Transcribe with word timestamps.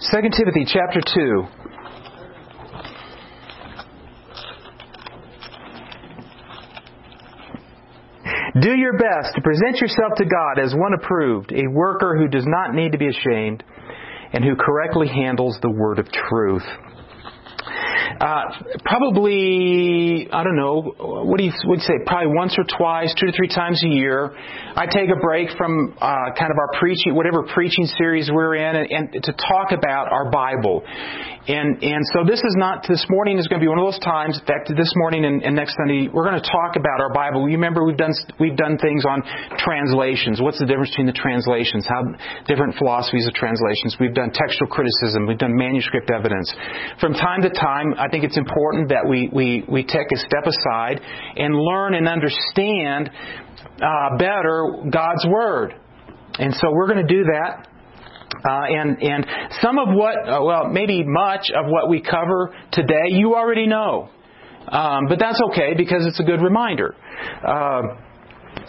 2 0.00 0.16
Timothy 0.30 0.64
chapter 0.64 1.00
2. 1.00 1.44
Do 8.60 8.76
your 8.76 8.92
best 8.92 9.34
to 9.34 9.40
present 9.42 9.80
yourself 9.80 10.12
to 10.18 10.24
God 10.24 10.60
as 10.62 10.72
one 10.72 10.94
approved, 10.94 11.52
a 11.52 11.66
worker 11.68 12.16
who 12.16 12.28
does 12.28 12.44
not 12.46 12.74
need 12.74 12.92
to 12.92 12.98
be 12.98 13.08
ashamed, 13.08 13.64
and 14.32 14.44
who 14.44 14.54
correctly 14.54 15.08
handles 15.08 15.58
the 15.62 15.70
word 15.70 15.98
of 15.98 16.06
truth. 16.12 16.62
Uh, 18.20 18.42
probably, 18.84 20.28
I 20.32 20.42
don't 20.42 20.56
know, 20.56 20.82
what 20.98 21.38
do 21.38 21.44
you 21.44 21.52
would 21.66 21.80
say? 21.80 21.94
Probably 22.04 22.34
once 22.34 22.56
or 22.58 22.64
twice, 22.64 23.14
two 23.14 23.26
to 23.26 23.32
three 23.32 23.48
times 23.48 23.82
a 23.84 23.88
year, 23.88 24.34
I 24.74 24.86
take 24.86 25.08
a 25.08 25.20
break 25.20 25.50
from 25.56 25.94
uh, 26.00 26.34
kind 26.36 26.50
of 26.50 26.58
our 26.58 26.78
preaching, 26.80 27.14
whatever 27.14 27.44
preaching 27.54 27.86
series 27.96 28.28
we're 28.32 28.56
in, 28.56 28.76
and, 28.76 29.12
and 29.12 29.22
to 29.22 29.32
talk 29.32 29.70
about 29.70 30.10
our 30.10 30.30
Bible. 30.30 30.82
And 31.48 31.80
and 31.82 32.04
so 32.12 32.28
this 32.28 32.44
is 32.44 32.54
not 32.60 32.84
this 32.84 33.06
morning 33.08 33.38
is 33.38 33.48
going 33.48 33.58
to 33.58 33.64
be 33.64 33.72
one 33.72 33.80
of 33.80 33.86
those 33.88 33.98
times. 34.04 34.36
Fact, 34.46 34.68
this 34.68 34.92
morning 34.96 35.24
and, 35.24 35.40
and 35.42 35.56
next 35.56 35.80
Sunday 35.80 36.12
we're 36.12 36.28
going 36.28 36.36
to 36.36 36.44
talk 36.44 36.76
about 36.76 37.00
our 37.00 37.08
Bible. 37.08 37.48
You 37.48 37.56
remember 37.56 37.88
we've 37.88 37.96
done 37.96 38.12
we've 38.38 38.56
done 38.56 38.76
things 38.76 39.08
on 39.08 39.24
translations. 39.56 40.44
What's 40.44 40.60
the 40.60 40.68
difference 40.68 40.90
between 40.90 41.08
the 41.08 41.16
translations? 41.16 41.88
How 41.88 42.04
different 42.44 42.76
philosophies 42.76 43.26
of 43.26 43.32
translations. 43.32 43.96
We've 43.96 44.12
done 44.12 44.28
textual 44.28 44.68
criticism. 44.68 45.24
We've 45.24 45.40
done 45.40 45.56
manuscript 45.56 46.10
evidence. 46.12 46.52
From 47.00 47.16
time 47.16 47.40
to 47.40 47.48
time, 47.48 47.96
I 47.96 48.07
think 48.08 48.24
it's 48.24 48.36
important 48.36 48.88
that 48.90 49.08
we 49.08 49.28
we 49.32 49.64
we 49.68 49.82
take 49.82 50.10
a 50.12 50.16
step 50.16 50.46
aside 50.46 51.00
and 51.36 51.54
learn 51.54 51.94
and 51.94 52.08
understand 52.08 53.10
uh, 53.80 54.16
better 54.18 54.84
God's 54.90 55.26
word. 55.26 55.74
And 56.38 56.54
so 56.54 56.70
we're 56.72 56.86
going 56.86 57.06
to 57.06 57.14
do 57.14 57.24
that. 57.24 57.68
Uh, 58.44 58.50
and 58.68 59.02
and 59.02 59.26
some 59.62 59.78
of 59.78 59.88
what, 59.88 60.16
uh, 60.28 60.38
well, 60.44 60.68
maybe 60.68 61.02
much 61.02 61.50
of 61.50 61.66
what 61.66 61.88
we 61.88 62.00
cover 62.00 62.54
today, 62.72 63.08
you 63.08 63.34
already 63.34 63.66
know. 63.66 64.10
Um, 64.68 65.06
but 65.08 65.18
that's 65.18 65.40
okay 65.50 65.74
because 65.76 66.06
it's 66.06 66.20
a 66.20 66.22
good 66.22 66.42
reminder. 66.42 66.94
Uh, 67.44 67.82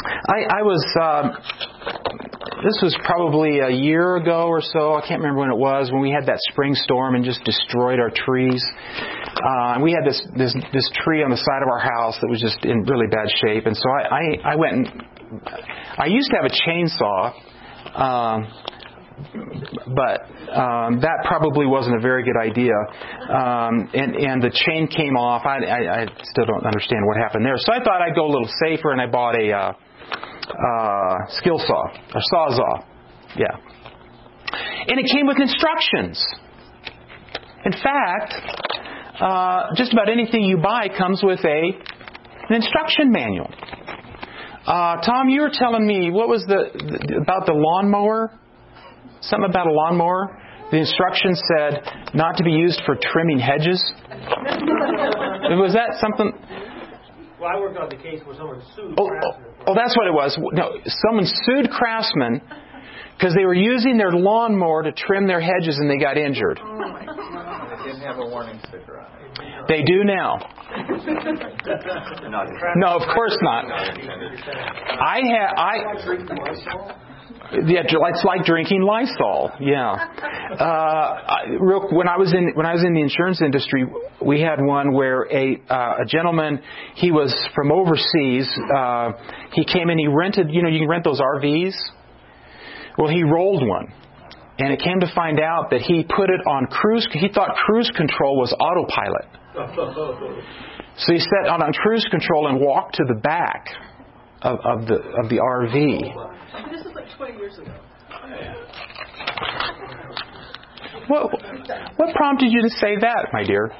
I, 0.05 0.59
I 0.59 0.61
was. 0.61 0.83
Um, 1.01 1.37
this 2.63 2.79
was 2.83 2.95
probably 3.05 3.59
a 3.59 3.69
year 3.69 4.17
ago 4.17 4.47
or 4.47 4.61
so. 4.61 4.95
I 4.95 5.01
can't 5.07 5.21
remember 5.21 5.39
when 5.39 5.49
it 5.49 5.57
was 5.57 5.91
when 5.91 6.01
we 6.01 6.11
had 6.11 6.25
that 6.27 6.39
spring 6.51 6.75
storm 6.75 7.15
and 7.15 7.23
just 7.23 7.43
destroyed 7.43 7.99
our 7.99 8.11
trees. 8.11 8.63
Uh, 8.67 9.79
and 9.79 9.83
we 9.83 9.91
had 9.91 10.03
this 10.03 10.21
this 10.35 10.53
this 10.73 10.89
tree 11.03 11.23
on 11.23 11.31
the 11.31 11.37
side 11.37 11.63
of 11.63 11.69
our 11.71 11.79
house 11.79 12.17
that 12.21 12.27
was 12.27 12.41
just 12.41 12.63
in 12.65 12.83
really 12.83 13.07
bad 13.07 13.27
shape. 13.39 13.65
And 13.65 13.75
so 13.75 13.87
I 13.89 14.03
I, 14.03 14.51
I 14.53 14.55
went 14.55 14.73
and 14.75 15.03
I 15.97 16.07
used 16.07 16.29
to 16.31 16.37
have 16.37 16.45
a 16.45 16.55
chainsaw. 16.55 17.33
Um, 17.95 18.47
but 19.95 20.23
um, 20.55 21.01
that 21.01 21.25
probably 21.27 21.65
wasn't 21.65 21.95
a 21.97 21.99
very 21.99 22.23
good 22.23 22.37
idea. 22.39 22.73
Um, 23.27 23.89
and 23.93 24.15
and 24.15 24.41
the 24.41 24.51
chain 24.51 24.87
came 24.87 25.17
off. 25.17 25.45
I, 25.45 25.59
I, 25.65 26.01
I 26.01 26.05
still 26.23 26.45
don't 26.45 26.65
understand 26.65 27.05
what 27.05 27.17
happened 27.17 27.45
there. 27.45 27.57
So 27.57 27.73
I 27.73 27.83
thought 27.83 28.01
I'd 28.01 28.15
go 28.15 28.25
a 28.25 28.31
little 28.31 28.49
safer, 28.63 28.91
and 28.91 29.01
I 29.01 29.07
bought 29.07 29.35
a 29.35 29.51
uh, 29.51 29.73
uh, 30.49 31.15
skill 31.29 31.59
saw, 31.59 31.83
a 31.87 32.21
sawzall. 32.33 32.85
Yeah. 33.37 33.55
And 34.87 34.99
it 34.99 35.05
came 35.11 35.27
with 35.27 35.37
instructions. 35.39 36.23
In 37.65 37.73
fact, 37.73 38.33
uh, 39.19 39.75
just 39.75 39.93
about 39.93 40.09
anything 40.09 40.43
you 40.43 40.57
buy 40.57 40.87
comes 40.97 41.21
with 41.23 41.39
a 41.45 41.71
an 42.49 42.55
instruction 42.55 43.11
manual. 43.11 43.49
Uh, 44.65 45.01
Tom, 45.01 45.29
you 45.29 45.41
were 45.41 45.51
telling 45.53 45.85
me 45.85 46.09
what 46.09 46.27
was 46.27 46.43
the, 46.47 46.71
the 46.73 47.19
about 47.21 47.45
the 47.45 47.53
lawnmower? 47.53 48.31
Something 49.21 49.49
about 49.49 49.67
a 49.67 49.71
lawnmower. 49.71 50.37
The 50.71 50.77
instructions 50.77 51.41
said 51.57 51.81
not 52.13 52.37
to 52.37 52.43
be 52.43 52.51
used 52.51 52.81
for 52.85 52.95
trimming 52.95 53.39
hedges. 53.39 53.83
was 55.57 55.73
that 55.73 55.97
something? 55.99 56.31
Well, 57.39 57.49
I 57.55 57.59
worked 57.59 57.77
on 57.77 57.89
the 57.89 57.95
case 57.95 58.19
where 58.25 58.35
someone 58.35 58.61
sued. 58.75 58.95
Oh, 58.97 59.07
oh, 59.07 59.31
oh, 59.67 59.75
that's 59.75 59.95
what 59.95 60.07
it 60.07 60.13
was. 60.13 60.37
No, 60.51 60.73
someone 61.07 61.23
sued 61.25 61.69
Craftsman 61.71 62.41
because 63.17 63.33
they 63.35 63.45
were 63.45 63.53
using 63.53 63.97
their 63.97 64.11
lawnmower 64.11 64.83
to 64.83 64.91
trim 64.91 65.25
their 65.27 65.39
hedges 65.39 65.77
and 65.79 65.89
they 65.89 65.97
got 65.97 66.17
injured. 66.17 66.59
Oh 66.61 66.97
they 66.99 67.05
didn't 67.91 68.01
have 68.01 68.17
a 68.17 68.25
warning 68.25 68.59
sticker 68.67 68.99
on 68.99 69.05
it. 69.05 69.09
They 69.67 69.83
do 69.83 70.03
now. 70.03 70.37
no, 72.75 72.97
of 72.97 73.03
course 73.15 73.37
not. 73.41 73.65
I 73.65 75.21
had 75.23 75.53
I. 75.55 75.77
Yeah, 77.51 77.81
it's 77.83 78.23
like 78.23 78.45
drinking 78.45 78.81
Lysol. 78.81 79.51
Yeah. 79.59 80.07
Uh, 80.49 81.45
real, 81.59 81.87
when 81.91 82.07
I 82.07 82.17
was 82.17 82.33
in 82.33 82.53
when 82.55 82.65
I 82.65 82.73
was 82.73 82.83
in 82.83 82.95
the 82.95 83.01
insurance 83.01 83.39
industry, 83.39 83.85
we 84.19 84.41
had 84.41 84.59
one 84.59 84.93
where 84.93 85.27
a 85.31 85.61
uh, 85.69 86.01
a 86.01 86.05
gentleman 86.07 86.59
he 86.95 87.11
was 87.11 87.31
from 87.53 87.71
overseas. 87.71 88.49
Uh, 88.75 89.11
he 89.53 89.63
came 89.63 89.91
in. 89.91 89.99
He 89.99 90.07
rented. 90.07 90.49
You 90.49 90.63
know, 90.63 90.69
you 90.69 90.79
can 90.79 90.89
rent 90.89 91.03
those 91.03 91.21
RVs. 91.21 91.75
Well, 92.97 93.09
he 93.09 93.21
rolled 93.21 93.65
one, 93.65 93.93
and 94.57 94.73
it 94.73 94.81
came 94.81 94.99
to 95.01 95.11
find 95.13 95.39
out 95.39 95.69
that 95.69 95.81
he 95.81 96.03
put 96.03 96.31
it 96.31 96.41
on 96.47 96.65
cruise. 96.65 97.07
He 97.13 97.29
thought 97.29 97.55
cruise 97.55 97.91
control 97.95 98.37
was 98.37 98.51
autopilot. 98.59 99.27
So 100.97 101.13
he 101.13 101.19
set 101.19 101.47
on, 101.47 101.61
on 101.61 101.71
cruise 101.73 102.05
control 102.11 102.47
and 102.47 102.59
walked 102.59 102.95
to 102.95 103.03
the 103.07 103.13
back 103.13 103.67
of, 104.41 104.59
of 104.65 104.87
the 104.87 104.95
of 104.95 105.29
the 105.29 105.37
RV. 105.37 106.88
This 107.19 107.27
is 107.27 107.31
like 107.31 107.37
20 107.37 107.39
years 107.39 107.57
ago. 107.57 107.71
Oh, 108.11 109.78
What, 111.09 111.33
what 111.97 112.13
prompted 112.15 112.51
you 112.51 112.61
to 112.61 112.69
say 112.69 112.95
that, 113.01 113.33
my 113.33 113.43
dear? 113.43 113.73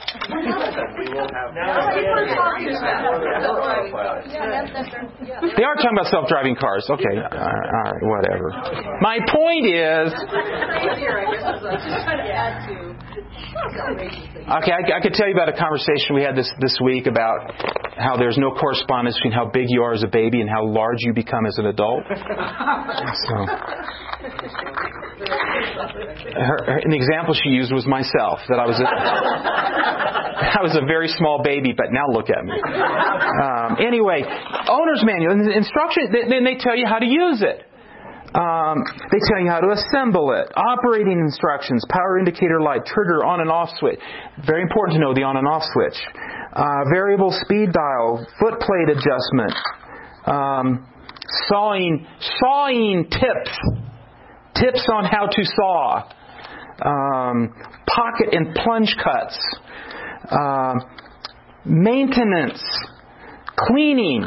They 5.56 5.64
are 5.64 5.76
talking 5.76 5.94
about 5.94 6.10
self-driving 6.10 6.56
cars. 6.56 6.90
Okay, 6.90 7.22
all 7.22 7.30
right, 7.30 8.02
whatever. 8.02 8.50
My 9.02 9.20
point 9.30 9.66
is. 9.70 10.12
Okay, 14.50 14.72
I, 14.74 14.98
I 14.98 15.02
could 15.02 15.14
tell 15.14 15.28
you 15.28 15.34
about 15.34 15.50
a 15.50 15.58
conversation 15.58 16.16
we 16.16 16.24
had 16.24 16.36
this 16.36 16.52
this 16.60 16.80
week 16.84 17.06
about 17.06 17.54
how 17.96 18.18
there's 18.18 18.38
no 18.38 18.52
correspondence 18.56 19.16
between 19.18 19.34
how 19.34 19.46
big 19.46 19.68
you 19.70 19.84
are 19.84 19.94
as 19.94 20.04
a 20.04 20.08
baby 20.08 20.42
and 20.42 20.50
how 20.50 20.66
large 20.66 20.98
you 21.02 21.14
become 21.14 21.46
as 21.46 21.60
an 21.60 21.68
adult. 21.68 22.04
So, 23.28 23.46
her, 25.20 26.58
her, 26.66 26.78
an 26.80 26.94
example 26.94 27.34
she 27.34 27.50
used 27.50 27.74
was 27.74 27.86
myself. 27.86 28.40
That 28.48 28.60
I 28.60 28.66
was 28.66 28.80
a, 28.80 28.88
I 30.60 30.64
was 30.64 30.76
a 30.76 30.86
very 30.86 31.10
small 31.10 31.44
baby, 31.44 31.74
but 31.76 31.92
now 31.92 32.08
look 32.08 32.30
at 32.30 32.44
me. 32.46 32.56
Um, 32.56 33.78
anyway, 33.84 34.24
owner's 34.70 35.04
manual 35.04 35.36
instruction. 35.52 36.12
Then 36.12 36.44
they 36.44 36.56
tell 36.60 36.76
you 36.76 36.88
how 36.88 37.00
to 37.00 37.06
use 37.06 37.44
it. 37.44 37.66
Um, 38.30 38.86
they 39.12 39.18
tell 39.26 39.42
you 39.42 39.50
how 39.50 39.60
to 39.60 39.74
assemble 39.74 40.32
it. 40.34 40.54
Operating 40.56 41.20
instructions, 41.20 41.84
power 41.90 42.20
indicator 42.20 42.62
light, 42.62 42.86
trigger, 42.86 43.26
on 43.26 43.42
and 43.42 43.50
off 43.50 43.70
switch. 43.80 44.00
Very 44.46 44.62
important 44.62 44.96
to 44.98 45.02
know 45.02 45.14
the 45.14 45.24
on 45.24 45.36
and 45.38 45.48
off 45.48 45.64
switch. 45.74 45.98
Uh, 46.54 46.86
variable 46.94 47.32
speed 47.44 47.74
dial, 47.74 48.26
foot 48.40 48.60
plate 48.62 48.90
adjustment, 48.90 49.54
um, 50.26 50.88
sawing, 51.48 52.06
sawing 52.40 53.08
tips, 53.10 53.58
tips 54.60 54.88
on 54.94 55.06
how 55.06 55.28
to 55.28 55.44
saw, 55.44 56.04
um, 56.82 57.54
pocket 57.88 58.34
and 58.34 58.56
plunge 58.56 58.96
cuts, 59.04 59.58
uh, 60.30 60.76
maintenance, 61.66 62.64
cleaning. 63.58 64.26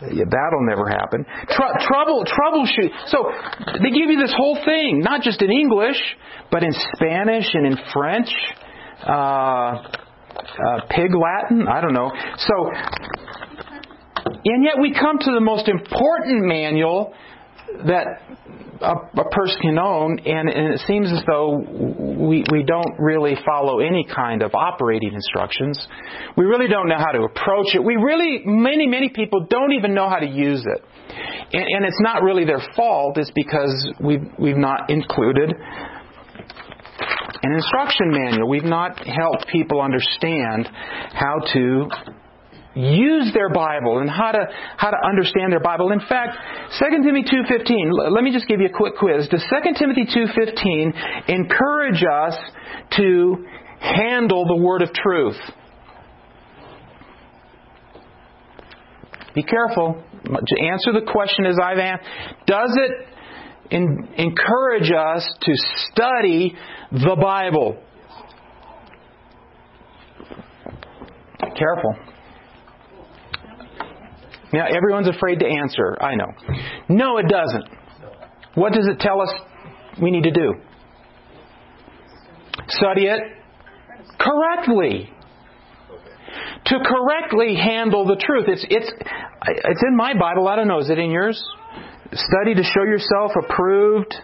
That'll 0.00 0.66
never 0.66 0.88
happen. 0.88 1.26
Tr- 1.50 1.86
trouble, 1.86 2.24
troubleshoot. 2.24 2.90
So 3.08 3.30
they 3.82 3.90
give 3.90 4.08
you 4.08 4.18
this 4.18 4.32
whole 4.34 4.58
thing, 4.64 5.00
not 5.00 5.20
just 5.20 5.42
in 5.42 5.50
English, 5.50 5.98
but 6.50 6.62
in 6.62 6.72
Spanish 6.94 7.46
and 7.52 7.66
in 7.66 7.76
French, 7.92 8.28
uh, 9.06 9.12
uh, 9.12 10.80
Pig 10.88 11.10
Latin. 11.14 11.68
I 11.68 11.82
don't 11.82 11.92
know. 11.92 12.10
So, 12.38 12.70
and 14.44 14.64
yet 14.64 14.80
we 14.80 14.94
come 14.94 15.18
to 15.18 15.32
the 15.32 15.40
most 15.40 15.68
important 15.68 16.46
manual 16.46 17.12
that 17.86 18.06
a, 18.80 18.94
a 19.20 19.30
person 19.30 19.56
can 19.60 19.78
own, 19.78 20.18
and, 20.20 20.48
and, 20.48 20.74
it 20.74 20.80
seems 20.86 21.12
as 21.12 21.22
though 21.26 21.58
we, 21.58 22.44
we 22.50 22.62
don't 22.62 22.98
really 22.98 23.36
follow 23.44 23.80
any 23.80 24.04
kind 24.04 24.42
of 24.42 24.54
operating 24.54 25.12
instructions. 25.12 25.78
We 26.36 26.44
really 26.44 26.68
don't 26.68 26.88
know 26.88 26.98
how 26.98 27.12
to 27.12 27.22
approach 27.22 27.74
it. 27.74 27.84
We 27.84 27.96
really, 27.96 28.42
many, 28.44 28.86
many 28.86 29.10
people 29.10 29.46
don't 29.48 29.72
even 29.72 29.94
know 29.94 30.08
how 30.08 30.18
to 30.18 30.26
use 30.26 30.64
it. 30.64 30.84
And, 31.52 31.62
and 31.62 31.84
it's 31.84 32.00
not 32.00 32.22
really 32.22 32.44
their 32.44 32.62
fault, 32.74 33.18
it's 33.18 33.32
because 33.34 33.92
we've, 34.00 34.24
we've 34.38 34.56
not 34.56 34.88
included 34.90 35.54
an 37.42 37.52
instruction 37.52 38.10
manual. 38.10 38.48
We've 38.48 38.64
not 38.64 38.98
helped 39.06 39.46
people 39.50 39.80
understand 39.80 40.68
how 41.12 41.38
to 41.54 41.88
use 42.74 43.32
their 43.34 43.50
Bible 43.50 43.98
and 43.98 44.08
how 44.08 44.32
to 44.32 44.46
how 44.76 44.90
to 44.90 44.96
understand 45.04 45.52
their 45.52 45.60
Bible. 45.60 45.92
In 45.92 46.00
fact, 46.00 46.36
2 46.78 47.02
Timothy 47.02 47.24
2:15, 47.24 47.90
let 48.12 48.22
me 48.22 48.32
just 48.32 48.46
give 48.46 48.60
you 48.60 48.66
a 48.66 48.76
quick 48.76 48.96
quiz. 48.96 49.28
Does 49.28 49.44
2 49.50 49.74
Timothy 49.74 50.06
2:15 50.06 50.92
encourage 51.28 52.04
us 52.04 52.36
to 52.96 53.46
handle 53.80 54.46
the 54.46 54.56
word 54.56 54.82
of 54.82 54.92
truth? 54.92 55.38
Be 59.34 59.42
careful. 59.42 60.02
To 60.24 60.64
answer 60.64 60.92
the 60.92 61.06
question 61.10 61.46
as 61.46 61.58
I've 61.62 61.78
asked, 61.78 62.04
does 62.46 62.76
it 62.76 62.90
in, 63.70 64.08
encourage 64.16 64.90
us 64.92 65.28
to 65.42 65.52
study 65.92 66.56
the 66.92 67.16
Bible? 67.20 67.82
Careful. 71.40 72.09
Now, 74.52 74.66
everyone's 74.66 75.08
afraid 75.08 75.38
to 75.40 75.46
answer. 75.46 75.96
I 76.00 76.14
know. 76.16 76.26
No, 76.88 77.18
it 77.18 77.26
doesn't. 77.28 77.64
What 78.54 78.72
does 78.72 78.86
it 78.88 78.98
tell 78.98 79.20
us 79.20 79.32
we 80.02 80.10
need 80.10 80.24
to 80.24 80.32
do? 80.32 80.54
Study 82.68 83.06
it 83.06 83.20
correctly. 84.18 85.10
To 86.66 86.76
correctly 86.84 87.56
handle 87.56 88.06
the 88.06 88.16
truth. 88.16 88.46
It's, 88.48 88.64
it's, 88.68 88.90
it's 89.46 89.82
in 89.86 89.96
my 89.96 90.14
Bible. 90.18 90.46
I 90.48 90.56
don't 90.56 90.68
know. 90.68 90.80
Is 90.80 90.90
it 90.90 90.98
in 90.98 91.10
yours? 91.10 91.42
Study 92.12 92.54
to 92.54 92.62
show 92.62 92.82
yourself 92.82 93.32
approved. 93.36 94.14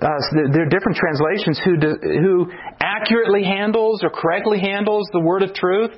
Uh, 0.00 0.08
there 0.52 0.62
are 0.62 0.68
different 0.68 0.96
translations 0.96 1.60
who, 1.64 1.76
do, 1.76 1.96
who 2.00 2.50
accurately 2.80 3.42
handles 3.42 4.02
or 4.04 4.10
correctly 4.10 4.60
handles 4.60 5.08
the 5.12 5.20
word 5.20 5.42
of 5.42 5.52
truth. 5.54 5.90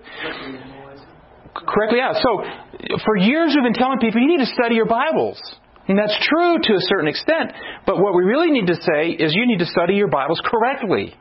Correctly, 1.67 1.99
yeah. 1.99 2.13
So, 2.15 2.43
for 3.05 3.17
years 3.17 3.53
we've 3.55 3.65
been 3.65 3.75
telling 3.75 3.99
people 3.99 4.21
you 4.21 4.29
need 4.29 4.45
to 4.45 4.53
study 4.53 4.75
your 4.75 4.87
Bibles. 4.87 5.41
And 5.89 5.99
that's 5.99 6.17
true 6.29 6.59
to 6.63 6.73
a 6.75 6.81
certain 6.81 7.09
extent. 7.09 7.53
But 7.85 7.99
what 7.99 8.15
we 8.15 8.23
really 8.23 8.51
need 8.51 8.69
to 8.69 8.77
say 8.77 9.11
is 9.11 9.35
you 9.35 9.47
need 9.47 9.59
to 9.59 9.67
study 9.67 9.95
your 9.95 10.09
Bibles 10.09 10.41
correctly. 10.45 11.17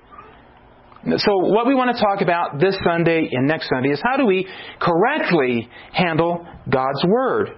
So, 1.17 1.37
what 1.37 1.65
we 1.65 1.75
want 1.75 1.95
to 1.95 2.01
talk 2.01 2.21
about 2.21 2.59
this 2.59 2.77
Sunday 2.83 3.29
and 3.31 3.47
next 3.47 3.69
Sunday 3.69 3.89
is 3.89 4.01
how 4.03 4.17
do 4.17 4.25
we 4.25 4.47
correctly 4.79 5.69
handle 5.93 6.45
God's 6.69 7.03
Word? 7.07 7.49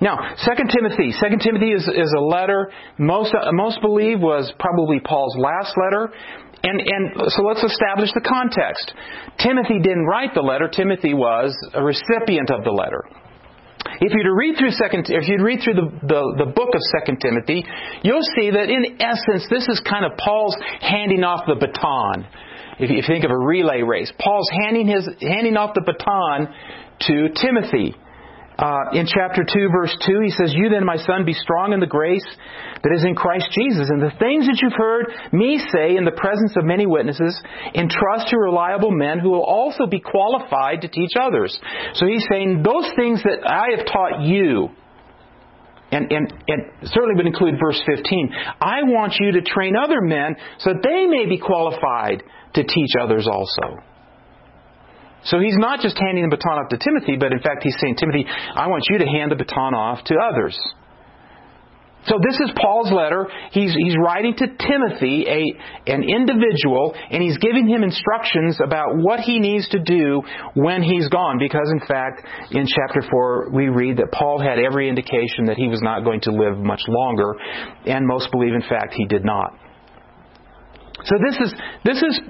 Now, 0.00 0.16
2 0.44 0.50
Timothy. 0.70 1.12
2 1.18 1.38
Timothy 1.42 1.72
is, 1.72 1.82
is 1.88 2.14
a 2.16 2.20
letter 2.20 2.70
most, 2.98 3.34
most 3.52 3.80
believe 3.80 4.20
was 4.20 4.52
probably 4.60 5.00
Paul's 5.00 5.36
last 5.36 5.74
letter. 5.76 6.12
And, 6.62 6.80
and 6.80 7.30
so 7.30 7.42
let's 7.42 7.62
establish 7.62 8.10
the 8.14 8.24
context. 8.26 8.92
Timothy 9.38 9.78
didn't 9.78 10.06
write 10.06 10.34
the 10.34 10.42
letter. 10.42 10.68
Timothy 10.68 11.14
was 11.14 11.54
a 11.72 11.82
recipient 11.82 12.50
of 12.50 12.64
the 12.64 12.72
letter. 12.72 13.04
If 14.00 14.12
you 14.12 14.34
read 14.34 14.58
through 14.58 14.72
second, 14.72 15.06
if 15.08 15.28
you 15.28 15.42
read 15.42 15.60
through 15.62 15.74
the, 15.74 15.88
the, 16.02 16.44
the 16.46 16.50
book 16.50 16.74
of 16.74 16.80
Second 16.98 17.18
Timothy, 17.22 17.64
you'll 18.02 18.26
see 18.36 18.50
that 18.50 18.68
in 18.68 18.98
essence 19.00 19.46
this 19.50 19.66
is 19.68 19.80
kind 19.88 20.04
of 20.04 20.18
Paul's 20.18 20.56
handing 20.80 21.22
off 21.22 21.46
the 21.46 21.54
baton. 21.54 22.26
If 22.78 22.90
you 22.90 23.02
think 23.06 23.24
of 23.24 23.30
a 23.30 23.38
relay 23.38 23.82
race, 23.82 24.12
Paul's 24.18 24.50
handing 24.62 24.86
his 24.86 25.08
handing 25.20 25.56
off 25.56 25.74
the 25.74 25.82
baton 25.82 26.48
to 27.06 27.28
Timothy. 27.34 27.94
Uh, 28.58 28.90
in 28.92 29.06
chapter 29.06 29.46
2, 29.46 29.68
verse 29.70 29.96
2, 30.04 30.20
he 30.20 30.30
says, 30.30 30.52
You 30.52 30.68
then, 30.68 30.84
my 30.84 30.96
son, 30.96 31.24
be 31.24 31.32
strong 31.32 31.72
in 31.72 31.78
the 31.78 31.86
grace 31.86 32.26
that 32.82 32.92
is 32.92 33.04
in 33.04 33.14
Christ 33.14 33.46
Jesus. 33.54 33.86
And 33.88 34.02
the 34.02 34.10
things 34.18 34.46
that 34.46 34.58
you've 34.60 34.74
heard 34.76 35.06
me 35.32 35.62
say 35.70 35.94
in 35.94 36.04
the 36.04 36.10
presence 36.10 36.54
of 36.56 36.64
many 36.64 36.84
witnesses, 36.84 37.38
entrust 37.72 38.28
to 38.28 38.36
reliable 38.36 38.90
men 38.90 39.20
who 39.20 39.30
will 39.30 39.44
also 39.44 39.86
be 39.86 40.00
qualified 40.00 40.82
to 40.82 40.88
teach 40.88 41.12
others. 41.14 41.56
So 41.94 42.06
he's 42.06 42.26
saying, 42.28 42.64
Those 42.66 42.90
things 42.98 43.22
that 43.22 43.46
I 43.46 43.78
have 43.78 43.86
taught 43.86 44.22
you, 44.26 44.70
and, 45.92 46.10
and, 46.10 46.34
and 46.48 46.62
certainly 46.82 47.14
would 47.14 47.26
include 47.26 47.54
verse 47.62 47.80
15. 47.86 48.34
I 48.60 48.82
want 48.82 49.14
you 49.20 49.38
to 49.38 49.42
train 49.42 49.76
other 49.76 50.00
men 50.00 50.34
so 50.58 50.74
that 50.74 50.82
they 50.82 51.06
may 51.06 51.26
be 51.26 51.38
qualified 51.38 52.24
to 52.54 52.64
teach 52.64 52.90
others 53.00 53.28
also. 53.30 53.87
So 55.24 55.40
he's 55.40 55.56
not 55.56 55.80
just 55.80 55.98
handing 55.98 56.28
the 56.28 56.36
baton 56.36 56.58
off 56.58 56.68
to 56.70 56.78
Timothy, 56.78 57.16
but 57.16 57.32
in 57.32 57.40
fact 57.40 57.62
he's 57.62 57.76
saying, 57.80 57.96
Timothy, 57.96 58.24
I 58.26 58.68
want 58.68 58.84
you 58.88 58.98
to 58.98 59.06
hand 59.06 59.30
the 59.32 59.36
baton 59.36 59.74
off 59.74 60.04
to 60.04 60.14
others. 60.14 60.56
So 62.06 62.16
this 62.22 62.40
is 62.40 62.50
Paul's 62.56 62.92
letter. 62.92 63.26
He's, 63.50 63.74
he's 63.74 63.94
writing 64.02 64.34
to 64.36 64.46
Timothy, 64.46 65.26
a, 65.28 65.92
an 65.92 66.02
individual, 66.04 66.94
and 67.10 67.22
he's 67.22 67.36
giving 67.38 67.68
him 67.68 67.82
instructions 67.82 68.58
about 68.64 68.96
what 68.96 69.20
he 69.20 69.40
needs 69.40 69.68
to 69.68 69.80
do 69.80 70.22
when 70.54 70.82
he's 70.82 71.08
gone. 71.08 71.38
Because 71.38 71.68
in 71.70 71.86
fact, 71.86 72.22
in 72.52 72.66
chapter 72.66 73.02
4, 73.10 73.50
we 73.52 73.68
read 73.68 73.98
that 73.98 74.12
Paul 74.12 74.40
had 74.40 74.58
every 74.58 74.88
indication 74.88 75.46
that 75.46 75.56
he 75.56 75.68
was 75.68 75.82
not 75.82 76.04
going 76.04 76.20
to 76.22 76.30
live 76.30 76.56
much 76.56 76.82
longer, 76.88 77.34
and 77.84 78.06
most 78.06 78.30
believe, 78.30 78.54
in 78.54 78.62
fact, 78.62 78.94
he 78.94 79.04
did 79.06 79.24
not. 79.24 79.58
So 81.04 81.14
this 81.28 81.36
is, 81.40 81.54
this 81.84 82.02
is 82.02 82.20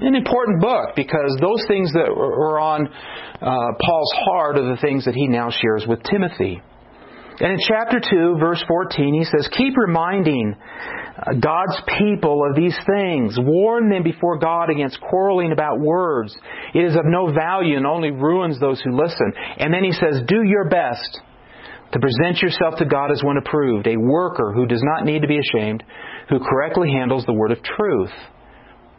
an 0.00 0.14
important 0.14 0.60
book 0.60 0.94
because 0.96 1.36
those 1.40 1.64
things 1.68 1.92
that 1.92 2.08
were 2.14 2.58
on 2.58 2.86
uh, 2.86 3.72
Paul's 3.80 4.12
heart 4.24 4.58
are 4.58 4.74
the 4.74 4.80
things 4.80 5.04
that 5.04 5.14
he 5.14 5.28
now 5.28 5.50
shares 5.50 5.84
with 5.86 6.02
Timothy. 6.04 6.62
And 7.40 7.52
in 7.52 7.58
chapter 7.66 7.98
2, 7.98 8.36
verse 8.38 8.62
14, 8.68 9.14
he 9.14 9.24
says, 9.24 9.48
Keep 9.56 9.76
reminding 9.76 10.54
uh, 10.54 11.34
God's 11.40 11.80
people 11.98 12.44
of 12.48 12.54
these 12.54 12.76
things. 12.86 13.36
Warn 13.40 13.88
them 13.88 14.02
before 14.02 14.38
God 14.38 14.70
against 14.70 15.00
quarreling 15.00 15.50
about 15.50 15.80
words. 15.80 16.36
It 16.74 16.84
is 16.84 16.94
of 16.94 17.04
no 17.04 17.32
value 17.32 17.76
and 17.76 17.86
only 17.86 18.10
ruins 18.10 18.60
those 18.60 18.80
who 18.82 18.96
listen. 18.96 19.32
And 19.58 19.72
then 19.72 19.82
he 19.82 19.92
says, 19.92 20.20
Do 20.28 20.42
your 20.44 20.68
best 20.68 21.20
to 21.92 21.98
present 21.98 22.38
yourself 22.40 22.78
to 22.78 22.84
God 22.84 23.10
as 23.10 23.22
one 23.22 23.38
approved, 23.38 23.86
a 23.86 23.96
worker 23.96 24.52
who 24.54 24.66
does 24.66 24.82
not 24.82 25.04
need 25.04 25.22
to 25.22 25.28
be 25.28 25.38
ashamed, 25.38 25.82
who 26.28 26.38
correctly 26.38 26.90
handles 26.90 27.24
the 27.26 27.34
word 27.34 27.50
of 27.50 27.62
truth. 27.62 28.12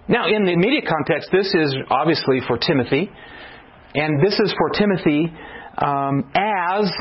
Now, 0.07 0.27
in 0.27 0.45
the 0.45 0.51
immediate 0.51 0.85
context, 0.85 1.29
this 1.31 1.53
is 1.53 1.75
obviously 1.89 2.41
for 2.45 2.57
Timothy, 2.57 3.09
and 3.95 4.21
this 4.21 4.37
is 4.39 4.53
for 4.57 4.69
Timothy 4.77 5.31
um, 5.77 6.29
as 6.35 6.91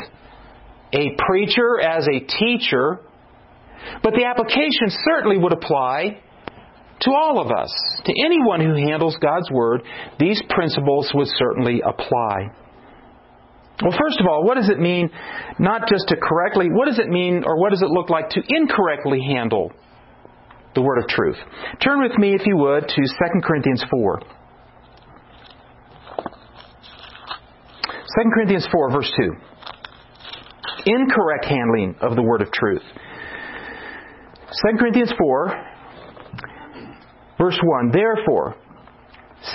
a 0.93 1.09
preacher, 1.27 1.81
as 1.81 2.07
a 2.07 2.19
teacher, 2.19 3.01
but 4.01 4.13
the 4.13 4.25
application 4.25 4.87
certainly 5.11 5.37
would 5.37 5.51
apply 5.51 6.21
to 7.01 7.11
all 7.11 7.41
of 7.41 7.51
us. 7.51 7.73
To 8.05 8.13
anyone 8.25 8.61
who 8.61 8.75
handles 8.75 9.17
God's 9.21 9.51
Word, 9.51 9.81
these 10.19 10.41
principles 10.49 11.11
would 11.13 11.27
certainly 11.35 11.81
apply. 11.85 12.51
Well, 13.81 13.91
first 13.99 14.21
of 14.21 14.27
all, 14.27 14.45
what 14.45 14.55
does 14.55 14.69
it 14.69 14.79
mean 14.79 15.09
not 15.59 15.89
just 15.89 16.07
to 16.07 16.15
correctly, 16.15 16.69
what 16.71 16.87
does 16.87 16.99
it 16.99 17.09
mean 17.09 17.43
or 17.45 17.59
what 17.59 17.71
does 17.71 17.81
it 17.81 17.89
look 17.89 18.09
like 18.09 18.29
to 18.29 18.41
incorrectly 18.47 19.19
handle 19.27 19.73
the 20.75 20.81
word 20.81 20.97
of 20.97 21.07
truth. 21.07 21.37
Turn 21.83 22.01
with 22.01 22.17
me, 22.17 22.33
if 22.33 22.45
you 22.45 22.57
would, 22.57 22.87
to 22.87 22.95
2 22.95 23.41
Corinthians 23.43 23.83
4. 23.89 24.19
2 28.15 28.29
Corinthians 28.33 28.67
4, 28.71 28.91
verse 28.91 29.11
2. 29.17 29.33
Incorrect 30.85 31.45
handling 31.45 31.95
of 32.01 32.15
the 32.15 32.21
word 32.21 32.41
of 32.41 32.51
truth. 32.51 32.83
2 34.71 34.77
Corinthians 34.77 35.11
4, 35.17 35.65
verse 37.39 37.59
1. 37.63 37.91
Therefore, 37.91 38.55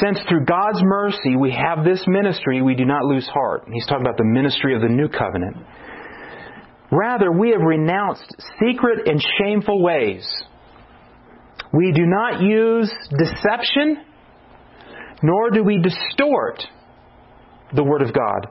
since 0.00 0.19
through 0.28 0.45
God's 0.45 0.81
mercy 0.83 1.37
we 1.37 1.52
have 1.52 1.85
this 1.85 2.04
ministry, 2.07 2.62
we 2.62 2.75
do 2.75 2.85
not 2.85 3.04
lose 3.04 3.26
heart. 3.26 3.69
He's 3.73 3.87
talking 3.87 4.04
about 4.04 4.16
the 4.16 4.25
ministry 4.25 4.75
of 4.75 4.83
the 4.83 4.88
new 4.88 5.09
covenant. 5.09 5.57
Rather, 6.90 7.31
we 7.31 7.50
have 7.50 7.61
renounced 7.61 8.35
secret 8.61 9.07
and 9.07 9.23
shameful 9.38 9.83
ways 9.83 10.26
we 11.73 11.93
do 11.93 12.07
not 12.07 12.41
use 12.41 12.93
deception, 13.19 14.05
nor 15.23 15.51
do 15.51 15.63
we 15.63 15.79
distort 15.79 16.63
the 17.75 17.85
Word 17.85 18.03
of 18.03 18.13
God. 18.13 18.47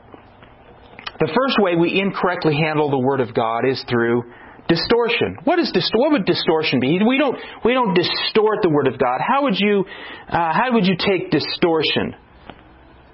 The 1.20 1.28
first 1.28 1.58
way 1.60 1.76
we 1.76 2.00
incorrectly 2.00 2.56
handle 2.56 2.92
the 2.92 3.00
Word 3.00 3.22
of 3.22 3.34
God 3.34 3.62
is 3.68 3.84
through 3.90 4.24
distortion. 4.68 5.38
What 5.46 5.58
is 5.58 5.72
dist- 5.72 5.92
what 5.96 6.12
would 6.12 6.26
distortion 6.26 6.80
be? 6.80 7.00
We 7.08 7.18
don't 7.18 7.38
we 7.66 7.74
don't 7.74 7.96
distort 7.96 8.60
the 8.62 8.70
Word 8.70 8.88
of 8.88 9.00
God. 9.00 9.20
How 9.26 9.44
would 9.44 9.58
you 9.58 9.86
uh, 10.30 10.54
how 10.54 10.74
would 10.74 10.86
you 10.86 10.96
take 10.98 11.32
distortion? 11.32 12.14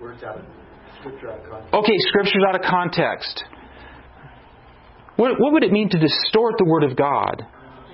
Words 0.01 0.23
out 0.23 0.39
of 0.39 0.45
scripture 0.99 1.31
out 1.31 1.39
of 1.39 1.49
context. 1.49 1.73
Okay, 1.73 1.97
scriptures 1.99 2.43
out 2.47 2.55
of 2.55 2.61
context. 2.61 3.43
What, 5.15 5.39
what 5.39 5.53
would 5.53 5.63
it 5.63 5.71
mean 5.71 5.89
to 5.89 5.99
distort 5.99 6.55
the 6.57 6.65
Word 6.65 6.83
of 6.83 6.97
God? 6.97 7.45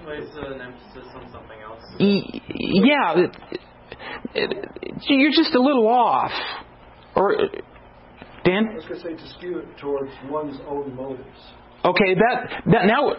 Place 0.06 0.24
an 0.38 0.62
emphasis 0.62 0.64
on 0.64 0.64
something 0.64 0.64
else. 0.64 0.89
Yeah, 2.00 3.28
you're 5.08 5.32
just 5.32 5.54
a 5.56 5.62
little 5.62 5.88
off. 5.88 6.32
Or 7.16 7.36
Dan? 8.46 8.70
I 8.72 8.76
was 8.76 8.86
going 8.86 9.02
to 9.02 9.06
say 9.06 9.14
to 9.16 9.34
skew 9.38 9.60
it 9.60 9.78
towards 9.80 10.12
one's 10.30 10.60
own 10.68 10.96
motives. 10.96 11.28
Okay, 11.84 12.12
that, 12.16 12.64
that 12.72 12.86
now 12.86 13.16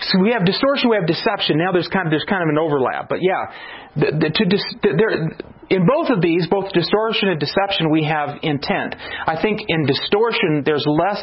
so 0.00 0.18
we 0.20 0.32
have 0.32 0.44
distortion, 0.44 0.90
we 0.90 0.96
have 0.96 1.06
deception. 1.06 1.58
Now 1.58 1.70
there's 1.70 1.86
kind 1.86 2.06
of 2.06 2.10
there's 2.10 2.26
kind 2.28 2.42
of 2.42 2.48
an 2.50 2.58
overlap, 2.58 3.08
but 3.08 3.20
yeah, 3.22 3.54
the, 3.94 4.10
the, 4.18 4.28
to 4.34 4.44
dis, 4.50 4.64
there 4.82 5.30
in 5.70 5.86
both 5.86 6.10
of 6.10 6.20
these, 6.20 6.46
both 6.50 6.72
distortion 6.72 7.28
and 7.28 7.38
deception, 7.38 7.90
we 7.90 8.04
have 8.04 8.40
intent. 8.42 8.96
I 9.26 9.40
think 9.40 9.60
in 9.68 9.86
distortion, 9.86 10.62
there's 10.64 10.84
less 10.86 11.22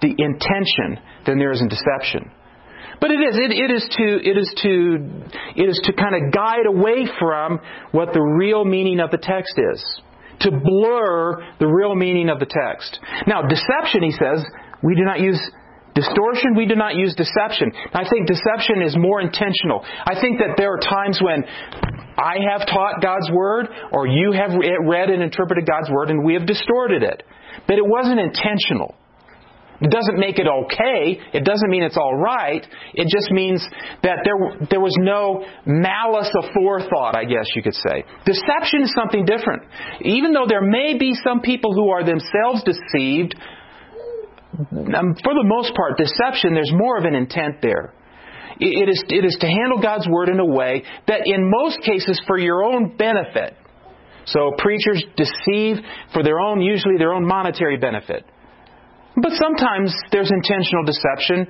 the 0.00 0.14
intention 0.16 1.02
than 1.26 1.38
there 1.38 1.50
is 1.50 1.60
in 1.60 1.68
deception. 1.68 2.30
But 3.00 3.10
it 3.10 3.20
is. 3.20 3.36
It, 3.36 3.50
it 3.50 3.70
is 3.70 3.88
to. 3.96 4.06
It 4.22 4.36
is 4.36 4.52
to. 4.62 4.98
It 5.56 5.68
is 5.68 5.80
to 5.84 5.92
kind 5.92 6.14
of 6.14 6.32
guide 6.32 6.66
away 6.66 7.08
from 7.18 7.58
what 7.92 8.12
the 8.12 8.20
real 8.20 8.64
meaning 8.64 9.00
of 9.00 9.10
the 9.10 9.18
text 9.18 9.58
is. 9.58 10.02
To 10.40 10.50
blur 10.50 11.44
the 11.58 11.66
real 11.66 11.94
meaning 11.94 12.28
of 12.28 12.38
the 12.40 12.46
text. 12.46 12.98
Now, 13.26 13.42
deception, 13.42 14.02
he 14.02 14.12
says, 14.12 14.44
we 14.82 14.94
do 14.94 15.04
not 15.04 15.20
use 15.20 15.40
distortion. 15.94 16.56
We 16.56 16.66
do 16.66 16.76
not 16.76 16.94
use 16.94 17.14
deception. 17.14 17.72
I 17.92 18.08
think 18.08 18.26
deception 18.26 18.80
is 18.80 18.96
more 18.96 19.20
intentional. 19.20 19.84
I 19.84 20.18
think 20.20 20.38
that 20.38 20.56
there 20.56 20.72
are 20.72 20.80
times 20.80 21.20
when 21.20 21.44
I 22.16 22.36
have 22.52 22.66
taught 22.66 23.02
God's 23.02 23.30
word, 23.32 23.68
or 23.92 24.06
you 24.06 24.32
have 24.32 24.52
read 24.56 25.10
and 25.10 25.22
interpreted 25.22 25.66
God's 25.66 25.90
word, 25.90 26.10
and 26.10 26.24
we 26.24 26.34
have 26.34 26.46
distorted 26.46 27.02
it. 27.02 27.22
But 27.66 27.76
it 27.76 27.84
wasn't 27.86 28.20
intentional. 28.20 28.94
It 29.80 29.90
doesn't 29.90 30.18
make 30.18 30.38
it 30.38 30.46
okay. 30.46 31.18
It 31.32 31.44
doesn't 31.44 31.70
mean 31.70 31.82
it's 31.82 31.96
all 31.96 32.14
right. 32.14 32.66
It 32.92 33.08
just 33.08 33.30
means 33.30 33.66
that 34.02 34.18
there, 34.24 34.68
there 34.70 34.80
was 34.80 34.94
no 35.00 35.44
malice 35.64 36.30
aforethought, 36.36 37.16
I 37.16 37.24
guess 37.24 37.46
you 37.56 37.62
could 37.62 37.74
say. 37.74 38.04
Deception 38.26 38.82
is 38.82 38.92
something 38.94 39.24
different. 39.24 39.62
Even 40.02 40.32
though 40.32 40.44
there 40.46 40.60
may 40.60 40.98
be 40.98 41.14
some 41.24 41.40
people 41.40 41.72
who 41.72 41.88
are 41.88 42.04
themselves 42.04 42.62
deceived, 42.62 43.34
um, 44.60 45.16
for 45.24 45.32
the 45.32 45.44
most 45.44 45.74
part, 45.74 45.96
deception, 45.96 46.52
there's 46.52 46.72
more 46.74 46.98
of 46.98 47.04
an 47.04 47.14
intent 47.14 47.62
there. 47.62 47.94
It 48.60 48.90
is, 48.90 49.02
it 49.08 49.24
is 49.24 49.38
to 49.40 49.46
handle 49.46 49.80
God's 49.80 50.06
Word 50.06 50.28
in 50.28 50.38
a 50.38 50.44
way 50.44 50.82
that, 51.08 51.22
in 51.24 51.50
most 51.50 51.80
cases, 51.80 52.20
for 52.26 52.36
your 52.36 52.62
own 52.62 52.94
benefit. 52.98 53.56
So 54.26 54.52
preachers 54.58 55.02
deceive 55.16 55.76
for 56.12 56.22
their 56.22 56.38
own, 56.38 56.60
usually 56.60 56.98
their 56.98 57.14
own 57.14 57.26
monetary 57.26 57.78
benefit. 57.78 58.26
But 59.16 59.32
sometimes 59.32 59.94
there's 60.12 60.30
intentional 60.30 60.84
deception 60.84 61.46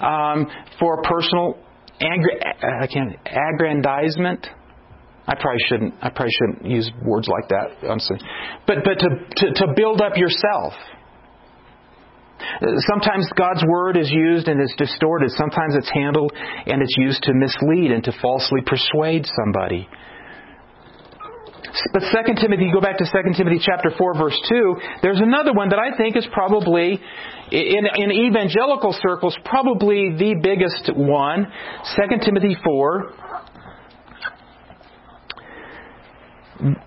um, 0.00 0.46
for 0.78 1.02
personal 1.02 1.58
can't, 2.00 3.16
aggrandizement. 3.26 4.46
I 5.26 5.34
probably 5.34 5.62
shouldn't. 5.68 5.94
I 6.02 6.10
probably 6.10 6.32
shouldn't 6.32 6.70
use 6.70 6.90
words 7.04 7.28
like 7.28 7.48
that. 7.50 7.88
Honestly. 7.88 8.18
But 8.66 8.78
but 8.84 8.98
to, 8.98 9.08
to, 9.36 9.54
to 9.54 9.72
build 9.76 10.00
up 10.00 10.16
yourself. 10.16 10.72
Sometimes 12.90 13.30
God's 13.36 13.62
word 13.68 13.96
is 13.96 14.10
used 14.10 14.48
and 14.48 14.60
is 14.60 14.74
distorted. 14.76 15.30
Sometimes 15.30 15.76
it's 15.76 15.90
handled 15.94 16.32
and 16.66 16.82
it's 16.82 16.96
used 16.98 17.22
to 17.22 17.34
mislead 17.34 17.92
and 17.92 18.02
to 18.02 18.12
falsely 18.20 18.60
persuade 18.66 19.26
somebody. 19.36 19.88
But 21.92 22.00
2 22.00 22.34
Timothy, 22.40 22.64
you 22.64 22.72
go 22.72 22.80
back 22.80 22.98
to 22.98 23.04
2 23.04 23.34
Timothy 23.34 23.60
chapter 23.64 23.90
4 23.96 24.14
verse 24.14 24.38
2, 24.48 24.76
there's 25.02 25.20
another 25.20 25.52
one 25.52 25.70
that 25.70 25.78
I 25.78 25.96
think 25.96 26.16
is 26.16 26.26
probably, 26.32 27.00
in, 27.50 27.86
in 27.96 28.12
evangelical 28.12 28.94
circles, 29.00 29.36
probably 29.44 30.14
the 30.16 30.34
biggest 30.42 30.94
one. 30.94 31.46
2 31.96 32.02
Timothy 32.24 32.56
4, 32.62 33.14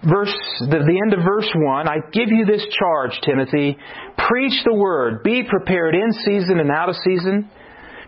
verse 0.08 0.36
the, 0.60 0.80
the, 0.88 1.01
end 1.04 1.13
of 1.13 1.20
verse 1.25 1.50
1 1.54 1.88
i 1.89 1.98
give 2.13 2.30
you 2.30 2.46
this 2.46 2.65
charge 2.80 3.20
timothy. 3.25 3.77
Preach 4.18 4.63
the 4.63 4.74
word. 4.74 5.22
Be 5.24 5.44
prepared 5.44 5.96
in 5.96 6.13
season 6.24 6.60
and 6.60 6.72
out 6.72 6.88
of 6.89 6.96
season. 7.04 7.50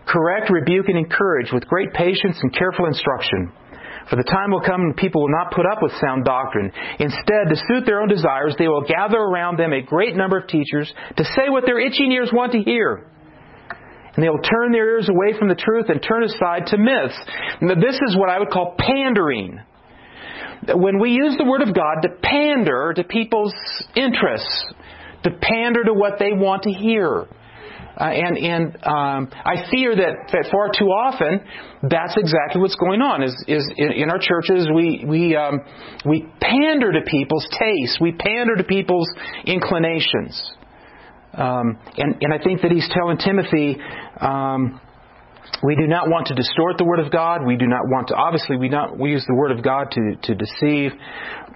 Correct 0.06 0.48
rebuke 0.48 0.88
and 0.88 0.96
encourage 0.96 1.52
with 1.52 1.66
great 1.66 1.92
patience 1.92 2.38
and 2.40 2.54
careful 2.54 2.86
instruction 2.86 3.52
for 4.10 4.16
the 4.16 4.24
time 4.24 4.50
will 4.50 4.64
come 4.64 4.82
when 4.82 4.94
people 4.94 5.22
will 5.22 5.36
not 5.36 5.52
put 5.52 5.66
up 5.66 5.82
with 5.82 5.92
sound 6.00 6.24
doctrine. 6.24 6.72
Instead, 6.98 7.48
to 7.50 7.56
suit 7.68 7.84
their 7.84 8.00
own 8.00 8.08
desires, 8.08 8.54
they 8.58 8.68
will 8.68 8.84
gather 8.84 9.18
around 9.18 9.58
them 9.58 9.72
a 9.72 9.82
great 9.82 10.16
number 10.16 10.38
of 10.38 10.48
teachers 10.48 10.92
to 11.16 11.24
say 11.24 11.48
what 11.48 11.64
their 11.66 11.78
itching 11.78 12.10
ears 12.12 12.30
want 12.32 12.52
to 12.52 12.60
hear. 12.60 13.10
And 14.14 14.24
they 14.24 14.30
will 14.30 14.42
turn 14.42 14.72
their 14.72 14.96
ears 14.96 15.08
away 15.08 15.38
from 15.38 15.48
the 15.48 15.54
truth 15.54 15.86
and 15.88 16.02
turn 16.02 16.24
aside 16.24 16.66
to 16.68 16.78
myths. 16.78 17.16
Now, 17.60 17.74
this 17.74 18.00
is 18.08 18.16
what 18.16 18.28
I 18.28 18.38
would 18.38 18.50
call 18.50 18.74
pandering. 18.78 19.60
When 20.74 20.98
we 20.98 21.10
use 21.10 21.36
the 21.38 21.44
Word 21.44 21.62
of 21.62 21.74
God 21.74 22.02
to 22.02 22.08
pander 22.20 22.92
to 22.96 23.04
people's 23.04 23.54
interests, 23.94 24.72
to 25.22 25.30
pander 25.30 25.84
to 25.84 25.92
what 25.92 26.18
they 26.18 26.32
want 26.32 26.64
to 26.64 26.70
hear. 26.70 27.26
Uh, 27.98 28.04
and 28.04 28.38
and 28.38 28.76
um, 28.86 29.28
I 29.32 29.66
fear 29.72 29.96
that, 29.96 30.30
that 30.30 30.48
far 30.52 30.70
too 30.70 30.86
often 30.86 31.40
that's 31.82 32.16
exactly 32.16 32.60
what's 32.60 32.76
going 32.76 33.02
on. 33.02 33.24
Is 33.24 33.34
is 33.48 33.68
in, 33.76 33.90
in 33.90 34.10
our 34.10 34.20
churches 34.20 34.68
we 34.72 35.04
we 35.04 35.34
um, 35.34 35.60
we 36.06 36.26
pander 36.40 36.92
to 36.92 37.00
people's 37.04 37.46
tastes, 37.58 37.98
we 38.00 38.12
pander 38.12 38.54
to 38.54 38.62
people's 38.62 39.08
inclinations, 39.46 40.38
um, 41.34 41.78
and 41.98 42.14
and 42.20 42.32
I 42.32 42.38
think 42.38 42.62
that 42.62 42.70
he's 42.70 42.88
telling 42.94 43.18
Timothy. 43.18 43.78
Um, 44.20 44.80
we 45.64 45.74
do 45.74 45.88
not 45.88 46.08
want 46.08 46.28
to 46.28 46.34
distort 46.34 46.78
the 46.78 46.84
word 46.84 47.00
of 47.00 47.10
God. 47.10 47.44
We 47.44 47.56
do 47.56 47.66
not 47.66 47.82
want 47.86 48.08
to. 48.08 48.14
Obviously, 48.14 48.58
we 48.58 48.68
not 48.68 48.96
we 48.96 49.10
use 49.10 49.24
the 49.26 49.34
word 49.34 49.50
of 49.50 49.64
God 49.64 49.90
to 49.90 50.14
to 50.22 50.34
deceive, 50.36 50.92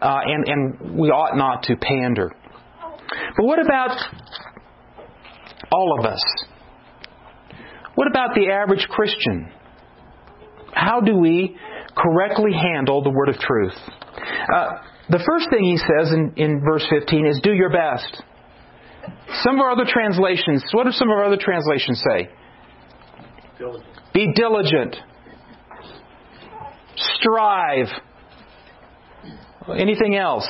uh, 0.01 0.21
and 0.27 0.49
and 0.49 0.99
we 0.99 1.09
ought 1.11 1.37
not 1.37 1.63
to 1.65 1.77
pander. 1.77 2.35
But 3.37 3.45
what 3.45 3.61
about 3.61 3.97
all 5.71 5.99
of 5.99 6.07
us. 6.07 6.23
What 7.95 8.09
about 8.09 8.35
the 8.35 8.51
average 8.51 8.87
Christian? 8.89 9.51
How 10.73 11.01
do 11.01 11.17
we 11.17 11.57
correctly 11.97 12.53
handle 12.53 13.03
the 13.03 13.11
word 13.11 13.29
of 13.29 13.37
truth? 13.39 13.77
Uh, 14.55 14.69
the 15.11 15.23
first 15.27 15.51
thing 15.51 15.65
he 15.65 15.77
says 15.77 16.13
in, 16.13 16.33
in 16.37 16.61
verse 16.65 16.87
15 16.89 17.27
is 17.27 17.41
do 17.43 17.53
your 17.53 17.71
best. 17.71 18.23
Some 19.43 19.57
of 19.57 19.61
our 19.61 19.73
other 19.73 19.87
translations, 19.87 20.65
what 20.73 20.85
do 20.85 20.93
some 20.93 21.09
of 21.09 21.17
our 21.17 21.25
other 21.25 21.39
translations 21.39 22.03
say? 22.09 22.29
Diligent. 23.59 23.87
Be 24.15 24.33
diligent. 24.35 24.97
Strive. 26.97 27.89
Anything 29.77 30.17
else? 30.17 30.49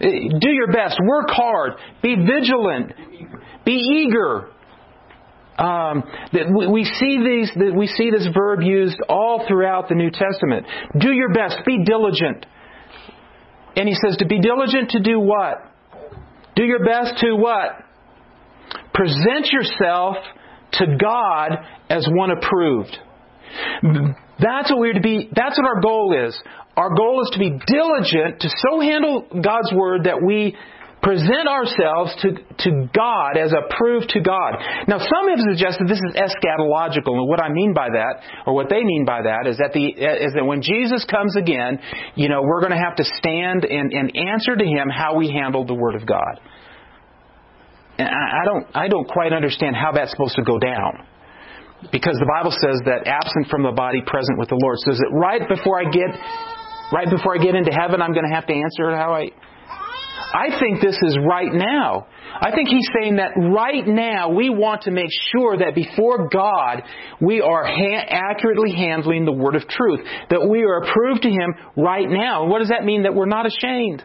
Do 0.00 0.50
your 0.50 0.72
best. 0.72 0.98
Work 1.04 1.28
hard. 1.30 1.72
Be 2.02 2.14
vigilant. 2.14 2.92
Be 3.64 3.72
eager. 3.72 4.50
Um, 5.58 6.04
that 6.32 6.46
we 6.72 6.84
see 6.84 7.18
these, 7.18 7.50
that 7.56 7.74
we 7.76 7.88
see 7.88 8.10
this 8.10 8.28
verb 8.32 8.60
used 8.62 8.96
all 9.08 9.44
throughout 9.48 9.88
the 9.88 9.96
New 9.96 10.10
Testament. 10.10 10.66
Do 10.98 11.10
your 11.10 11.32
best. 11.32 11.58
Be 11.66 11.82
diligent. 11.84 12.46
And 13.74 13.88
he 13.88 13.94
says 13.94 14.16
to 14.18 14.26
be 14.26 14.40
diligent 14.40 14.90
to 14.90 15.00
do 15.00 15.18
what? 15.18 15.64
Do 16.54 16.64
your 16.64 16.84
best 16.84 17.18
to 17.22 17.34
what? 17.34 17.84
Present 18.94 19.50
yourself 19.52 20.16
to 20.72 20.96
God 21.00 21.58
as 21.88 22.06
one 22.10 22.30
approved. 22.30 22.96
That's 24.40 24.70
what 24.70 24.78
we're 24.78 24.94
to 24.94 25.00
be, 25.00 25.28
that's 25.34 25.58
what 25.58 25.66
our 25.66 25.80
goal 25.80 26.14
is. 26.26 26.40
Our 26.76 26.94
goal 26.94 27.22
is 27.22 27.30
to 27.32 27.38
be 27.38 27.58
diligent 27.66 28.40
to 28.40 28.48
so 28.48 28.80
handle 28.80 29.26
God's 29.30 29.72
Word 29.72 30.04
that 30.04 30.22
we 30.22 30.56
present 31.02 31.46
ourselves 31.46 32.14
to, 32.22 32.34
to 32.64 32.88
God 32.94 33.38
as 33.38 33.52
approved 33.54 34.10
to 34.10 34.20
God. 34.20 34.58
Now, 34.88 34.98
some 34.98 35.28
have 35.30 35.38
suggested 35.38 35.86
this 35.86 36.02
is 36.02 36.14
eschatological, 36.14 37.14
and 37.14 37.28
what 37.28 37.40
I 37.40 37.52
mean 37.52 37.74
by 37.74 37.88
that, 37.90 38.22
or 38.46 38.54
what 38.54 38.68
they 38.68 38.82
mean 38.82 39.04
by 39.04 39.22
that, 39.22 39.46
is 39.46 39.58
that 39.58 39.72
the 39.72 39.86
is 39.86 40.32
that 40.34 40.44
when 40.44 40.62
Jesus 40.62 41.04
comes 41.04 41.36
again, 41.36 41.78
you 42.14 42.28
know, 42.28 42.42
we're 42.42 42.60
going 42.60 42.74
to 42.74 42.82
have 42.82 42.96
to 42.96 43.04
stand 43.04 43.64
and, 43.64 43.92
and 43.92 44.16
answer 44.16 44.56
to 44.56 44.64
Him 44.64 44.88
how 44.88 45.16
we 45.16 45.30
handled 45.30 45.68
the 45.68 45.74
Word 45.74 45.94
of 45.94 46.06
God. 46.06 46.40
And 47.98 48.08
I, 48.08 48.42
I 48.42 48.44
don't 48.44 48.66
I 48.74 48.88
don't 48.88 49.08
quite 49.08 49.32
understand 49.32 49.76
how 49.76 49.92
that's 49.92 50.10
supposed 50.10 50.36
to 50.36 50.42
go 50.42 50.58
down. 50.58 51.06
Because 51.92 52.18
the 52.18 52.26
Bible 52.26 52.50
says 52.50 52.82
that 52.90 53.06
absent 53.06 53.46
from 53.46 53.62
the 53.62 53.70
body, 53.70 54.02
present 54.02 54.34
with 54.34 54.48
the 54.48 54.58
Lord. 54.58 54.78
So 54.82 54.90
is 54.90 54.98
it 54.98 55.14
right 55.14 55.46
before 55.46 55.78
I 55.78 55.86
get 55.86 56.10
right 56.90 57.06
before 57.06 57.38
I 57.38 57.42
get 57.42 57.54
into 57.54 57.70
heaven 57.70 58.02
I'm 58.02 58.12
going 58.12 58.26
to 58.26 58.34
have 58.34 58.46
to 58.46 58.54
answer 58.54 58.96
how 58.96 59.14
I 59.14 59.30
I 60.32 60.58
think 60.60 60.82
this 60.82 60.98
is 61.02 61.18
right 61.26 61.52
now. 61.52 62.06
I 62.40 62.50
think 62.54 62.68
he's 62.68 62.86
saying 63.00 63.16
that 63.16 63.30
right 63.36 63.86
now 63.86 64.30
we 64.30 64.50
want 64.50 64.82
to 64.82 64.90
make 64.90 65.08
sure 65.32 65.56
that 65.56 65.74
before 65.74 66.28
God 66.28 66.82
we 67.20 67.40
are 67.40 67.64
ha- 67.64 68.04
accurately 68.08 68.72
handling 68.72 69.24
the 69.24 69.32
word 69.32 69.56
of 69.56 69.66
truth, 69.68 70.00
that 70.28 70.46
we 70.48 70.64
are 70.64 70.82
approved 70.82 71.22
to 71.22 71.30
him 71.30 71.54
right 71.76 72.08
now. 72.08 72.46
What 72.46 72.58
does 72.58 72.68
that 72.68 72.84
mean? 72.84 73.04
That 73.04 73.14
we're 73.14 73.26
not 73.26 73.46
ashamed. 73.46 74.02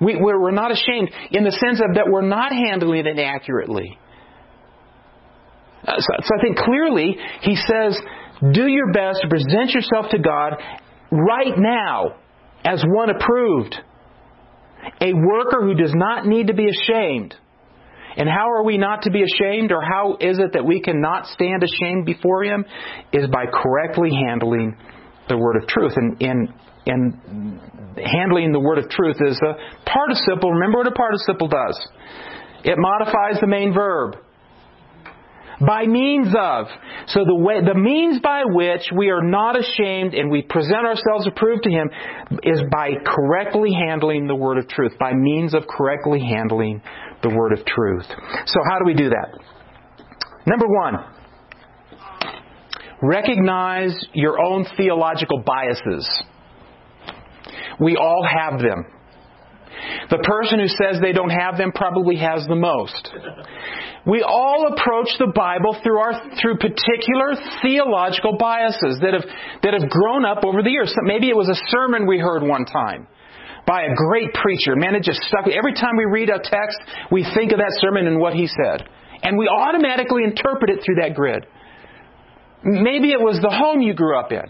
We, 0.00 0.14
are 0.14 0.52
not 0.52 0.70
ashamed 0.70 1.10
in 1.32 1.44
the 1.44 1.50
sense 1.50 1.80
of 1.80 1.96
that 1.96 2.06
we're 2.08 2.22
not 2.22 2.52
handling 2.52 3.04
it 3.06 3.18
accurately. 3.18 3.98
Uh, 5.86 5.92
so, 5.98 6.12
so 6.22 6.30
I 6.38 6.40
think 6.40 6.56
clearly 6.56 7.16
he 7.42 7.56
says, 7.56 7.98
do 8.52 8.66
your 8.68 8.92
best 8.92 9.20
to 9.22 9.28
present 9.28 9.70
yourself 9.70 10.06
to 10.12 10.18
God 10.18 10.54
right 11.10 11.54
now 11.56 12.16
as 12.64 12.82
one 12.86 13.10
approved 13.10 13.76
a 15.00 15.12
worker 15.12 15.62
who 15.62 15.74
does 15.74 15.92
not 15.94 16.26
need 16.26 16.48
to 16.48 16.54
be 16.54 16.68
ashamed. 16.68 17.34
And 18.16 18.28
how 18.28 18.50
are 18.50 18.64
we 18.64 18.78
not 18.78 19.02
to 19.02 19.10
be 19.10 19.22
ashamed, 19.22 19.70
or 19.70 19.80
how 19.80 20.16
is 20.20 20.38
it 20.38 20.54
that 20.54 20.64
we 20.64 20.80
cannot 20.80 21.26
stand 21.26 21.62
ashamed 21.62 22.04
before 22.04 22.42
Him? 22.42 22.64
Is 23.12 23.28
by 23.28 23.44
correctly 23.46 24.10
handling 24.10 24.76
the 25.28 25.36
word 25.36 25.56
of 25.62 25.68
truth. 25.68 25.92
And, 25.96 26.20
and, 26.20 26.48
and 26.86 27.60
handling 27.96 28.52
the 28.52 28.60
word 28.60 28.78
of 28.78 28.88
truth 28.90 29.16
is 29.20 29.40
a 29.42 29.54
participle. 29.88 30.52
Remember 30.52 30.78
what 30.78 30.88
a 30.88 30.92
participle 30.92 31.48
does? 31.48 31.78
It 32.64 32.76
modifies 32.76 33.40
the 33.40 33.46
main 33.46 33.72
verb. 33.72 34.16
By 35.60 35.86
means 35.86 36.28
of. 36.28 36.66
So 37.08 37.24
the 37.24 37.34
way, 37.34 37.60
the 37.60 37.74
means 37.74 38.20
by 38.20 38.42
which 38.46 38.82
we 38.96 39.10
are 39.10 39.22
not 39.22 39.58
ashamed 39.58 40.14
and 40.14 40.30
we 40.30 40.42
present 40.42 40.86
ourselves 40.86 41.26
approved 41.26 41.64
to 41.64 41.70
Him 41.70 41.90
is 42.44 42.62
by 42.70 42.92
correctly 43.04 43.70
handling 43.72 44.28
the 44.28 44.36
word 44.36 44.58
of 44.58 44.68
truth. 44.68 44.92
By 45.00 45.14
means 45.14 45.54
of 45.54 45.64
correctly 45.66 46.20
handling 46.20 46.80
the 47.22 47.30
word 47.30 47.52
of 47.52 47.64
truth. 47.64 48.06
So 48.46 48.60
how 48.70 48.78
do 48.78 48.84
we 48.86 48.94
do 48.94 49.08
that? 49.10 49.38
Number 50.46 50.66
one, 50.66 50.94
recognize 53.02 53.94
your 54.12 54.40
own 54.40 54.64
theological 54.76 55.42
biases. 55.44 56.08
We 57.80 57.96
all 57.96 58.26
have 58.26 58.60
them. 58.60 58.84
The 60.10 60.18
person 60.18 60.60
who 60.60 60.68
says 60.68 61.00
they 61.00 61.12
don't 61.12 61.30
have 61.30 61.58
them 61.58 61.72
probably 61.72 62.16
has 62.16 62.46
the 62.46 62.56
most. 62.56 63.10
We 64.06 64.22
all 64.22 64.72
approach 64.72 65.12
the 65.18 65.32
Bible 65.34 65.76
through 65.82 65.98
our 65.98 66.14
through 66.40 66.56
particular 66.58 67.36
theological 67.60 68.36
biases 68.38 68.98
that 69.02 69.12
have 69.12 69.26
that 69.62 69.74
have 69.74 69.90
grown 69.90 70.24
up 70.24 70.44
over 70.44 70.62
the 70.62 70.70
years. 70.70 70.94
Maybe 71.02 71.28
it 71.28 71.36
was 71.36 71.48
a 71.48 71.60
sermon 71.68 72.06
we 72.06 72.18
heard 72.18 72.42
one 72.42 72.64
time 72.64 73.06
by 73.66 73.82
a 73.82 73.94
great 73.94 74.32
preacher. 74.32 74.74
Man, 74.76 74.94
it 74.94 75.02
just 75.02 75.20
stuck. 75.28 75.44
Every 75.46 75.74
time 75.74 75.96
we 75.96 76.06
read 76.06 76.30
a 76.30 76.38
text, 76.38 76.78
we 77.12 77.26
think 77.34 77.52
of 77.52 77.58
that 77.58 77.76
sermon 77.80 78.06
and 78.06 78.18
what 78.18 78.32
he 78.32 78.46
said. 78.46 78.88
And 79.22 79.36
we 79.36 79.46
automatically 79.46 80.24
interpret 80.24 80.70
it 80.70 80.80
through 80.84 80.96
that 81.02 81.14
grid. 81.14 81.44
Maybe 82.64 83.12
it 83.12 83.20
was 83.20 83.38
the 83.42 83.50
home 83.50 83.82
you 83.82 83.92
grew 83.92 84.18
up 84.18 84.32
in. 84.32 84.48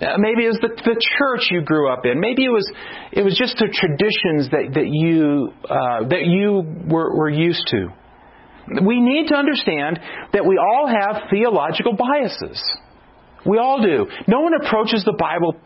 Uh, 0.00 0.16
maybe 0.16 0.44
it 0.44 0.48
was 0.48 0.60
the, 0.62 0.72
the 0.80 0.96
church 1.18 1.48
you 1.50 1.60
grew 1.60 1.92
up 1.92 2.06
in. 2.06 2.20
Maybe 2.20 2.44
it 2.44 2.48
was 2.48 2.64
it 3.12 3.22
was 3.22 3.36
just 3.36 3.56
the 3.58 3.68
traditions 3.68 4.48
that 4.48 4.72
that 4.72 4.88
you 4.88 5.52
uh, 5.68 6.08
that 6.08 6.24
you 6.24 6.64
were, 6.88 7.14
were 7.14 7.28
used 7.28 7.66
to. 7.68 7.88
We 8.86 9.00
need 9.00 9.28
to 9.28 9.34
understand 9.34 9.98
that 10.32 10.46
we 10.46 10.56
all 10.56 10.86
have 10.86 11.28
theological 11.28 11.96
biases. 11.96 12.62
We 13.44 13.58
all 13.58 13.82
do. 13.82 14.06
No 14.28 14.40
one 14.40 14.52
approaches 14.54 15.04
the 15.04 15.16
Bible 15.18 15.56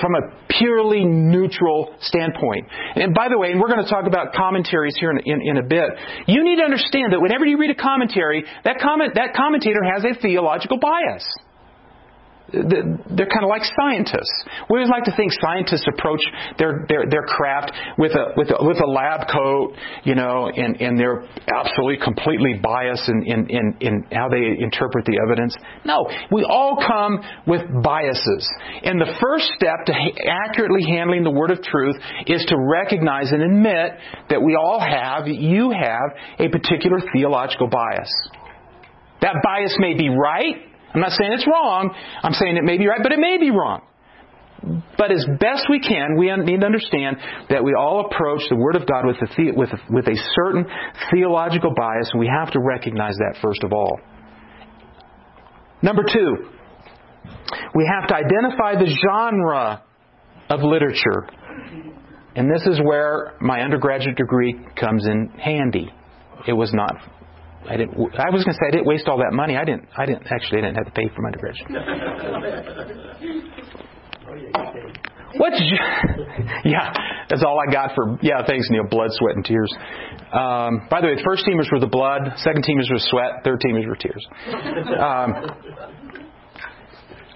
from 0.00 0.14
a 0.14 0.34
purely 0.48 1.04
neutral 1.04 1.94
standpoint. 2.00 2.66
And 2.96 3.14
by 3.14 3.28
the 3.28 3.38
way, 3.38 3.52
and 3.52 3.60
we're 3.60 3.68
going 3.68 3.84
to 3.84 3.90
talk 3.90 4.06
about 4.06 4.32
commentaries 4.32 4.94
here 4.98 5.10
in, 5.10 5.18
in, 5.24 5.40
in, 5.42 5.56
a 5.58 5.62
bit, 5.62 5.90
you 6.26 6.42
need 6.42 6.56
to 6.56 6.62
understand 6.62 7.12
that 7.12 7.20
whenever 7.20 7.44
you 7.44 7.58
read 7.58 7.70
a 7.70 7.80
commentary, 7.80 8.44
that, 8.64 8.78
comment, 8.80 9.14
that 9.14 9.34
commentator 9.36 9.82
has 9.84 10.04
a 10.04 10.20
theological 10.20 10.78
bias 10.78 11.24
they're 12.54 13.30
kind 13.30 13.44
of 13.44 13.50
like 13.50 13.62
scientists. 13.76 14.34
We 14.70 14.78
always 14.78 14.90
like 14.90 15.04
to 15.04 15.16
think 15.16 15.32
scientists 15.32 15.86
approach 15.90 16.22
their 16.58 16.86
their, 16.88 17.04
their 17.10 17.26
craft 17.26 17.72
with 17.98 18.12
a 18.12 18.32
with 18.36 18.50
a 18.50 18.56
with 18.60 18.78
a 18.82 18.86
lab 18.86 19.28
coat, 19.28 19.74
you 20.04 20.14
know, 20.14 20.48
and, 20.48 20.80
and 20.80 20.98
they're 20.98 21.26
absolutely 21.52 21.98
completely 22.02 22.60
biased 22.62 23.08
in, 23.08 23.22
in, 23.26 23.50
in, 23.50 23.76
in 23.80 24.06
how 24.12 24.28
they 24.28 24.62
interpret 24.62 25.04
the 25.04 25.18
evidence. 25.22 25.56
No, 25.84 26.06
we 26.30 26.44
all 26.44 26.78
come 26.86 27.20
with 27.46 27.62
biases. 27.82 28.48
And 28.82 29.00
the 29.00 29.16
first 29.20 29.50
step 29.56 29.86
to 29.86 29.94
accurately 30.46 30.84
handling 30.88 31.24
the 31.24 31.30
word 31.30 31.50
of 31.50 31.62
truth 31.62 31.96
is 32.26 32.44
to 32.48 32.56
recognize 32.58 33.32
and 33.32 33.42
admit 33.42 33.98
that 34.30 34.42
we 34.42 34.56
all 34.56 34.80
have, 34.80 35.26
you 35.26 35.70
have, 35.70 36.10
a 36.38 36.48
particular 36.48 36.98
theological 37.12 37.68
bias. 37.68 38.12
That 39.20 39.36
bias 39.42 39.76
may 39.78 39.94
be 39.94 40.08
right, 40.08 40.56
I'm 40.94 41.00
not 41.00 41.10
saying 41.10 41.32
it's 41.32 41.46
wrong. 41.46 41.94
I'm 42.22 42.32
saying 42.32 42.56
it 42.56 42.64
may 42.64 42.78
be 42.78 42.86
right, 42.86 43.00
but 43.02 43.12
it 43.12 43.18
may 43.18 43.38
be 43.38 43.50
wrong. 43.50 43.82
But 44.96 45.10
as 45.10 45.26
best 45.40 45.66
we 45.68 45.80
can, 45.80 46.16
we 46.16 46.34
need 46.36 46.60
to 46.60 46.66
understand 46.66 47.16
that 47.50 47.62
we 47.62 47.74
all 47.78 48.06
approach 48.06 48.42
the 48.48 48.56
Word 48.56 48.76
of 48.76 48.86
God 48.86 49.04
with 49.04 49.16
a, 49.16 49.26
the, 49.36 49.52
with 49.52 49.68
a, 49.70 49.78
with 49.92 50.06
a 50.06 50.16
certain 50.34 50.64
theological 51.10 51.72
bias, 51.76 52.10
and 52.12 52.20
we 52.20 52.28
have 52.28 52.50
to 52.52 52.60
recognize 52.60 53.16
that 53.16 53.36
first 53.42 53.62
of 53.62 53.72
all. 53.72 53.98
Number 55.82 56.02
two, 56.10 56.48
we 57.74 57.90
have 57.92 58.08
to 58.08 58.14
identify 58.14 58.74
the 58.74 58.88
genre 59.04 59.82
of 60.48 60.60
literature. 60.60 61.28
And 62.36 62.50
this 62.50 62.66
is 62.66 62.80
where 62.82 63.34
my 63.40 63.60
undergraduate 63.60 64.16
degree 64.16 64.58
comes 64.80 65.06
in 65.06 65.28
handy. 65.38 65.92
It 66.48 66.52
was 66.52 66.72
not 66.72 66.94
I 67.68 67.76
didn't. 67.76 67.94
I 67.96 68.30
was 68.30 68.44
going 68.44 68.52
to 68.52 68.58
say 68.60 68.68
I 68.68 68.70
didn't 68.72 68.86
waste 68.86 69.08
all 69.08 69.18
that 69.18 69.32
money. 69.32 69.56
I 69.56 69.64
didn't. 69.64 69.88
I 69.96 70.06
didn't 70.06 70.26
actually. 70.30 70.58
I 70.58 70.62
didn't 70.62 70.76
have 70.76 70.86
to 70.86 70.92
pay 70.92 71.08
for 71.14 71.22
my 71.22 71.28
undergraduate. 71.28 71.70
What's 75.36 75.60
yeah? 76.64 76.92
That's 77.28 77.42
all 77.42 77.58
I 77.58 77.72
got 77.72 77.94
for 77.94 78.18
yeah. 78.22 78.44
Thanks, 78.46 78.68
Neil. 78.70 78.84
Blood, 78.88 79.10
sweat, 79.12 79.36
and 79.36 79.44
tears. 79.44 79.72
Um, 80.32 80.86
by 80.90 81.00
the 81.00 81.08
way, 81.08 81.14
the 81.16 81.22
first 81.24 81.44
teamers 81.46 81.70
were 81.72 81.80
the 81.80 81.90
blood. 81.90 82.22
Second 82.36 82.64
teamers 82.64 82.90
were 82.90 82.98
sweat. 82.98 83.42
Third 83.44 83.60
teamers 83.60 83.86
were 83.86 83.96
tears. 83.96 84.26
Um, 84.98 85.34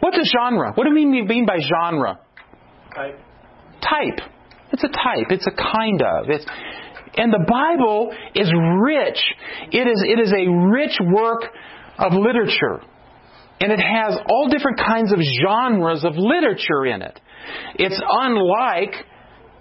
what's 0.00 0.18
a 0.18 0.24
genre? 0.24 0.72
What 0.74 0.84
do 0.84 0.94
we 0.94 1.06
mean 1.06 1.46
by 1.46 1.58
genre? 1.58 2.18
Type. 2.94 3.18
Type. 3.80 4.20
It's 4.72 4.84
a 4.84 4.88
type. 4.88 5.30
It's 5.30 5.46
a 5.46 5.52
kind 5.52 6.02
of. 6.02 6.28
It's 6.28 6.44
and 7.16 7.32
the 7.32 7.44
Bible 7.48 8.12
is 8.34 8.52
rich. 8.80 9.18
It 9.72 9.86
is, 9.86 10.04
it 10.06 10.20
is 10.20 10.32
a 10.32 10.48
rich 10.70 10.98
work 11.12 11.42
of 11.98 12.12
literature. 12.12 12.80
And 13.60 13.72
it 13.72 13.80
has 13.80 14.16
all 14.28 14.48
different 14.48 14.78
kinds 14.78 15.12
of 15.12 15.18
genres 15.42 16.04
of 16.04 16.14
literature 16.16 16.86
in 16.86 17.02
it. 17.02 17.20
It's 17.74 18.00
unlike 18.00 18.94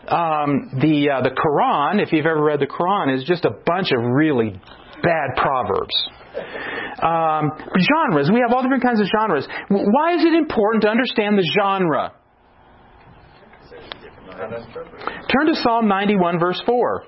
um, 0.07 0.79
the 0.79 1.09
uh, 1.11 1.21
the 1.21 1.31
Quran. 1.33 2.01
If 2.01 2.13
you've 2.13 2.25
ever 2.25 2.43
read 2.43 2.59
the 2.59 2.67
Quran, 2.67 3.15
is 3.15 3.23
just 3.23 3.43
a 3.43 3.51
bunch 3.65 3.91
of 3.91 4.03
really 4.03 4.51
bad 5.01 5.35
proverbs. 5.35 5.95
Um, 7.01 7.51
genres. 7.73 8.29
We 8.31 8.41
have 8.45 8.53
all 8.53 8.61
different 8.61 8.83
kinds 8.83 8.99
of 8.99 9.07
genres. 9.07 9.47
Why 9.69 10.15
is 10.15 10.23
it 10.23 10.33
important 10.33 10.83
to 10.83 10.89
understand 10.89 11.37
the 11.37 11.49
genre? 11.59 12.13
Turn 14.37 15.47
to 15.47 15.55
Psalm 15.55 15.87
91, 15.87 16.39
verse 16.39 16.61
4. 16.65 17.03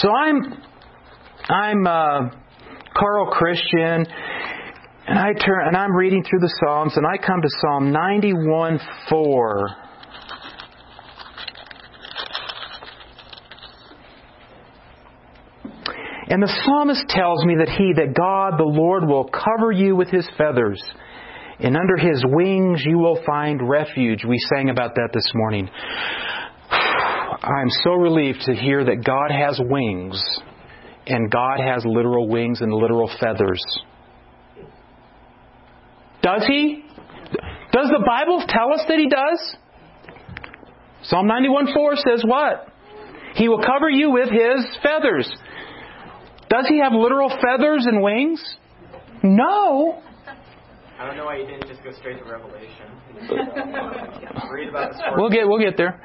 So 0.00 0.08
I'm 0.10 0.40
I'm 1.50 1.86
uh, 1.86 2.30
Carl 2.96 3.26
Christian, 3.32 4.06
and 5.06 5.18
I 5.18 5.34
turn 5.34 5.66
and 5.66 5.76
I'm 5.76 5.94
reading 5.94 6.24
through 6.24 6.38
the 6.38 6.54
Psalms, 6.64 6.96
and 6.96 7.04
I 7.06 7.18
come 7.18 7.42
to 7.42 7.48
Psalm 7.60 7.92
91 7.92 8.80
4. 9.10 9.68
And 16.28 16.42
the 16.42 16.62
psalmist 16.64 17.06
tells 17.08 17.44
me 17.44 17.56
that 17.58 17.68
he, 17.68 17.92
that 17.96 18.14
God, 18.14 18.56
the 18.56 18.64
Lord, 18.64 19.06
will 19.06 19.28
cover 19.28 19.70
you 19.70 19.96
with 19.96 20.08
his 20.08 20.26
feathers, 20.38 20.80
and 21.58 21.76
under 21.76 21.98
his 21.98 22.24
wings 22.26 22.82
you 22.86 22.96
will 22.96 23.20
find 23.26 23.68
refuge. 23.68 24.24
We 24.24 24.38
sang 24.48 24.70
about 24.70 24.94
that 24.94 25.10
this 25.12 25.30
morning. 25.34 25.68
I'm 27.42 27.70
so 27.84 27.92
relieved 27.92 28.42
to 28.42 28.54
hear 28.54 28.84
that 28.84 29.02
God 29.04 29.30
has 29.30 29.58
wings, 29.62 30.22
and 31.06 31.30
God 31.30 31.58
has 31.60 31.84
literal 31.86 32.28
wings 32.28 32.60
and 32.60 32.72
literal 32.72 33.10
feathers. 33.18 33.62
Does 36.22 36.44
He? 36.46 36.84
Does 37.72 37.88
the 37.88 38.02
Bible 38.04 38.44
tell 38.46 38.74
us 38.74 38.84
that 38.88 38.98
He 38.98 39.08
does? 39.08 39.56
Psalm 41.04 41.26
91:4 41.26 41.96
says 41.96 42.22
what? 42.26 42.68
He 43.36 43.48
will 43.48 43.62
cover 43.62 43.88
you 43.88 44.10
with 44.10 44.28
His 44.28 44.66
feathers. 44.82 45.30
Does 46.50 46.66
He 46.68 46.78
have 46.80 46.92
literal 46.92 47.30
feathers 47.30 47.86
and 47.86 48.02
wings? 48.02 48.42
No. 49.22 50.02
I 50.98 51.06
don't 51.06 51.16
know 51.16 51.24
why 51.24 51.38
you 51.38 51.46
didn't 51.46 51.66
just 51.66 51.82
go 51.82 51.92
straight 51.92 52.18
to 52.18 52.30
Revelation. 52.30 52.84
Read 54.52 54.68
about 54.68 54.92
the 54.92 55.12
We'll 55.16 55.30
get 55.30 55.48
we'll 55.48 55.58
get 55.58 55.78
there. 55.78 55.98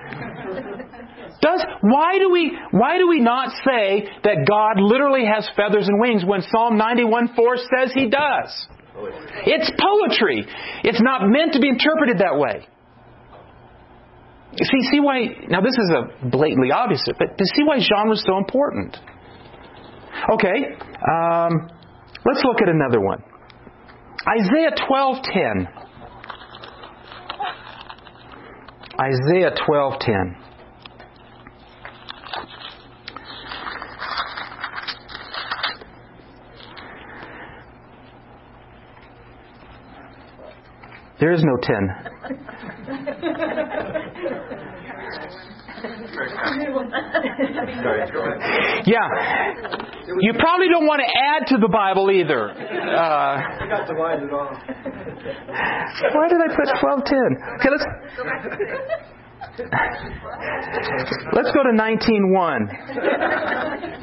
Does 1.41 1.63
why 1.81 2.17
do 2.17 2.31
we 2.31 2.57
why 2.71 2.97
do 2.97 3.07
we 3.07 3.19
not 3.19 3.49
say 3.65 4.07
that 4.23 4.45
God 4.47 4.81
literally 4.81 5.25
has 5.25 5.47
feathers 5.55 5.87
and 5.87 5.99
wings 5.99 6.23
when 6.25 6.41
Psalm 6.41 6.79
91:4 6.79 7.57
says 7.57 7.93
he 7.93 8.09
does? 8.09 8.67
It's 9.45 9.69
poetry. 9.77 10.45
It's 10.83 11.01
not 11.01 11.27
meant 11.27 11.53
to 11.53 11.59
be 11.59 11.67
interpreted 11.69 12.19
that 12.19 12.37
way. 12.37 12.67
See, 14.57 14.81
see 14.89 14.99
why 15.01 15.35
now 15.49 15.59
this 15.59 15.75
is 15.75 15.91
a 15.91 16.29
blatantly 16.29 16.71
obvious, 16.71 17.03
but 17.19 17.37
to 17.37 17.45
see 17.55 17.63
why 17.63 17.79
genre 17.79 18.13
is 18.13 18.23
so 18.25 18.37
important. 18.37 18.95
Okay, 20.31 20.77
um, 21.11 21.69
let's 22.25 22.43
look 22.43 22.61
at 22.61 22.69
another 22.69 23.01
one. 23.01 23.21
Isaiah 24.39 24.71
12:10. 24.87 25.67
Isaiah 28.97 29.51
12:10. 29.67 30.37
There 41.25 41.33
is 41.33 41.41
no 41.43 41.57
10. 41.57 41.73
Yeah. 48.85 49.09
You 50.19 50.33
probably 50.37 50.67
don't 50.69 50.85
want 50.85 51.01
to 51.01 51.07
add 51.17 51.47
to 51.47 51.57
the 51.57 51.67
Bible 51.67 52.11
either. 52.11 52.51
Uh, 52.51 53.41
why 56.13 56.27
did 56.29 56.37
I 56.37 56.47
put 56.55 56.69
12, 56.79 57.05
10? 57.05 57.17
Okay, 57.57 57.69
let's. 57.71 57.85
Let's 61.33 61.51
go 61.51 61.63
to 61.63 61.71
19.1. 61.73 63.94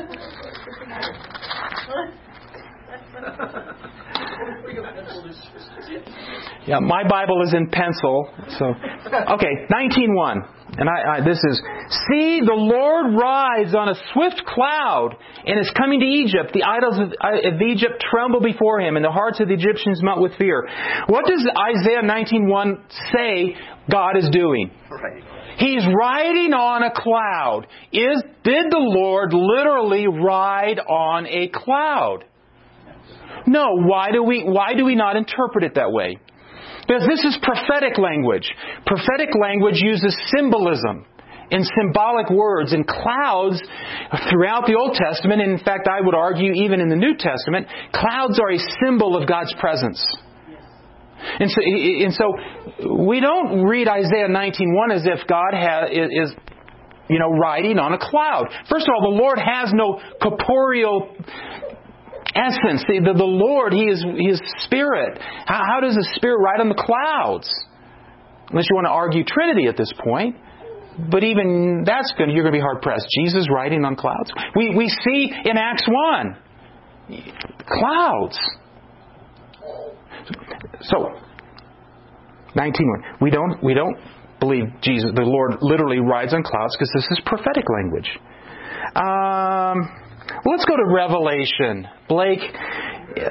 Yeah, 6.72 6.80
my 6.80 7.06
Bible 7.06 7.42
is 7.42 7.52
in 7.52 7.68
pencil. 7.68 8.32
So, 8.56 8.64
okay, 8.64 9.68
19.1. 9.68 10.40
And 10.78 10.88
I, 10.88 11.18
I, 11.18 11.20
this 11.20 11.37
is, 11.37 11.61
See, 12.08 12.40
the 12.40 12.56
Lord 12.56 13.12
rides 13.12 13.74
on 13.74 13.90
a 13.90 13.94
swift 14.14 14.40
cloud 14.46 15.14
and 15.44 15.61
is 15.61 15.70
coming 15.76 16.00
to 16.00 16.06
Egypt. 16.06 16.54
The 16.54 16.62
idols 16.62 16.98
of, 16.98 17.12
uh, 17.20 17.52
of 17.52 17.61
Egypt 17.61 18.02
tremble 18.11 18.40
before 18.40 18.80
him, 18.80 18.96
and 18.96 19.04
the 19.04 19.11
hearts 19.11 19.38
of 19.40 19.48
the 19.48 19.54
Egyptians 19.54 20.02
melt 20.02 20.22
with 20.22 20.32
fear. 20.38 20.66
What 21.08 21.26
does 21.26 21.46
Isaiah 21.46 22.00
19.1 22.00 22.80
say 23.12 23.54
God 23.90 24.16
is 24.16 24.30
doing? 24.32 24.70
He's 25.58 25.85
riding 25.85 26.54
on 26.54 26.85
a 26.85 26.90
cloud. 26.90 27.66
Is, 27.92 28.22
did 28.44 28.70
the 28.70 28.80
Lord 28.80 29.35
literally 29.35 30.06
ride 30.08 30.80
on 30.80 31.26
a 31.26 31.48
cloud? 31.48 32.24
No. 33.46 33.76
Why 33.76 34.11
do 34.11 34.22
we, 34.22 34.42
why 34.42 34.72
do 34.72 34.87
we 34.87 34.94
not 34.94 35.16
interpret 35.16 35.64
it 35.64 35.74
that 35.74 35.92
way? 35.92 36.16
Because 36.87 37.07
this 37.09 37.25
is 37.25 37.38
prophetic 37.42 37.99
language. 37.99 38.51
Prophetic 38.87 39.31
language 39.40 39.79
uses 39.79 40.16
symbolism 40.35 41.07
and 41.51 41.64
symbolic 41.79 42.31
words 42.31 42.73
and 42.73 42.87
clouds 42.87 43.61
throughout 44.31 44.66
the 44.66 44.75
Old 44.75 44.97
Testament. 44.97 45.42
And 45.42 45.53
in 45.53 45.64
fact, 45.64 45.87
I 45.87 46.01
would 46.01 46.14
argue 46.14 46.53
even 46.53 46.81
in 46.81 46.88
the 46.88 46.97
New 46.97 47.14
Testament, 47.16 47.68
clouds 47.92 48.40
are 48.40 48.51
a 48.51 48.59
symbol 48.83 49.16
of 49.16 49.29
God's 49.29 49.55
presence. 49.61 50.03
And 51.38 51.51
so, 51.51 51.61
and 51.62 52.12
so 52.14 52.97
we 52.99 53.21
don't 53.21 53.62
read 53.62 53.87
Isaiah 53.87 54.29
19.1 54.29 54.95
as 54.95 55.07
if 55.07 55.27
God 55.29 55.55
has, 55.55 55.90
is, 55.92 56.35
you 57.09 57.18
know, 57.18 57.31
riding 57.31 57.79
on 57.79 57.92
a 57.92 57.99
cloud. 57.99 58.49
First 58.68 58.88
of 58.88 58.95
all, 58.95 59.12
the 59.12 59.18
Lord 59.23 59.38
has 59.38 59.73
no 59.73 60.01
corporeal 60.21 61.14
essence. 62.35 62.85
The, 62.88 63.01
the, 63.05 63.14
the 63.16 63.25
Lord, 63.25 63.73
He 63.73 63.85
is 63.85 64.05
His 64.18 64.40
Spirit. 64.64 65.18
How, 65.47 65.62
how 65.66 65.81
does 65.81 65.95
the 65.95 66.09
Spirit 66.16 66.38
ride 66.38 66.61
on 66.61 66.68
the 66.68 66.79
clouds? 66.79 67.49
Unless 68.51 68.66
you 68.68 68.77
want 68.77 68.87
to 68.87 68.90
argue 68.90 69.25
Trinity 69.25 69.66
at 69.66 69.77
this 69.77 69.92
point. 70.05 70.37
But 71.11 71.25
even 71.25 71.85
that's 71.87 72.12
good. 72.18 72.29
You're 72.31 72.45
going 72.45 72.53
to 72.53 72.59
be 72.59 72.61
hard 72.61 72.83
pressed. 72.83 73.07
Jesus 73.18 73.49
riding 73.51 73.85
on 73.85 73.97
clouds. 73.97 74.31
We 74.55 74.77
we 74.77 74.88
see 74.88 75.33
in 75.45 75.57
Acts 75.57 75.87
one 75.88 76.37
clouds. 77.66 78.38
So, 80.83 81.09
19. 82.55 82.87
We 83.21 83.31
don't 83.31 83.62
we 83.62 83.73
don't 83.73 83.97
believe 84.42 84.64
Jesus, 84.83 85.11
the 85.14 85.23
Lord, 85.23 85.59
literally 85.61 85.99
rides 85.99 86.35
on 86.35 86.42
clouds 86.42 86.77
because 86.77 86.90
this 86.95 87.07
is 87.11 87.21
prophetic 87.25 87.64
language. 87.71 88.11
Um, 88.97 90.01
let's 90.45 90.64
go 90.64 90.77
to 90.77 90.85
Revelation. 90.92 91.88
Blake 92.09 92.40
uh, 92.40 93.29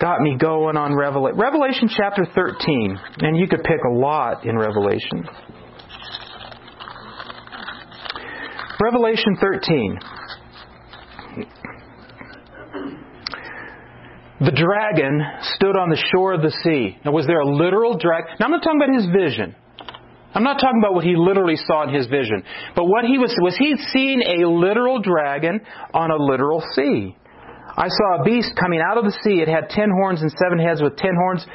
got 0.00 0.20
me 0.20 0.36
going 0.38 0.76
on 0.76 0.94
Revelation. 0.94 1.38
Revelation 1.38 1.88
chapter 1.94 2.26
13, 2.34 2.98
and 3.18 3.36
you 3.36 3.46
could 3.48 3.62
pick 3.62 3.80
a 3.86 3.92
lot 3.92 4.44
in 4.44 4.56
Revelation. 4.56 5.24
Revelation 8.80 9.36
13. 9.40 9.98
The 14.40 14.52
dragon 14.52 15.20
stood 15.54 15.76
on 15.76 15.90
the 15.90 16.02
shore 16.12 16.32
of 16.32 16.40
the 16.40 16.50
sea. 16.64 16.96
Now, 17.04 17.12
was 17.12 17.26
there 17.26 17.40
a 17.40 17.46
literal 17.46 17.98
dragon? 17.98 18.36
Now, 18.40 18.46
I'm 18.46 18.52
not 18.52 18.62
talking 18.62 18.80
about 18.80 18.94
his 18.94 19.06
vision. 19.12 19.54
I'm 20.34 20.44
not 20.44 20.60
talking 20.60 20.78
about 20.78 20.94
what 20.94 21.04
he 21.04 21.16
literally 21.16 21.56
saw 21.56 21.82
in 21.88 21.94
his 21.94 22.06
vision. 22.06 22.44
But 22.76 22.84
what 22.84 23.04
he 23.04 23.18
was, 23.18 23.34
was 23.40 23.56
he 23.58 23.74
seeing 23.92 24.22
a 24.22 24.48
literal 24.48 25.00
dragon 25.00 25.60
on 25.92 26.10
a 26.10 26.16
literal 26.16 26.62
sea? 26.74 27.16
I 27.76 27.88
saw 27.88 28.20
a 28.20 28.24
beast 28.24 28.52
coming 28.58 28.80
out 28.80 28.98
of 28.98 29.04
the 29.04 29.16
sea. 29.24 29.40
It 29.40 29.48
had 29.48 29.70
ten 29.70 29.90
horns 29.90 30.22
and 30.22 30.30
seven 30.32 30.58
heads 30.58 30.82
with 30.82 30.96
ten 30.96 31.14
horns, 31.14 31.46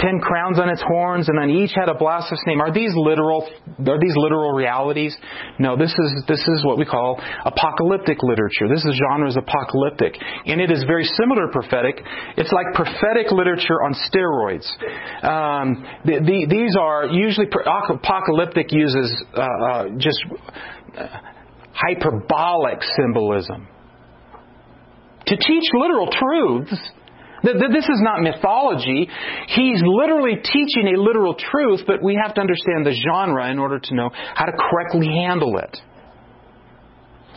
ten 0.00 0.18
crowns 0.18 0.58
on 0.58 0.68
its 0.68 0.82
horns, 0.82 1.28
and 1.28 1.38
on 1.38 1.50
each 1.50 1.72
had 1.74 1.88
a 1.88 1.94
blasphemous 1.94 2.40
name. 2.46 2.60
Are 2.60 2.72
these 2.72 2.92
literal? 2.94 3.46
Are 3.86 4.00
these 4.00 4.16
literal 4.16 4.52
realities? 4.52 5.16
No. 5.58 5.76
This 5.76 5.92
is 5.92 6.24
this 6.26 6.40
is 6.40 6.64
what 6.64 6.78
we 6.78 6.84
call 6.84 7.20
apocalyptic 7.44 8.22
literature. 8.22 8.68
This 8.68 8.84
is 8.84 8.96
genre 8.96 9.28
is 9.28 9.36
apocalyptic, 9.36 10.16
and 10.46 10.60
it 10.60 10.70
is 10.70 10.84
very 10.84 11.04
similar 11.04 11.46
to 11.46 11.52
prophetic. 11.52 12.00
It's 12.36 12.52
like 12.52 12.72
prophetic 12.74 13.30
literature 13.30 13.82
on 13.82 13.94
steroids. 13.94 14.66
Um, 15.22 15.84
the, 16.04 16.20
the, 16.20 16.46
these 16.48 16.76
are 16.80 17.06
usually 17.06 17.46
apocalyptic 17.48 18.72
uses 18.72 19.24
uh, 19.36 19.40
uh, 19.40 19.84
just 19.98 20.18
uh, 20.96 21.06
hyperbolic 21.72 22.82
symbolism 22.96 23.68
to 25.26 25.36
teach 25.36 25.64
literal 25.74 26.08
truths. 26.10 26.78
This 27.44 27.84
is 27.84 28.00
not 28.00 28.22
mythology. 28.22 29.08
He's 29.48 29.82
literally 29.84 30.36
teaching 30.36 30.96
a 30.96 31.00
literal 31.00 31.34
truth, 31.34 31.82
but 31.86 32.02
we 32.02 32.18
have 32.20 32.34
to 32.34 32.40
understand 32.40 32.86
the 32.86 32.96
genre 33.06 33.50
in 33.50 33.58
order 33.58 33.78
to 33.78 33.94
know 33.94 34.10
how 34.12 34.46
to 34.46 34.52
correctly 34.52 35.08
handle 35.08 35.58
it. 35.58 35.76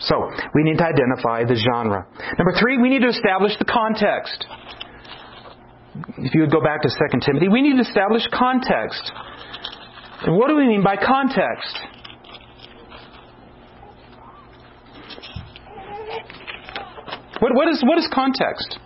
So, 0.00 0.14
we 0.54 0.62
need 0.62 0.78
to 0.78 0.84
identify 0.84 1.44
the 1.44 1.56
genre. 1.56 2.06
Number 2.38 2.54
three, 2.58 2.78
we 2.78 2.88
need 2.88 3.02
to 3.02 3.08
establish 3.08 3.52
the 3.58 3.66
context. 3.66 4.46
If 6.18 6.34
you 6.34 6.42
would 6.42 6.52
go 6.52 6.62
back 6.62 6.82
to 6.82 6.88
2 6.88 7.18
Timothy, 7.20 7.48
we 7.48 7.60
need 7.60 7.74
to 7.74 7.82
establish 7.82 8.22
context. 8.32 9.12
And 10.22 10.36
what 10.36 10.48
do 10.48 10.56
we 10.56 10.66
mean 10.68 10.82
by 10.82 10.96
context? 10.96 11.78
What, 17.40 17.54
what, 17.54 17.68
is, 17.68 17.82
what 17.84 17.98
is 17.98 18.08
context? 18.12 18.78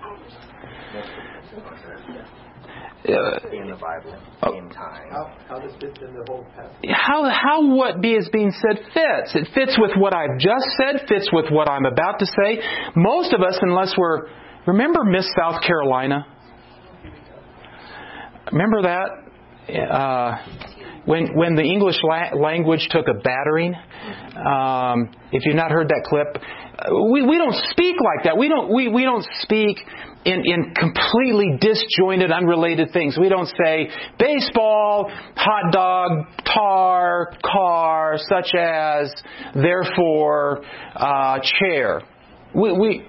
In 3.05 3.69
the 3.69 3.77
Bible, 3.77 4.15
in 4.57 4.71
time. 4.71 5.11
How, 5.11 5.37
how 5.49 5.59
this 5.59 5.73
fits 5.81 5.99
in 6.01 6.15
the 6.15 6.25
whole 6.29 6.47
passage. 6.55 6.91
How, 6.91 7.29
how 7.29 7.75
what 7.75 8.01
be 8.01 8.13
is 8.13 8.29
being 8.33 8.53
said 8.53 8.79
fits. 8.95 9.35
It 9.35 9.49
fits 9.55 9.77
with 9.79 9.91
what 9.97 10.15
I've 10.15 10.39
just 10.39 10.67
said, 10.77 11.09
fits 11.09 11.29
with 11.33 11.47
what 11.51 11.69
I'm 11.69 11.85
about 11.85 12.21
to 12.21 12.27
say. 12.27 12.63
Most 12.95 13.33
of 13.33 13.41
us, 13.41 13.59
unless 13.61 13.95
we're. 13.97 14.29
Remember 14.67 15.03
Miss 15.03 15.27
South 15.37 15.63
Carolina? 15.63 16.25
Remember 18.53 18.83
that? 18.83 19.09
Uh, 19.75 20.37
when 21.05 21.35
when 21.35 21.57
the 21.57 21.63
English 21.63 21.97
la- 22.05 22.39
language 22.39 22.87
took 22.91 23.09
a 23.09 23.15
battering. 23.15 23.75
Um, 24.37 25.11
if 25.33 25.45
you've 25.45 25.57
not 25.57 25.71
heard 25.71 25.89
that 25.89 26.05
clip, 26.07 26.43
we 27.11 27.27
we 27.27 27.39
don't 27.39 27.57
speak 27.71 27.97
like 28.01 28.25
that. 28.25 28.39
We 28.39 28.49
don't 28.49 28.73
we 28.73 28.89
we 28.89 29.03
don't 29.03 29.27
speak 29.41 29.79
in 30.25 30.43
in 30.45 30.75
completely 30.75 31.59
disjointed, 31.61 32.31
unrelated 32.31 32.91
things. 32.93 33.19
We 33.19 33.29
don't 33.29 33.49
say 33.63 33.89
baseball, 34.19 35.11
hot 35.37 35.73
dog, 35.73 36.27
tar, 36.45 37.37
car, 37.45 38.19
such 38.29 38.55
as, 38.59 39.13
therefore, 39.55 40.63
uh, 40.95 41.41
chair. 41.59 42.03
We 42.55 42.73
we 42.73 43.09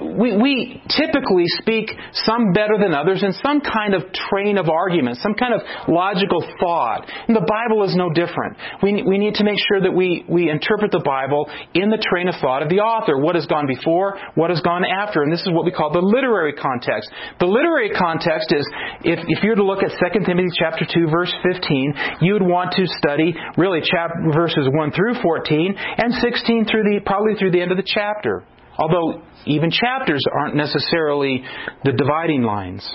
we, 0.00 0.36
we 0.36 0.82
typically 0.88 1.44
speak 1.60 1.92
some 2.24 2.52
better 2.52 2.80
than 2.80 2.94
others 2.94 3.22
in 3.22 3.32
some 3.44 3.60
kind 3.60 3.94
of 3.94 4.02
train 4.12 4.58
of 4.58 4.68
argument, 4.68 5.18
some 5.20 5.34
kind 5.34 5.54
of 5.54 5.60
logical 5.88 6.40
thought. 6.58 7.06
And 7.28 7.36
the 7.36 7.44
Bible 7.44 7.84
is 7.84 7.94
no 7.94 8.10
different. 8.10 8.56
We, 8.82 9.02
we 9.02 9.18
need 9.18 9.34
to 9.36 9.44
make 9.44 9.58
sure 9.68 9.80
that 9.80 9.92
we, 9.92 10.24
we 10.28 10.48
interpret 10.48 10.90
the 10.90 11.04
Bible 11.04 11.48
in 11.74 11.90
the 11.90 12.00
train 12.00 12.28
of 12.28 12.34
thought 12.40 12.62
of 12.62 12.68
the 12.68 12.80
author. 12.80 13.18
What 13.18 13.34
has 13.34 13.46
gone 13.46 13.66
before, 13.66 14.18
what 14.34 14.50
has 14.50 14.60
gone 14.60 14.84
after. 14.84 15.22
And 15.22 15.32
this 15.32 15.42
is 15.42 15.50
what 15.52 15.64
we 15.64 15.72
call 15.72 15.92
the 15.92 16.02
literary 16.02 16.54
context. 16.54 17.10
The 17.38 17.46
literary 17.46 17.90
context 17.90 18.52
is, 18.52 18.64
if, 19.04 19.20
if 19.28 19.44
you 19.44 19.50
were 19.50 19.60
to 19.60 19.66
look 19.66 19.82
at 19.84 19.92
2 19.92 20.24
Timothy 20.24 20.48
chapter 20.56 20.86
2 20.88 21.08
verse 21.08 21.32
15, 21.44 22.20
you 22.20 22.32
would 22.32 22.46
want 22.46 22.72
to 22.76 22.86
study 22.86 23.34
really 23.56 23.80
chap, 23.80 24.10
verses 24.32 24.68
1 24.70 24.92
through 24.92 25.20
14 25.22 25.76
and 25.76 26.14
16 26.14 26.66
through 26.66 26.84
the, 26.84 27.00
probably 27.04 27.34
through 27.38 27.50
the 27.52 27.60
end 27.60 27.70
of 27.70 27.76
the 27.76 27.86
chapter. 27.86 28.44
Although 28.80 29.22
even 29.46 29.70
chapters 29.70 30.22
aren't 30.32 30.56
necessarily 30.56 31.44
the 31.84 31.92
dividing 31.92 32.42
lines. 32.42 32.88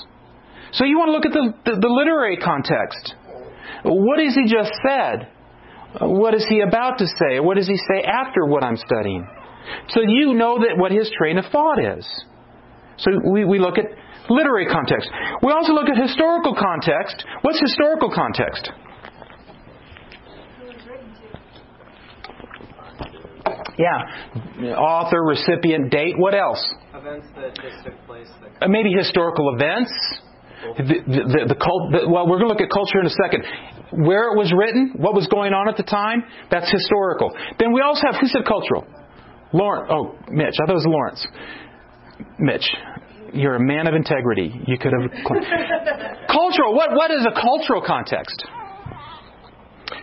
So 0.74 0.84
you 0.84 0.98
want 0.98 1.10
to 1.10 1.14
look 1.14 1.26
at 1.26 1.32
the, 1.32 1.54
the, 1.72 1.80
the 1.80 1.88
literary 1.88 2.38
context. 2.38 3.16
What 3.84 4.20
has 4.20 4.36
he 4.36 4.52
just 4.52 4.72
said? 4.86 5.30
What 6.02 6.34
is 6.34 6.46
he 6.50 6.62
about 6.62 6.98
to 6.98 7.06
say? 7.06 7.40
What 7.40 7.56
does 7.56 7.68
he 7.68 7.78
say 7.78 8.04
after 8.04 8.46
what 8.46 8.64
I'm 8.64 8.78
studying? 8.78 9.26
So 9.90 10.02
you 10.02 10.34
know 10.34 10.60
that 10.60 10.76
what 10.78 10.92
his 10.92 11.10
train 11.18 11.38
of 11.38 11.46
thought 11.52 11.78
is. 11.80 12.06
So 12.98 13.12
we, 13.32 13.46
we 13.46 13.60
look 13.60 13.78
at 13.78 13.86
Literary 14.30 14.66
context. 14.66 15.10
We 15.44 15.52
also 15.52 15.74
look 15.74 15.90
at 15.90 16.02
historical 16.02 16.56
context. 16.56 17.24
What's 17.42 17.60
historical 17.60 18.10
context? 18.10 18.72
Yeah. 23.78 24.76
Author, 24.76 25.24
recipient, 25.24 25.92
date. 25.92 26.16
What 26.18 26.34
else? 26.34 26.64
Events 26.94 27.28
that 27.36 27.56
just 27.56 27.86
took 27.86 28.06
place. 28.06 28.28
Uh, 28.62 28.68
maybe 28.68 28.92
historical 28.92 29.54
events. 29.54 29.92
The, 30.78 30.84
the, 30.84 30.98
the, 31.06 31.42
the 31.54 31.60
cult, 31.60 31.92
the, 31.92 32.10
well, 32.10 32.26
we're 32.26 32.40
going 32.40 32.50
to 32.50 32.54
look 32.56 32.62
at 32.62 32.74
culture 32.74 33.00
in 33.00 33.06
a 33.06 33.16
second. 33.22 33.46
Where 33.92 34.34
it 34.34 34.38
was 34.38 34.52
written, 34.56 34.94
what 34.98 35.14
was 35.14 35.28
going 35.28 35.54
on 35.54 35.70
at 35.70 35.78
the 35.78 35.84
time, 35.84 36.24
that's 36.50 36.72
historical. 36.72 37.32
Then 37.60 37.72
we 37.72 37.82
also 37.82 38.02
have, 38.10 38.16
who 38.20 38.28
said 38.28 38.48
cultural? 38.48 38.88
Lawrence. 39.54 39.92
Oh, 39.92 40.18
Mitch. 40.32 40.56
I 40.58 40.66
thought 40.66 40.74
it 40.74 40.82
was 40.82 40.90
Lawrence. 40.90 41.22
Mitch, 42.40 42.66
you're 43.34 43.56
a 43.56 43.64
man 43.64 43.88
of 43.88 43.94
integrity. 43.94 44.52
You 44.66 44.78
could 44.80 44.92
have. 44.92 45.12
cultural. 46.32 46.74
What, 46.74 46.92
what 46.96 47.12
is 47.12 47.28
a 47.28 47.36
cultural 47.40 47.84
context? 47.86 48.44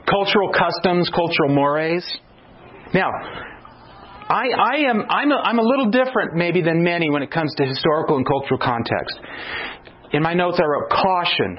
Cultural 0.09 0.53
customs, 0.53 1.11
cultural 1.11 1.51
mores. 1.51 2.05
Now, 2.95 3.11
I, 4.33 4.49
I 4.49 4.77
am 4.88 5.03
I'm 5.11 5.31
a, 5.31 5.35
I'm 5.35 5.59
a 5.59 5.62
little 5.62 5.90
different 5.90 6.35
maybe 6.35 6.62
than 6.62 6.83
many 6.83 7.11
when 7.11 7.23
it 7.23 7.31
comes 7.31 7.55
to 7.57 7.66
historical 7.66 8.16
and 8.16 8.27
cultural 8.27 8.59
context. 8.59 9.18
In 10.12 10.23
my 10.23 10.33
notes, 10.33 10.59
I 10.59 10.64
wrote 10.64 10.88
caution. 10.88 11.59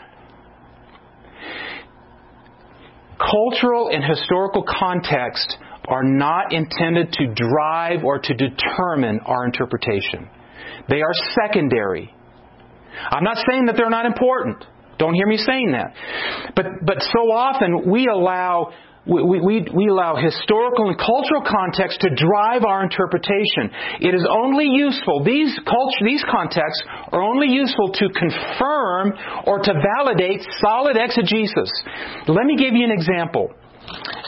Cultural 3.20 3.90
and 3.94 4.04
historical 4.04 4.64
context 4.68 5.56
are 5.88 6.04
not 6.04 6.52
intended 6.52 7.12
to 7.14 7.28
drive 7.36 8.04
or 8.04 8.18
to 8.18 8.34
determine 8.34 9.20
our 9.26 9.46
interpretation. 9.46 10.28
They 10.90 11.02
are 11.02 11.14
secondary. 11.46 12.12
I'm 13.12 13.24
not 13.24 13.38
saying 13.50 13.68
that 13.68 13.76
they're 13.78 13.92
not 13.92 14.08
important. 14.08 14.66
Don't 14.98 15.14
hear 15.14 15.28
me 15.28 15.38
saying 15.38 15.74
that. 15.74 15.94
But 16.56 16.66
but 16.84 16.98
so 17.02 17.32
often 17.32 17.92
we 17.92 18.08
allow 18.08 18.74
we, 19.06 19.42
we, 19.42 19.68
we 19.74 19.88
allow 19.90 20.16
historical 20.16 20.88
and 20.88 20.98
cultural 20.98 21.44
context 21.44 22.00
to 22.02 22.10
drive 22.16 22.64
our 22.64 22.84
interpretation. 22.84 23.70
It 24.00 24.16
is 24.16 24.26
only 24.30 24.66
useful, 24.66 25.24
these, 25.24 25.52
these 26.06 26.24
contexts 26.24 26.84
are 27.12 27.22
only 27.22 27.48
useful 27.48 27.92
to 27.92 28.08
confirm 28.10 29.14
or 29.46 29.60
to 29.60 29.74
validate 29.74 30.42
solid 30.62 30.96
exegesis. 30.96 31.72
Let 32.28 32.46
me 32.46 32.56
give 32.56 32.76
you 32.76 32.86
an 32.86 32.92
example. 32.92 33.52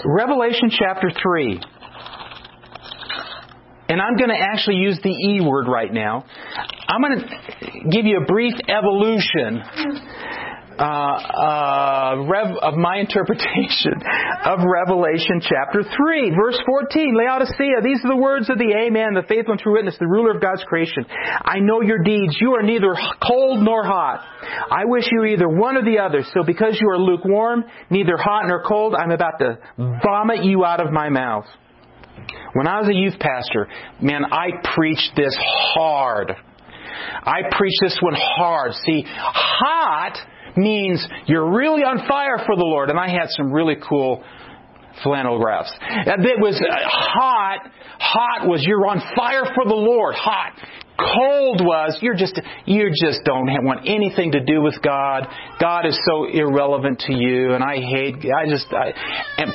Revelation 0.04 0.70
chapter 0.70 1.10
3. 1.10 1.62
And 3.88 4.02
I'm 4.02 4.18
going 4.18 4.30
to 4.30 4.40
actually 4.40 4.78
use 4.78 5.00
the 5.04 5.12
E 5.12 5.42
word 5.42 5.68
right 5.70 5.94
now. 5.94 6.26
I'm 6.88 7.02
going 7.02 7.20
to 7.20 7.90
give 7.90 8.06
you 8.06 8.20
a 8.22 8.26
brief 8.26 8.56
evolution 8.68 9.62
uh, 10.78 10.84
uh, 10.84 12.26
rev, 12.28 12.56
of 12.62 12.74
my 12.76 12.98
interpretation 12.98 13.94
of 14.44 14.60
Revelation 14.60 15.40
chapter 15.42 15.84
3, 15.84 16.32
verse 16.36 16.60
14. 16.66 17.16
Laodicea, 17.16 17.82
these 17.84 18.00
are 18.04 18.16
the 18.16 18.22
words 18.22 18.50
of 18.50 18.58
the 18.58 18.76
Amen, 18.76 19.14
the 19.14 19.24
faithful 19.28 19.54
and 19.54 19.62
true 19.62 19.74
witness, 19.74 19.96
the 20.00 20.08
ruler 20.08 20.36
of 20.36 20.42
God's 20.42 20.64
creation. 20.66 21.06
I 21.08 21.60
know 21.60 21.82
your 21.82 22.00
deeds. 22.04 22.38
You 22.42 22.56
are 22.56 22.64
neither 22.64 22.94
cold 23.26 23.64
nor 23.64 23.84
hot. 23.86 24.26
I 24.70 24.86
wish 24.86 25.06
you 25.12 25.24
either 25.26 25.48
one 25.48 25.78
or 25.78 25.84
the 25.84 26.00
other. 26.00 26.24
So 26.34 26.44
because 26.44 26.78
you 26.80 26.90
are 26.90 27.00
lukewarm, 27.00 27.64
neither 27.90 28.18
hot 28.18 28.48
nor 28.48 28.64
cold, 28.64 28.96
I'm 28.96 29.12
about 29.12 29.40
to 29.40 29.58
vomit 29.78 30.44
you 30.44 30.66
out 30.66 30.86
of 30.86 30.92
my 30.92 31.10
mouth. 31.10 31.46
When 32.54 32.68
I 32.68 32.80
was 32.80 32.90
a 32.90 32.96
youth 32.96 33.20
pastor, 33.20 33.68
man, 34.02 34.26
I 34.26 34.48
preached 34.76 35.12
this 35.16 35.36
hard. 35.40 36.32
I 37.24 37.42
preached 37.52 37.80
this 37.82 37.98
one 38.02 38.16
hard. 38.16 38.74
See, 38.86 39.04
hot 39.06 40.18
means 40.58 41.06
you're 41.28 41.52
really 41.52 41.84
on 41.84 42.08
fire 42.08 42.38
for 42.46 42.56
the 42.56 42.64
Lord. 42.64 42.90
And 42.90 43.00
I 43.00 43.10
had 43.10 43.28
some 43.30 43.52
really 43.52 43.76
cool 43.88 44.24
flannel 45.04 45.40
graphs. 45.40 45.72
It 45.82 46.40
was 46.40 46.56
uh, 46.56 46.90
hot. 46.90 47.72
Hot 48.00 48.48
was 48.48 48.64
you're 48.66 48.88
on 48.88 49.02
fire 49.16 49.46
for 49.54 49.66
the 49.66 49.76
Lord. 49.76 50.16
Hot. 50.16 50.54
Cold 50.98 51.60
was 51.60 51.98
you're 52.02 52.16
just 52.16 52.40
you 52.66 52.90
just 53.04 53.20
don't 53.26 53.48
want 53.66 53.82
anything 53.86 54.32
to 54.32 54.44
do 54.44 54.62
with 54.62 54.76
God. 54.82 55.28
God 55.60 55.86
is 55.86 56.00
so 56.08 56.26
irrelevant 56.26 57.00
to 57.08 57.14
you, 57.14 57.54
and 57.54 57.62
I 57.62 57.76
hate. 57.76 58.16
I 58.24 58.48
just 58.48 58.68
I, 58.72 58.94
and 59.38 59.52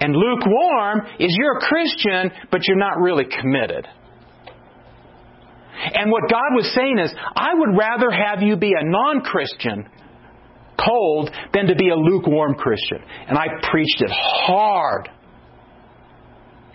and 0.00 0.16
lukewarm 0.16 1.06
is 1.20 1.34
you're 1.38 1.58
a 1.58 1.60
Christian, 1.60 2.32
but 2.50 2.66
you're 2.66 2.76
not 2.76 2.98
really 2.98 3.26
committed. 3.40 3.86
And 5.92 6.10
what 6.10 6.22
God 6.30 6.54
was 6.54 6.72
saying 6.74 6.98
is, 6.98 7.12
I 7.36 7.54
would 7.54 7.76
rather 7.76 8.10
have 8.10 8.42
you 8.42 8.56
be 8.56 8.72
a 8.78 8.84
non 8.84 9.20
Christian, 9.20 9.88
cold, 10.78 11.30
than 11.52 11.66
to 11.66 11.74
be 11.74 11.90
a 11.90 11.96
lukewarm 11.96 12.54
Christian. 12.54 12.98
And 13.28 13.36
I 13.36 13.46
preached 13.70 14.00
it 14.00 14.10
hard. 14.10 15.10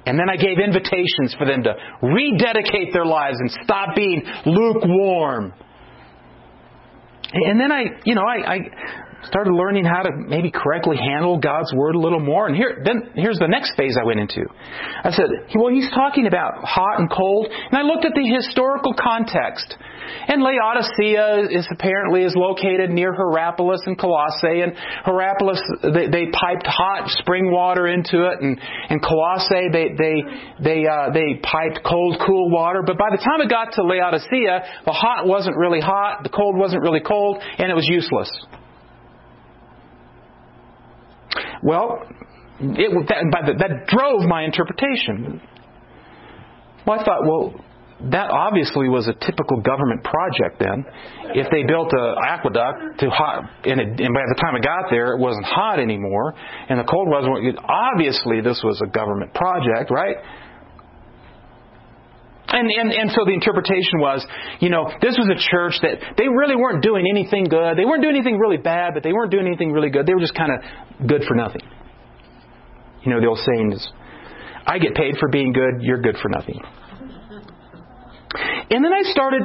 And 0.05 0.17
then 0.17 0.29
I 0.29 0.37
gave 0.37 0.57
invitations 0.59 1.35
for 1.37 1.45
them 1.45 1.63
to 1.63 1.73
rededicate 2.01 2.93
their 2.93 3.05
lives 3.05 3.37
and 3.39 3.51
stop 3.63 3.95
being 3.95 4.23
lukewarm. 4.45 5.53
And 7.31 7.59
then 7.59 7.71
I, 7.71 7.83
you 8.05 8.15
know, 8.15 8.23
I, 8.23 8.53
I 8.53 8.57
started 9.23 9.51
learning 9.51 9.85
how 9.85 10.03
to 10.03 10.11
maybe 10.15 10.51
correctly 10.51 10.97
handle 10.97 11.37
God's 11.39 11.73
word 11.73 11.95
a 11.95 11.99
little 11.99 12.19
more. 12.19 12.47
And 12.47 12.55
here, 12.55 12.81
then 12.83 13.11
here's 13.15 13.39
the 13.39 13.47
next 13.47 13.75
phase 13.75 13.97
I 13.99 14.05
went 14.05 14.19
into. 14.19 14.45
I 15.03 15.11
said, 15.11 15.27
well, 15.55 15.73
he's 15.73 15.89
talking 15.91 16.27
about 16.27 16.63
hot 16.63 16.99
and 16.99 17.09
cold, 17.11 17.47
and 17.49 17.77
I 17.77 17.83
looked 17.83 18.05
at 18.05 18.13
the 18.15 18.23
historical 18.23 18.93
context. 18.93 19.75
And 20.27 20.41
Laodicea 20.41 21.49
is 21.51 21.67
apparently 21.71 22.23
is 22.23 22.33
located 22.35 22.89
near 22.89 23.13
Hierapolis 23.13 23.81
and 23.85 23.97
Colossae, 23.97 24.61
and 24.61 24.73
Hierapolis 25.05 25.61
they, 25.83 26.07
they 26.07 26.25
piped 26.31 26.65
hot 26.65 27.09
spring 27.21 27.51
water 27.51 27.87
into 27.87 28.25
it, 28.25 28.41
and 28.41 28.59
and 28.89 29.01
Colossae 29.01 29.69
they 29.71 29.89
they 29.97 30.15
they 30.63 30.87
uh, 30.87 31.11
they 31.13 31.39
piped 31.43 31.85
cold 31.85 32.17
cool 32.25 32.49
water. 32.49 32.81
But 32.85 32.97
by 32.97 33.09
the 33.11 33.17
time 33.17 33.41
it 33.41 33.49
got 33.49 33.73
to 33.73 33.83
Laodicea, 33.83 34.85
the 34.85 34.91
hot 34.91 35.27
wasn't 35.27 35.57
really 35.57 35.81
hot, 35.81 36.23
the 36.23 36.29
cold 36.29 36.57
wasn't 36.57 36.81
really 36.81 37.01
cold, 37.01 37.41
and 37.57 37.69
it 37.69 37.75
was 37.75 37.87
useless. 37.87 38.29
Well, 41.63 41.99
it, 42.59 43.07
that, 43.07 43.57
that 43.59 43.87
drove 43.87 44.27
my 44.27 44.43
interpretation. 44.43 45.41
Well, 46.85 46.99
I 46.99 47.03
thought, 47.03 47.21
well, 47.23 47.53
that 48.11 48.31
obviously 48.31 48.87
was 48.87 49.07
a 49.07 49.13
typical 49.13 49.59
government 49.59 50.03
project 50.03 50.59
then. 50.59 50.85
If 51.35 51.51
they 51.51 51.63
built 51.63 51.91
an 51.91 52.15
aqueduct 52.25 52.99
to 52.99 53.09
hot, 53.09 53.43
and, 53.65 53.79
it, 53.79 53.99
and 53.99 54.13
by 54.13 54.23
the 54.23 54.39
time 54.39 54.55
it 54.55 54.63
got 54.63 54.89
there, 54.89 55.13
it 55.13 55.19
wasn't 55.19 55.45
hot 55.45 55.79
anymore, 55.79 56.33
and 56.69 56.79
the 56.79 56.87
cold 56.87 57.09
wasn't. 57.09 57.59
Obviously, 57.59 58.39
this 58.39 58.61
was 58.63 58.81
a 58.81 58.87
government 58.87 59.33
project, 59.33 59.91
right? 59.91 60.15
And, 62.51 62.69
and, 62.71 62.91
and 62.91 63.11
so 63.11 63.25
the 63.25 63.33
interpretation 63.33 64.01
was, 64.01 64.25
you 64.59 64.69
know, 64.69 64.89
this 65.01 65.15
was 65.17 65.29
a 65.29 65.37
church 65.37 65.77
that 65.81 66.17
they 66.17 66.27
really 66.27 66.55
weren't 66.55 66.81
doing 66.81 67.05
anything 67.09 67.45
good. 67.45 67.77
They 67.77 67.85
weren't 67.85 68.01
doing 68.01 68.15
anything 68.15 68.39
really 68.39 68.57
bad, 68.57 68.93
but 68.93 69.03
they 69.03 69.13
weren't 69.13 69.29
doing 69.29 69.45
anything 69.45 69.71
really 69.71 69.89
good. 69.89 70.07
They 70.07 70.13
were 70.13 70.25
just 70.25 70.33
kind 70.33 70.51
of 70.51 71.07
good 71.07 71.23
for 71.27 71.35
nothing. 71.35 71.61
You 73.05 73.13
know, 73.13 73.21
the 73.21 73.27
old 73.27 73.39
saying 73.45 73.73
is, 73.73 73.87
I 74.65 74.79
get 74.79 74.95
paid 74.95 75.17
for 75.19 75.29
being 75.29 75.53
good, 75.53 75.81
you're 75.81 76.01
good 76.01 76.17
for 76.21 76.29
nothing. 76.29 76.59
And 78.71 78.83
then 78.83 78.93
I 78.93 79.01
started 79.03 79.41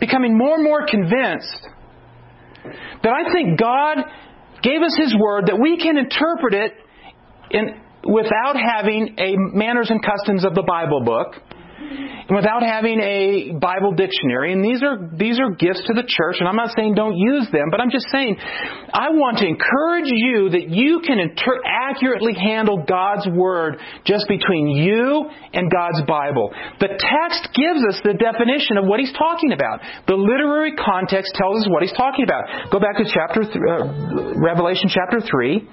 becoming 0.00 0.36
more 0.36 0.54
and 0.54 0.64
more 0.64 0.86
convinced 0.86 1.68
that 3.02 3.12
I 3.12 3.32
think 3.32 3.58
God 3.58 3.98
gave 4.62 4.82
us 4.82 4.96
His 4.96 5.14
Word 5.18 5.46
that 5.46 5.58
we 5.60 5.78
can 5.78 5.98
interpret 5.98 6.54
it 6.54 6.72
in, 7.50 7.80
without 8.04 8.56
having 8.56 9.14
a 9.18 9.34
manners 9.36 9.90
and 9.90 10.04
customs 10.04 10.44
of 10.44 10.54
the 10.54 10.62
Bible 10.62 11.02
book 11.04 11.34
and 12.28 12.36
without 12.36 12.62
having 12.62 13.00
a 13.00 13.52
Bible 13.58 13.92
dictionary. 13.92 14.52
And 14.52 14.64
these 14.64 14.82
are 14.82 14.96
these 15.12 15.38
are 15.40 15.50
gifts 15.50 15.82
to 15.86 15.92
the 15.94 16.04
church, 16.06 16.36
and 16.38 16.48
I'm 16.48 16.56
not 16.56 16.70
saying 16.76 16.94
don't 16.94 17.16
use 17.16 17.48
them, 17.52 17.68
but 17.70 17.80
I'm 17.80 17.90
just 17.90 18.06
saying 18.12 18.36
I 18.38 19.10
want 19.10 19.38
to 19.38 19.46
encourage 19.46 20.08
you 20.08 20.50
that 20.50 20.68
you 20.68 21.00
can 21.04 21.18
inter- 21.18 21.62
accurately 21.66 22.34
handle 22.34 22.84
God's 22.86 23.26
word 23.28 23.78
just 24.04 24.28
between 24.28 24.68
you 24.68 25.28
and 25.52 25.70
God's 25.70 26.02
Bible. 26.06 26.50
The 26.80 26.94
text 26.94 27.52
gives 27.52 27.82
us 27.90 28.00
the 28.04 28.14
definition 28.14 28.78
of 28.78 28.86
what 28.86 29.00
he's 29.00 29.12
talking 29.12 29.52
about. 29.52 29.80
The 30.06 30.16
literary 30.16 30.74
context 30.76 31.34
tells 31.34 31.62
us 31.62 31.68
what 31.68 31.82
he's 31.82 31.96
talking 31.96 32.24
about. 32.24 32.70
Go 32.70 32.78
back 32.78 32.96
to 32.96 33.04
chapter 33.04 33.42
th- 33.42 33.56
uh, 33.56 34.40
Revelation 34.40 34.88
chapter 34.88 35.20
3. 35.20 35.68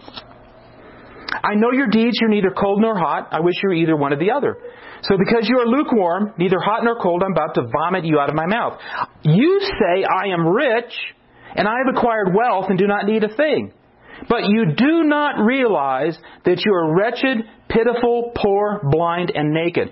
I 1.43 1.55
know 1.55 1.71
your 1.71 1.87
deeds, 1.87 2.17
you're 2.19 2.29
neither 2.29 2.51
cold 2.51 2.81
nor 2.81 2.97
hot. 2.97 3.29
I 3.31 3.39
wish 3.39 3.55
you 3.61 3.69
were 3.69 3.75
either 3.75 3.95
one 3.95 4.13
or 4.13 4.17
the 4.17 4.31
other. 4.31 4.57
So 5.03 5.17
because 5.17 5.47
you 5.47 5.59
are 5.59 5.65
lukewarm, 5.65 6.33
neither 6.37 6.59
hot 6.59 6.83
nor 6.83 6.99
cold, 6.99 7.23
I'm 7.23 7.31
about 7.31 7.55
to 7.55 7.67
vomit 7.71 8.05
you 8.05 8.19
out 8.19 8.29
of 8.29 8.35
my 8.35 8.45
mouth. 8.45 8.79
You 9.23 9.59
say, 9.61 10.03
I 10.03 10.27
am 10.33 10.47
rich, 10.47 10.93
and 11.55 11.67
I 11.67 11.75
have 11.85 11.95
acquired 11.95 12.35
wealth 12.35 12.65
and 12.69 12.77
do 12.77 12.87
not 12.87 13.05
need 13.05 13.23
a 13.23 13.33
thing. 13.33 13.71
But 14.27 14.49
you 14.49 14.73
do 14.75 15.03
not 15.03 15.39
realize 15.43 16.17
that 16.43 16.63
you 16.65 16.73
are 16.73 16.95
wretched, 16.95 17.37
pitiful, 17.69 18.33
poor, 18.35 18.81
blind, 18.91 19.31
and 19.33 19.53
naked. 19.53 19.89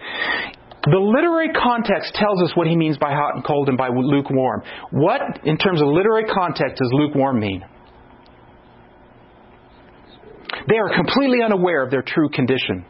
The 0.90 1.00
literary 1.00 1.50
context 1.54 2.14
tells 2.16 2.42
us 2.44 2.52
what 2.56 2.68
he 2.68 2.76
means 2.76 2.98
by 2.98 3.12
hot 3.12 3.36
and 3.36 3.44
cold 3.44 3.70
and 3.70 3.78
by 3.78 3.90
lukewarm. 3.90 4.64
What, 4.92 5.22
in 5.44 5.58
terms 5.58 5.82
of 5.82 5.88
literary 5.88 6.26
context, 6.26 6.78
does 6.78 6.90
lukewarm 6.92 7.40
mean? 7.40 7.64
They 10.70 10.78
are 10.78 10.94
completely 10.94 11.40
unaware 11.44 11.84
of 11.84 11.92
their 11.92 12.04
true 12.04 12.30
condition. 12.30 12.86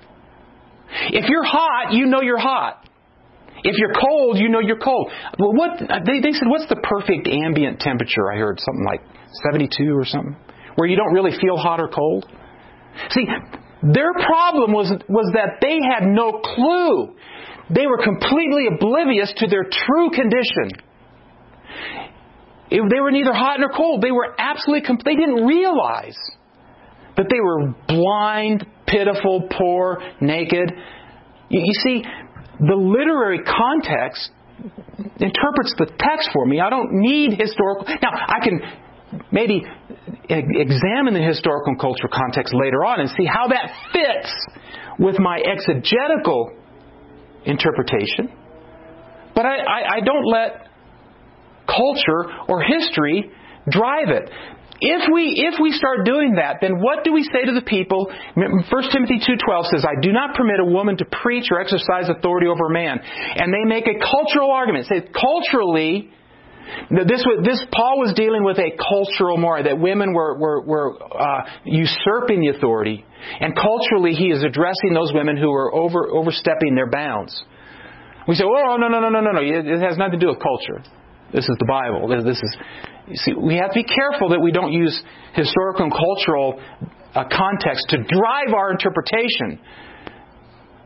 If 0.89 1.29
you're 1.29 1.43
hot, 1.43 1.93
you 1.93 2.05
know 2.05 2.21
you're 2.21 2.39
hot. 2.39 2.87
If 3.63 3.77
you're 3.77 3.93
cold, 3.93 4.37
you 4.37 4.49
know 4.49 4.59
you're 4.59 4.79
cold. 4.79 5.11
Well, 5.39 5.53
what 5.53 5.79
they, 5.79 6.19
they 6.21 6.31
said, 6.31 6.47
what's 6.47 6.67
the 6.69 6.77
perfect 6.77 7.27
ambient 7.27 7.79
temperature? 7.79 8.31
I 8.31 8.37
heard 8.37 8.59
something 8.59 8.85
like 8.85 9.01
72 9.51 9.97
or 9.97 10.05
something, 10.05 10.35
where 10.75 10.87
you 10.87 10.95
don't 10.95 11.13
really 11.13 11.37
feel 11.39 11.57
hot 11.57 11.79
or 11.79 11.87
cold. 11.87 12.25
See, 13.09 13.25
their 13.81 14.13
problem 14.13 14.73
was 14.73 14.91
was 15.09 15.31
that 15.33 15.57
they 15.61 15.79
had 15.81 16.07
no 16.07 16.39
clue. 16.41 17.15
They 17.69 17.85
were 17.85 18.01
completely 18.01 18.67
oblivious 18.71 19.33
to 19.37 19.47
their 19.47 19.63
true 19.63 20.09
condition. 20.11 20.71
They 22.69 22.99
were 22.99 23.11
neither 23.11 23.33
hot 23.33 23.59
nor 23.59 23.69
cold. 23.69 24.01
They 24.01 24.11
were 24.11 24.35
absolutely. 24.37 24.95
They 25.03 25.15
didn't 25.15 25.45
realize 25.45 26.17
that 27.17 27.27
they 27.29 27.39
were 27.39 27.73
blind, 27.87 28.65
pitiful, 28.87 29.47
poor, 29.51 30.01
naked. 30.21 30.71
You 31.49 31.73
see, 31.83 32.03
the 32.59 32.75
literary 32.75 33.39
context 33.43 34.31
interprets 35.19 35.73
the 35.77 35.87
text 35.99 36.29
for 36.33 36.45
me. 36.45 36.59
I 36.59 36.69
don't 36.69 36.89
need 36.91 37.39
historical. 37.39 37.85
Now, 38.01 38.11
I 38.13 38.39
can 38.43 38.61
maybe 39.31 39.63
examine 40.29 41.13
the 41.13 41.25
historical 41.25 41.71
and 41.73 41.79
cultural 41.79 42.11
context 42.11 42.53
later 42.53 42.85
on 42.85 42.99
and 42.99 43.09
see 43.09 43.25
how 43.25 43.47
that 43.47 43.71
fits 43.93 44.33
with 44.99 45.19
my 45.19 45.39
exegetical 45.39 46.53
interpretation. 47.45 48.31
But 49.35 49.45
I, 49.45 49.57
I, 49.57 49.95
I 49.97 49.99
don't 50.01 50.25
let 50.25 50.67
culture 51.67 52.33
or 52.47 52.61
history 52.61 53.29
drive 53.69 54.09
it. 54.09 54.29
If 54.79 55.09
we 55.11 55.33
if 55.37 55.59
we 55.59 55.71
start 55.71 56.05
doing 56.05 56.35
that, 56.35 56.57
then 56.61 56.79
what 56.79 57.03
do 57.03 57.11
we 57.11 57.23
say 57.23 57.45
to 57.45 57.53
the 57.53 57.65
people? 57.65 58.11
1 58.35 58.91
Timothy 58.91 59.19
2:12 59.19 59.65
says, 59.67 59.85
"I 59.85 59.99
do 60.01 60.11
not 60.11 60.35
permit 60.35 60.59
a 60.59 60.65
woman 60.65 60.97
to 60.97 61.05
preach 61.05 61.49
or 61.51 61.59
exercise 61.59 62.09
authority 62.09 62.47
over 62.47 62.67
a 62.67 62.73
man." 62.73 62.99
And 63.37 63.53
they 63.53 63.65
make 63.65 63.87
a 63.87 63.97
cultural 63.97 64.51
argument. 64.51 64.85
Say 64.85 65.01
culturally, 65.01 66.09
this 66.91 67.23
this 67.43 67.65
Paul 67.71 67.99
was 67.99 68.13
dealing 68.15 68.43
with 68.43 68.59
a 68.59 68.71
cultural 68.77 69.37
more 69.37 69.61
that 69.61 69.79
women 69.79 70.13
were 70.13 70.37
were, 70.37 70.61
were 70.61 70.89
uh, 71.01 71.41
usurping 71.65 72.41
the 72.41 72.49
authority, 72.49 73.03
and 73.39 73.55
culturally 73.55 74.13
he 74.13 74.29
is 74.29 74.43
addressing 74.43 74.93
those 74.93 75.11
women 75.13 75.37
who 75.37 75.51
are 75.53 75.73
over 75.73 76.07
overstepping 76.11 76.75
their 76.75 76.89
bounds. 76.89 77.33
We 78.27 78.35
say, 78.35 78.43
"Oh 78.45 78.77
no 78.77 78.89
no 78.89 78.99
no 78.99 79.09
no 79.09 79.21
no 79.21 79.31
no! 79.31 79.41
It 79.41 79.65
has 79.81 79.97
nothing 79.97 80.19
to 80.19 80.25
do 80.25 80.27
with 80.27 80.39
culture. 80.39 80.83
This 81.33 81.47
is 81.49 81.55
the 81.59 81.65
Bible. 81.65 82.07
This 82.23 82.37
is 82.37 82.57
see, 83.23 83.33
we 83.33 83.55
have 83.55 83.71
to 83.71 83.75
be 83.75 83.83
careful 83.83 84.29
that 84.29 84.39
we 84.39 84.51
don't 84.51 84.71
use 84.71 85.01
historical 85.33 85.83
and 85.83 85.91
cultural 85.91 86.61
uh, 87.13 87.23
context 87.31 87.85
to 87.89 87.97
drive 87.97 88.53
our 88.55 88.71
interpretation. 88.71 89.59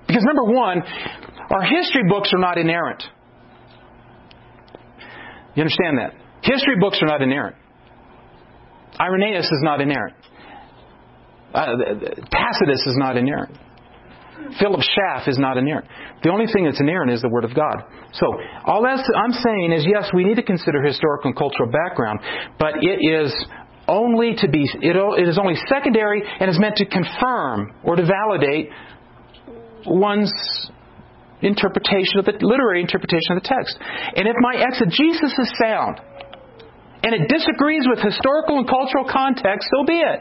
Because 0.07 0.23
number 0.23 0.43
one, 0.43 0.81
our 1.49 1.63
history 1.63 2.03
books 2.07 2.31
are 2.33 2.39
not 2.39 2.57
inerrant. 2.57 3.03
You 5.55 5.61
understand 5.61 5.97
that? 5.99 6.13
History 6.43 6.75
books 6.79 6.99
are 7.01 7.07
not 7.07 7.21
inerrant. 7.21 7.55
Irenaeus 8.99 9.45
is 9.45 9.59
not 9.61 9.81
inerrant. 9.81 10.15
Uh, 11.53 11.75
Tacitus 12.31 12.85
is 12.87 12.95
not 12.97 13.17
inerrant. 13.17 13.57
Philip 14.59 14.81
Schaff 14.81 15.27
is 15.27 15.37
not 15.37 15.57
inerrant. 15.57 15.87
The 16.23 16.29
only 16.29 16.45
thing 16.51 16.65
that's 16.65 16.79
inerrant 16.79 17.11
is 17.11 17.21
the 17.21 17.29
Word 17.29 17.45
of 17.45 17.55
God. 17.55 17.83
So, 18.13 18.27
all 18.65 18.83
that 18.83 19.01
I'm 19.15 19.31
saying 19.31 19.71
is 19.71 19.85
yes, 19.87 20.09
we 20.13 20.23
need 20.23 20.35
to 20.35 20.43
consider 20.43 20.83
historical 20.83 21.29
and 21.29 21.37
cultural 21.37 21.71
background, 21.71 22.19
but 22.59 22.83
it 22.83 22.99
is 23.01 23.33
only 23.87 24.35
to 24.37 24.47
be, 24.47 24.69
it 24.81 25.27
is 25.27 25.39
only 25.39 25.55
secondary 25.67 26.23
and 26.39 26.49
is 26.49 26.59
meant 26.59 26.77
to 26.77 26.85
confirm 26.85 27.73
or 27.83 27.95
to 27.95 28.05
validate 28.05 28.69
one's 29.85 30.31
interpretation 31.41 32.19
of 32.19 32.25
the 32.25 32.33
literary 32.41 32.81
interpretation 32.81 33.35
of 33.35 33.41
the 33.41 33.47
text. 33.49 33.77
And 34.15 34.27
if 34.27 34.35
my 34.39 34.61
exegesis 34.61 35.33
is 35.33 35.49
sound 35.57 35.99
and 37.03 37.15
it 37.15 37.27
disagrees 37.27 37.85
with 37.89 37.99
historical 37.99 38.59
and 38.59 38.67
cultural 38.67 39.05
context, 39.09 39.67
so 39.73 39.85
be 39.85 39.97
it. 39.97 40.19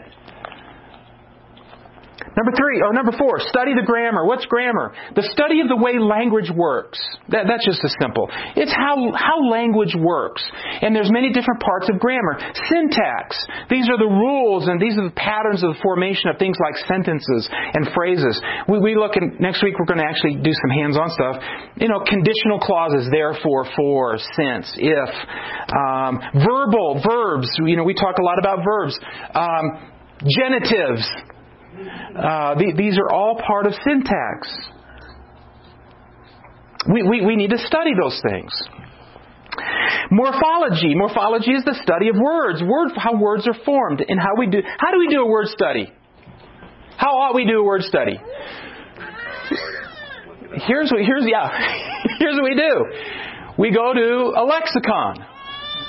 Number 2.36 2.52
three, 2.52 2.80
or 2.84 2.92
number 2.92 3.12
four, 3.16 3.40
study 3.40 3.72
the 3.74 3.82
grammar. 3.84 4.24
What's 4.24 4.44
grammar? 4.46 4.92
The 5.16 5.26
study 5.32 5.60
of 5.60 5.68
the 5.68 5.76
way 5.76 5.98
language 5.98 6.52
works. 6.52 7.00
That, 7.32 7.48
that's 7.48 7.64
just 7.64 7.80
as 7.82 7.94
simple. 7.98 8.28
It's 8.54 8.72
how, 8.72 9.10
how 9.16 9.40
language 9.48 9.96
works. 9.98 10.44
And 10.80 10.94
there's 10.94 11.10
many 11.10 11.32
different 11.32 11.58
parts 11.64 11.88
of 11.88 11.98
grammar. 11.98 12.38
Syntax. 12.68 13.34
These 13.72 13.88
are 13.88 13.98
the 13.98 14.08
rules 14.08 14.68
and 14.68 14.78
these 14.78 14.94
are 15.00 15.08
the 15.08 15.16
patterns 15.16 15.64
of 15.64 15.74
the 15.74 15.80
formation 15.82 16.30
of 16.30 16.38
things 16.38 16.54
like 16.60 16.76
sentences 16.86 17.48
and 17.50 17.88
phrases. 17.96 18.36
We, 18.68 18.78
we 18.78 18.92
look 18.94 19.16
at, 19.16 19.24
next 19.40 19.64
week 19.64 19.80
we're 19.80 19.90
going 19.90 20.04
to 20.04 20.08
actually 20.08 20.38
do 20.38 20.52
some 20.52 20.70
hands-on 20.70 21.10
stuff. 21.16 21.36
You 21.80 21.88
know, 21.88 22.04
conditional 22.06 22.60
clauses, 22.60 23.08
therefore, 23.10 23.66
for, 23.74 24.20
since, 24.36 24.70
if. 24.76 25.10
Um, 25.72 26.20
verbal, 26.46 27.00
verbs. 27.00 27.48
You 27.64 27.76
know, 27.76 27.84
we 27.84 27.94
talk 27.94 28.20
a 28.20 28.24
lot 28.24 28.38
about 28.38 28.60
verbs. 28.62 28.94
Um, 29.34 29.90
genitives 30.28 31.08
uh, 31.76 32.54
the, 32.56 32.74
these 32.76 32.98
are 32.98 33.10
all 33.12 33.40
part 33.46 33.66
of 33.66 33.72
syntax. 33.84 34.48
We, 36.92 37.02
we, 37.02 37.24
we 37.24 37.36
need 37.36 37.50
to 37.50 37.58
study 37.58 37.92
those 38.00 38.20
things. 38.22 38.50
Morphology. 40.10 40.94
Morphology 40.94 41.52
is 41.52 41.64
the 41.64 41.78
study 41.82 42.08
of 42.08 42.16
words. 42.16 42.62
Word, 42.62 42.92
how 42.96 43.16
words 43.16 43.46
are 43.46 43.64
formed 43.64 44.04
and 44.06 44.18
how 44.18 44.34
we 44.38 44.48
do. 44.48 44.58
How 44.78 44.90
do 44.90 44.98
we 44.98 45.08
do 45.08 45.22
a 45.22 45.26
word 45.26 45.46
study? 45.48 45.92
How 46.96 47.16
ought 47.18 47.34
we 47.34 47.46
do 47.46 47.60
a 47.60 47.64
word 47.64 47.82
study? 47.82 48.20
Here's 50.66 50.90
what. 50.90 51.00
Here's 51.04 51.24
yeah. 51.26 51.48
here's 52.18 52.34
what 52.34 52.44
we 52.44 52.54
do. 52.54 52.84
We 53.58 53.70
go 53.72 53.94
to 53.94 54.32
a 54.36 54.44
lexicon 54.44 55.24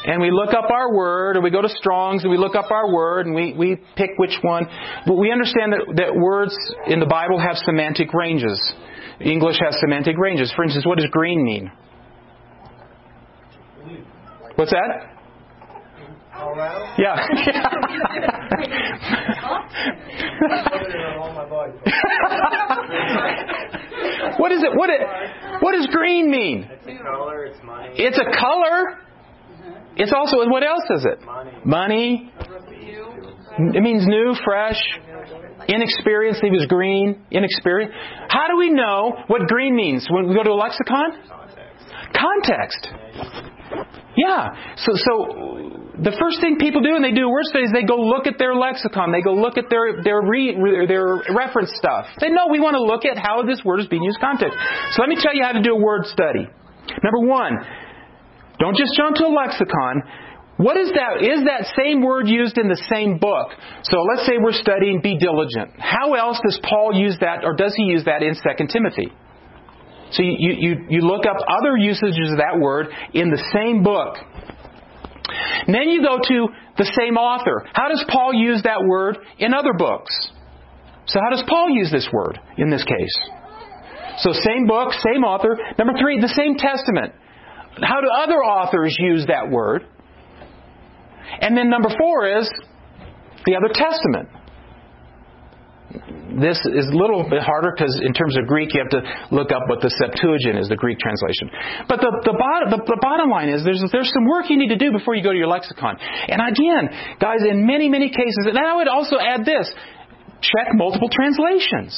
and 0.05 0.21
we 0.21 0.31
look 0.31 0.53
up 0.53 0.69
our 0.71 0.93
word, 0.93 1.37
or 1.37 1.41
we 1.41 1.51
go 1.51 1.61
to 1.61 1.69
Strong's 1.69 2.23
and 2.23 2.31
we 2.31 2.37
look 2.37 2.55
up 2.55 2.71
our 2.71 2.91
word 2.91 3.27
and 3.27 3.35
we, 3.35 3.53
we 3.53 3.77
pick 3.95 4.09
which 4.17 4.37
one. 4.41 4.65
But 5.05 5.15
we 5.15 5.31
understand 5.31 5.73
that, 5.73 5.93
that 5.97 6.15
words 6.15 6.57
in 6.87 6.99
the 6.99 7.05
Bible 7.05 7.39
have 7.39 7.57
semantic 7.57 8.11
ranges. 8.13 8.73
English 9.19 9.57
has 9.63 9.79
semantic 9.79 10.17
ranges. 10.17 10.51
For 10.55 10.63
instance, 10.63 10.83
what 10.85 10.97
does 10.97 11.07
green 11.11 11.43
mean? 11.43 11.71
What's 14.55 14.71
that? 14.71 15.09
Yeah. 16.97 17.15
what 24.37 24.51
is 24.51 24.63
it? 24.63 24.75
What 24.75 24.89
it? 24.89 25.01
What 25.61 25.73
does 25.73 25.85
green 25.91 26.31
mean? 26.31 26.67
It's 26.71 26.87
a 26.87 26.97
color. 27.03 27.45
It's 27.45 27.59
money. 27.63 27.93
It's 27.95 28.17
a 28.17 28.25
color. 28.39 28.97
It's 29.97 30.13
also, 30.13 30.37
what 30.49 30.63
else 30.63 30.83
is 30.89 31.05
it? 31.05 31.19
Money. 31.65 32.31
It 33.57 33.83
means 33.83 34.07
new, 34.07 34.33
fresh, 34.43 34.79
inexperienced. 35.67 36.41
He 36.41 36.49
was 36.49 36.65
green, 36.67 37.25
inexperienced. 37.31 37.95
How 38.29 38.47
do 38.47 38.57
we 38.57 38.69
know 38.69 39.13
what 39.27 39.47
green 39.47 39.75
means 39.75 40.07
when 40.09 40.29
we 40.29 40.35
go 40.35 40.43
to 40.43 40.51
a 40.51 40.55
lexicon? 40.55 41.11
Context. 41.27 42.87
Context. 42.87 42.87
Yeah. 44.17 44.49
So, 44.75 44.91
so 44.95 45.71
the 46.03 46.15
first 46.19 46.41
thing 46.41 46.57
people 46.59 46.81
do 46.81 46.93
when 46.93 47.01
they 47.01 47.15
do 47.15 47.29
word 47.29 47.45
studies, 47.45 47.71
they 47.71 47.83
go 47.83 47.95
look 47.95 48.27
at 48.27 48.35
their 48.37 48.55
lexicon. 48.55 49.11
They 49.11 49.21
go 49.21 49.33
look 49.33 49.57
at 49.57 49.69
their 49.69 50.03
their 50.03 50.21
re, 50.21 50.55
their 50.87 51.23
reference 51.35 51.71
stuff. 51.75 52.07
They 52.19 52.29
know 52.29 52.47
we 52.51 52.59
want 52.59 52.75
to 52.75 52.83
look 52.83 53.05
at 53.05 53.17
how 53.17 53.43
this 53.43 53.61
word 53.63 53.79
is 53.79 53.87
being 53.87 54.03
used 54.03 54.19
context. 54.19 54.57
So 54.95 55.03
let 55.03 55.09
me 55.09 55.17
tell 55.19 55.35
you 55.35 55.43
how 55.43 55.53
to 55.53 55.61
do 55.61 55.75
a 55.75 55.79
word 55.79 56.05
study. 56.07 56.47
Number 57.03 57.21
one, 57.23 57.55
don't 58.61 58.77
just 58.77 58.93
jump 58.95 59.17
to 59.17 59.25
a 59.25 59.33
lexicon. 59.33 60.05
What 60.61 60.77
is 60.77 60.93
that? 60.93 61.25
Is 61.25 61.49
that 61.49 61.73
same 61.73 62.05
word 62.05 62.29
used 62.29 62.59
in 62.59 62.69
the 62.69 62.77
same 62.85 63.17
book? 63.17 63.49
So 63.81 63.97
let's 64.05 64.27
say 64.29 64.37
we're 64.37 64.53
studying 64.53 65.01
be 65.01 65.17
diligent. 65.17 65.73
How 65.79 66.13
else 66.13 66.39
does 66.45 66.59
Paul 66.61 66.93
use 66.93 67.17
that, 67.21 67.43
or 67.43 67.55
does 67.55 67.73
he 67.75 67.89
use 67.89 68.05
that 68.05 68.21
in 68.21 68.35
2 68.37 68.67
Timothy? 68.69 69.09
So 70.11 70.21
you, 70.21 70.53
you, 70.59 70.71
you 70.89 71.01
look 71.01 71.25
up 71.25 71.37
other 71.47 71.75
usages 71.77 72.31
of 72.31 72.37
that 72.37 72.59
word 72.59 72.87
in 73.13 73.31
the 73.31 73.41
same 73.53 73.81
book. 73.81 74.17
And 75.65 75.73
then 75.73 75.89
you 75.89 76.03
go 76.03 76.19
to 76.19 76.47
the 76.77 76.85
same 76.99 77.15
author. 77.15 77.65
How 77.73 77.87
does 77.87 78.03
Paul 78.09 78.33
use 78.33 78.61
that 78.63 78.83
word 78.85 79.17
in 79.39 79.53
other 79.53 79.73
books? 79.73 80.11
So 81.07 81.19
how 81.23 81.29
does 81.31 81.43
Paul 81.47 81.69
use 81.71 81.89
this 81.91 82.07
word 82.11 82.39
in 82.57 82.69
this 82.69 82.83
case? 82.83 83.17
So 84.19 84.33
same 84.33 84.67
book, 84.67 84.93
same 84.93 85.23
author. 85.23 85.57
Number 85.79 85.93
three, 85.99 86.19
the 86.19 86.33
same 86.37 86.57
testament. 86.57 87.13
How 87.79 88.01
do 88.01 88.07
other 88.09 88.43
authors 88.43 88.95
use 88.99 89.25
that 89.27 89.49
word? 89.49 89.85
And 91.39 91.55
then 91.55 91.69
number 91.69 91.89
four 91.97 92.27
is 92.27 92.49
the 93.45 93.55
other 93.55 93.71
testament. 93.73 94.29
this 96.39 96.59
is 96.63 96.87
a 96.87 96.95
little 96.95 97.27
bit 97.27 97.43
harder 97.43 97.71
because 97.75 97.91
in 98.03 98.13
terms 98.13 98.37
of 98.37 98.47
Greek, 98.47 98.73
you 98.73 98.79
have 98.79 98.91
to 98.91 99.01
look 99.31 99.51
up 99.51 99.63
what 99.67 99.81
the 99.81 99.89
Septuagint 99.89 100.59
is, 100.59 100.69
the 100.69 100.79
Greek 100.79 100.99
translation. 100.99 101.51
But 101.87 101.99
the, 101.99 102.11
the, 102.23 102.35
bottom, 102.35 102.67
the, 102.71 102.79
the 102.87 102.99
bottom 103.01 103.29
line 103.29 103.49
is 103.49 103.63
there's, 103.63 103.83
there's 103.91 104.11
some 104.11 104.27
work 104.27 104.49
you 104.49 104.57
need 104.57 104.71
to 104.71 104.79
do 104.79 104.91
before 104.91 105.15
you 105.15 105.23
go 105.23 105.31
to 105.31 105.37
your 105.37 105.51
lexicon. 105.51 105.97
And 105.99 106.39
again, 106.39 107.17
guys, 107.19 107.43
in 107.47 107.65
many, 107.65 107.89
many 107.89 108.09
cases, 108.09 108.47
and 108.47 108.59
I 108.59 108.75
would 108.75 108.87
also 108.87 109.15
add 109.19 109.43
this 109.43 109.71
check 110.41 110.71
multiple 110.73 111.09
translations. 111.09 111.95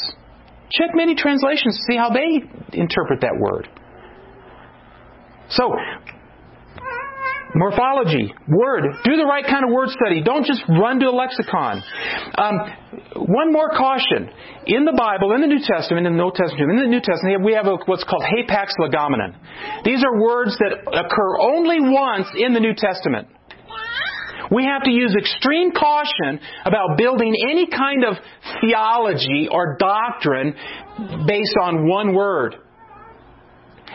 Check 0.71 0.91
many 0.93 1.15
translations 1.15 1.78
to 1.78 1.82
see 1.93 1.97
how 1.97 2.09
they 2.09 2.41
interpret 2.74 3.21
that 3.21 3.38
word. 3.38 3.69
So, 5.49 5.75
morphology, 7.55 8.33
word. 8.47 8.83
Do 9.03 9.15
the 9.15 9.25
right 9.25 9.45
kind 9.45 9.63
of 9.65 9.71
word 9.71 9.89
study. 9.89 10.23
Don't 10.23 10.45
just 10.45 10.63
run 10.67 10.99
to 10.99 11.07
a 11.07 11.15
lexicon. 11.15 11.83
Um, 12.35 12.55
one 13.15 13.51
more 13.51 13.69
caution. 13.69 14.29
In 14.65 14.85
the 14.85 14.95
Bible, 14.97 15.33
in 15.33 15.41
the 15.41 15.47
New 15.47 15.61
Testament, 15.61 16.07
in 16.07 16.17
the 16.17 16.23
Old 16.23 16.35
Testament, 16.35 16.71
in 16.71 16.77
the 16.77 16.87
New 16.89 17.01
Testament, 17.01 17.43
we 17.43 17.53
have 17.53 17.67
what's 17.85 18.03
called 18.03 18.23
hapax 18.23 18.71
legomenon. 18.79 19.35
These 19.83 20.03
are 20.03 20.21
words 20.21 20.57
that 20.57 20.71
occur 20.87 21.39
only 21.39 21.79
once 21.81 22.27
in 22.35 22.53
the 22.53 22.59
New 22.59 22.73
Testament. 22.73 23.27
We 24.51 24.65
have 24.65 24.83
to 24.83 24.91
use 24.91 25.15
extreme 25.17 25.71
caution 25.71 26.39
about 26.65 26.97
building 26.97 27.33
any 27.49 27.67
kind 27.67 28.03
of 28.03 28.17
theology 28.61 29.47
or 29.49 29.77
doctrine 29.79 30.53
based 31.25 31.55
on 31.61 31.87
one 31.87 32.13
word 32.13 32.55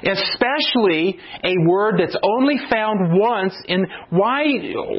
especially 0.03 1.19
a 1.45 1.55
word 1.67 1.97
that's 1.99 2.17
only 2.23 2.57
found 2.71 3.19
once 3.19 3.55
in 3.67 3.87
why 4.11 4.45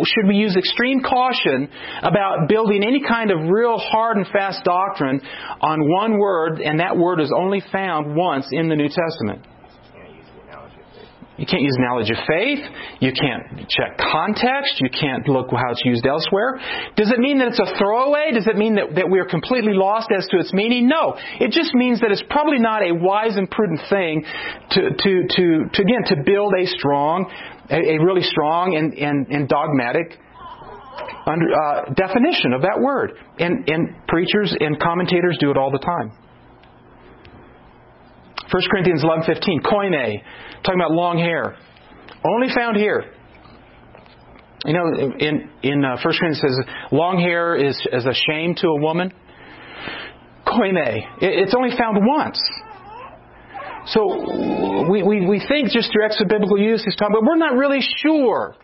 should 0.03 0.27
we 0.27 0.35
use 0.35 0.55
extreme 0.55 1.01
caution 1.01 1.69
about 2.01 2.47
building 2.47 2.83
any 2.83 3.01
kind 3.07 3.31
of 3.31 3.49
real 3.49 3.77
hard 3.77 4.17
and 4.17 4.27
fast 4.27 4.63
doctrine 4.63 5.21
on 5.61 5.89
one 5.89 6.19
word 6.19 6.59
and 6.59 6.79
that 6.79 6.97
word 6.97 7.19
is 7.19 7.31
only 7.35 7.61
found 7.71 8.15
once 8.15 8.47
in 8.51 8.69
the 8.69 8.75
New 8.75 8.89
Testament 8.89 9.45
you 11.39 11.47
can't 11.47 11.63
use 11.63 11.75
knowledge 11.79 12.11
of 12.11 12.17
faith. 12.27 12.59
You 12.99 13.13
can't 13.15 13.63
check 13.69 13.97
context. 13.97 14.81
You 14.83 14.89
can't 14.91 15.27
look 15.27 15.47
how 15.51 15.71
it's 15.71 15.81
used 15.85 16.05
elsewhere. 16.05 16.59
Does 16.97 17.11
it 17.11 17.19
mean 17.19 17.39
that 17.39 17.47
it's 17.47 17.59
a 17.59 17.77
throwaway? 17.79 18.31
Does 18.33 18.45
it 18.47 18.57
mean 18.57 18.75
that, 18.75 18.95
that 18.95 19.09
we 19.09 19.19
are 19.19 19.25
completely 19.25 19.71
lost 19.71 20.09
as 20.11 20.27
to 20.31 20.37
its 20.37 20.51
meaning? 20.51 20.89
No. 20.89 21.15
It 21.39 21.51
just 21.51 21.73
means 21.73 22.01
that 22.01 22.11
it's 22.11 22.23
probably 22.29 22.59
not 22.59 22.83
a 22.83 22.93
wise 22.93 23.37
and 23.37 23.49
prudent 23.49 23.79
thing 23.89 24.25
to, 24.71 24.81
to, 24.91 25.11
to, 25.31 25.45
to 25.71 25.81
again, 25.81 26.03
to 26.11 26.15
build 26.25 26.53
a 26.59 26.67
strong, 26.67 27.31
a, 27.71 27.95
a 27.95 28.03
really 28.03 28.23
strong 28.23 28.75
and, 28.75 28.93
and, 28.93 29.27
and 29.27 29.47
dogmatic 29.47 30.19
under, 31.25 31.47
uh, 31.55 31.93
definition 31.95 32.51
of 32.51 32.63
that 32.63 32.79
word. 32.81 33.13
And, 33.39 33.63
and 33.69 33.95
preachers 34.09 34.53
and 34.59 34.77
commentators 34.77 35.37
do 35.39 35.51
it 35.51 35.57
all 35.57 35.71
the 35.71 35.79
time. 35.79 36.11
1 38.51 38.63
Corinthians 38.71 39.03
11:15, 39.03 39.61
koine, 39.61 40.21
talking 40.63 40.79
about 40.79 40.91
long 40.91 41.17
hair. 41.17 41.55
Only 42.23 42.47
found 42.53 42.77
here. 42.77 43.05
You 44.65 44.73
know, 44.73 44.87
in 45.19 45.49
in 45.63 45.85
uh, 45.85 45.97
1 46.01 46.01
Corinthians 46.01 46.41
says 46.41 46.59
long 46.91 47.19
hair 47.19 47.55
is 47.55 47.79
as 47.91 48.05
a 48.05 48.13
shame 48.13 48.55
to 48.55 48.67
a 48.67 48.79
woman. 48.79 49.13
Koine, 50.45 51.05
it's 51.21 51.53
only 51.53 51.75
found 51.77 51.97
once. 52.01 52.39
So 53.87 54.87
we, 54.89 55.03
we, 55.03 55.25
we 55.25 55.41
think 55.47 55.69
just 55.71 55.91
through 55.91 56.05
extra 56.05 56.25
biblical 56.27 56.59
use 56.59 56.83
he's 56.83 56.95
talking, 56.95 57.15
but 57.19 57.23
we're 57.23 57.37
not 57.37 57.55
really 57.55 57.79
sure 58.03 58.55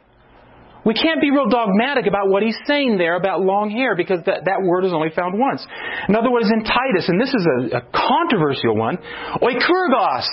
we 0.86 0.94
can't 0.94 1.20
be 1.20 1.32
real 1.32 1.50
dogmatic 1.50 2.06
about 2.06 2.30
what 2.30 2.44
he's 2.44 2.58
saying 2.68 2.98
there 2.98 3.16
about 3.16 3.42
long 3.42 3.72
hair 3.72 3.96
because 3.96 4.20
that, 4.28 4.46
that 4.46 4.62
word 4.62 4.86
is 4.86 4.94
only 4.94 5.10
found 5.10 5.34
once. 5.34 5.66
Another 6.08 6.30
one 6.30 6.44
is 6.46 6.52
in 6.54 6.64
Titus, 6.64 7.10
and 7.10 7.20
this 7.20 7.34
is 7.34 7.42
a, 7.42 7.78
a 7.78 7.82
controversial 7.90 8.78
one. 8.78 8.98
Oikurgos. 9.42 10.30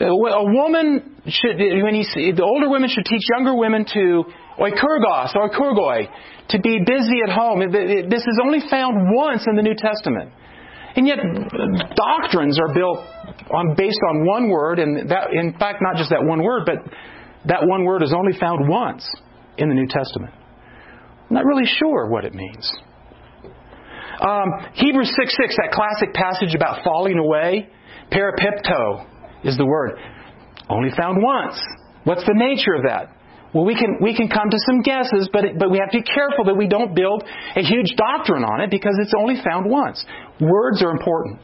Uh, 0.00 0.04
a 0.04 0.44
woman 0.44 1.16
should, 1.28 1.56
when 1.56 1.94
he, 1.94 2.32
the 2.32 2.44
older 2.44 2.68
women 2.68 2.90
should 2.92 3.04
teach 3.04 3.22
younger 3.32 3.56
women 3.56 3.86
to 3.92 4.24
oikurgos, 4.60 5.32
oikurgoi, 5.32 6.08
to 6.48 6.60
be 6.60 6.80
busy 6.84 7.24
at 7.24 7.32
home. 7.32 7.60
This 7.72 8.22
is 8.22 8.40
only 8.44 8.60
found 8.68 9.16
once 9.16 9.46
in 9.48 9.56
the 9.56 9.62
New 9.62 9.74
Testament. 9.74 10.30
And 10.94 11.06
yet, 11.06 11.16
doctrines 11.96 12.60
are 12.60 12.74
built 12.74 12.98
on, 13.48 13.74
based 13.76 14.00
on 14.10 14.26
one 14.26 14.50
word, 14.50 14.78
and 14.78 15.08
that, 15.08 15.32
in 15.32 15.56
fact, 15.58 15.80
not 15.80 15.96
just 15.96 16.10
that 16.10 16.22
one 16.22 16.42
word, 16.42 16.64
but 16.66 16.76
that 17.46 17.66
one 17.66 17.84
word 17.84 18.02
is 18.02 18.12
only 18.12 18.38
found 18.38 18.68
once 18.68 19.08
in 19.58 19.68
the 19.68 19.74
New 19.74 19.86
Testament. 19.88 20.32
I'm 21.28 21.36
not 21.36 21.44
really 21.44 21.66
sure 21.66 22.08
what 22.08 22.24
it 22.24 22.34
means. 22.34 22.70
Um, 24.20 24.48
Hebrews 24.74 25.12
6 25.18 25.36
6, 25.36 25.56
that 25.56 25.72
classic 25.72 26.14
passage 26.14 26.54
about 26.54 26.84
falling 26.84 27.18
away, 27.18 27.68
parapipto 28.10 29.06
is 29.44 29.56
the 29.56 29.66
word. 29.66 29.98
Only 30.68 30.90
found 30.96 31.18
once. 31.22 31.60
What's 32.04 32.24
the 32.24 32.34
nature 32.34 32.74
of 32.74 32.84
that? 32.84 33.16
Well, 33.54 33.64
we 33.64 33.74
can, 33.74 33.98
we 34.00 34.16
can 34.16 34.28
come 34.28 34.48
to 34.48 34.58
some 34.64 34.80
guesses, 34.80 35.28
but, 35.32 35.44
it, 35.44 35.58
but 35.58 35.70
we 35.70 35.78
have 35.78 35.90
to 35.90 35.98
be 35.98 36.04
careful 36.04 36.44
that 36.46 36.54
we 36.54 36.66
don't 36.68 36.94
build 36.94 37.22
a 37.54 37.60
huge 37.60 37.92
doctrine 37.96 38.44
on 38.44 38.62
it 38.62 38.70
because 38.70 38.96
it's 39.00 39.12
only 39.16 39.36
found 39.44 39.68
once. 39.68 40.02
Words 40.40 40.82
are 40.82 40.90
important. 40.90 41.38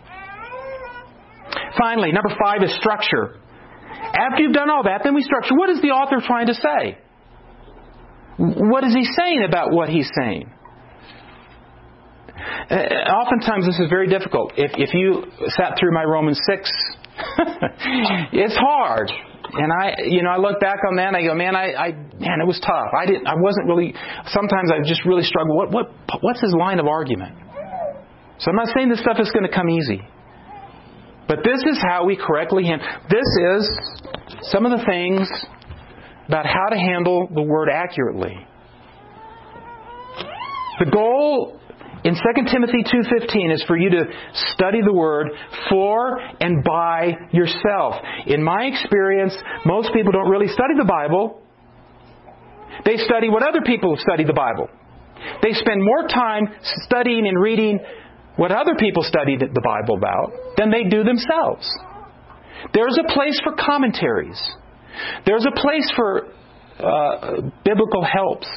Finally, 1.77 2.13
number 2.13 2.35
five 2.41 2.63
is 2.63 2.75
structure. 2.77 3.37
After 3.93 4.43
you've 4.43 4.55
done 4.55 4.71
all 4.71 4.85
that, 4.85 5.03
then 5.05 5.15
we 5.15 5.23
structure. 5.23 5.55
What 5.55 5.69
is 5.69 5.83
the 5.83 5.89
author 5.89 6.25
trying 6.25 6.47
to 6.47 6.55
say? 6.55 6.99
What 8.39 8.85
is 8.85 8.95
he 8.95 9.05
saying 9.05 9.45
about 9.47 9.73
what 9.73 9.89
he's 9.89 10.09
saying? 10.17 10.51
Uh, 12.71 12.75
oftentimes, 12.75 13.67
this 13.67 13.79
is 13.81 13.91
very 13.91 14.09
difficult. 14.09 14.53
If, 14.57 14.73
if 14.79 14.95
you 14.95 15.25
sat 15.49 15.75
through 15.79 15.93
my 15.93 16.05
Romans 16.05 16.39
6, 16.47 16.71
it's 18.33 18.57
hard. 18.57 19.11
And 19.53 19.73
I, 19.73 19.97
you 20.05 20.23
know, 20.23 20.31
I 20.31 20.37
look 20.37 20.61
back 20.61 20.79
on 20.87 20.97
that 20.97 21.09
and 21.09 21.17
I 21.17 21.23
go, 21.23 21.35
man, 21.35 21.57
I, 21.57 21.73
I, 21.73 21.93
man, 21.93 22.39
it 22.41 22.47
was 22.47 22.61
tough. 22.61 22.93
I 22.97 23.07
didn't, 23.07 23.27
I 23.27 23.35
wasn't 23.37 23.67
really. 23.67 23.95
Sometimes 24.27 24.71
I 24.71 24.87
just 24.87 25.05
really 25.05 25.25
struggle. 25.25 25.57
What, 25.57 25.73
what, 25.73 25.91
what's 26.21 26.41
his 26.41 26.55
line 26.59 26.79
of 26.79 26.87
argument? 26.87 27.35
So 28.39 28.51
I'm 28.51 28.57
not 28.57 28.69
saying 28.77 28.89
this 28.91 29.01
stuff 29.01 29.17
is 29.19 29.33
going 29.33 29.49
to 29.49 29.55
come 29.55 29.69
easy. 29.69 30.03
But 31.27 31.39
this 31.45 31.61
is 31.65 31.83
how 31.83 32.05
we 32.05 32.17
correctly 32.17 32.65
handle. 32.65 32.87
This 33.11 33.27
is 33.51 33.63
some 34.53 34.65
of 34.65 34.79
the 34.79 34.85
things 34.85 35.29
about 36.29 36.47
how 36.47 36.69
to 36.71 36.77
handle 36.77 37.29
the 37.35 37.43
word 37.43 37.69
accurately. 37.73 38.37
The 40.79 40.91
goal 40.91 41.59
in 42.05 42.15
2 42.15 42.47
Timothy 42.47 42.85
2:15 42.85 43.51
is 43.51 43.63
for 43.65 43.77
you 43.77 43.91
to 43.91 44.05
study 44.53 44.81
the 44.83 44.93
word 44.93 45.31
for 45.69 46.21
and 46.41 46.63
by 46.63 47.17
yourself. 47.33 47.97
In 48.27 48.43
my 48.43 48.65
experience, 48.65 49.37
most 49.65 49.93
people 49.93 50.13
don't 50.13 50.29
really 50.29 50.49
study 50.49 50.75
the 50.77 50.85
Bible. 50.85 51.41
They 52.85 52.99
study 52.99 53.29
what 53.29 53.43
other 53.43 53.63
people 53.63 53.97
have 53.97 54.01
studied 54.01 54.29
the 54.29 54.35
Bible. 54.35 54.69
They 55.43 55.53
spend 55.55 55.83
more 55.83 56.07
time 56.07 56.49
studying 56.85 57.27
and 57.27 57.41
reading 57.41 57.81
what 58.37 58.53
other 58.53 58.77
people 58.79 59.03
study 59.03 59.37
the 59.37 59.61
Bible 59.61 59.97
about 59.97 60.33
than 60.57 60.71
they 60.71 60.85
do 60.85 61.03
themselves. 61.03 61.69
There's 62.73 62.97
a 62.99 63.13
place 63.13 63.41
for 63.43 63.53
commentaries. 63.59 64.41
There's 65.27 65.47
a 65.47 65.61
place 65.61 65.91
for 65.97 66.27
uh, 66.79 67.51
biblical 67.65 68.05
helps. 68.05 68.49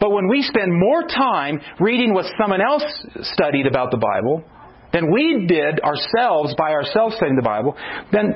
But 0.00 0.10
when 0.10 0.28
we 0.28 0.42
spend 0.42 0.72
more 0.72 1.02
time 1.02 1.60
reading 1.80 2.12
what 2.12 2.26
someone 2.40 2.60
else 2.60 2.84
studied 3.22 3.66
about 3.66 3.90
the 3.90 3.96
Bible 3.96 4.44
than 4.92 5.10
we 5.12 5.46
did 5.46 5.80
ourselves 5.80 6.54
by 6.56 6.72
ourselves 6.72 7.16
studying 7.16 7.36
the 7.36 7.42
Bible, 7.42 7.76
then 8.12 8.34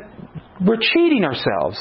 we're 0.65 0.81
cheating 0.81 1.25
ourselves. 1.25 1.79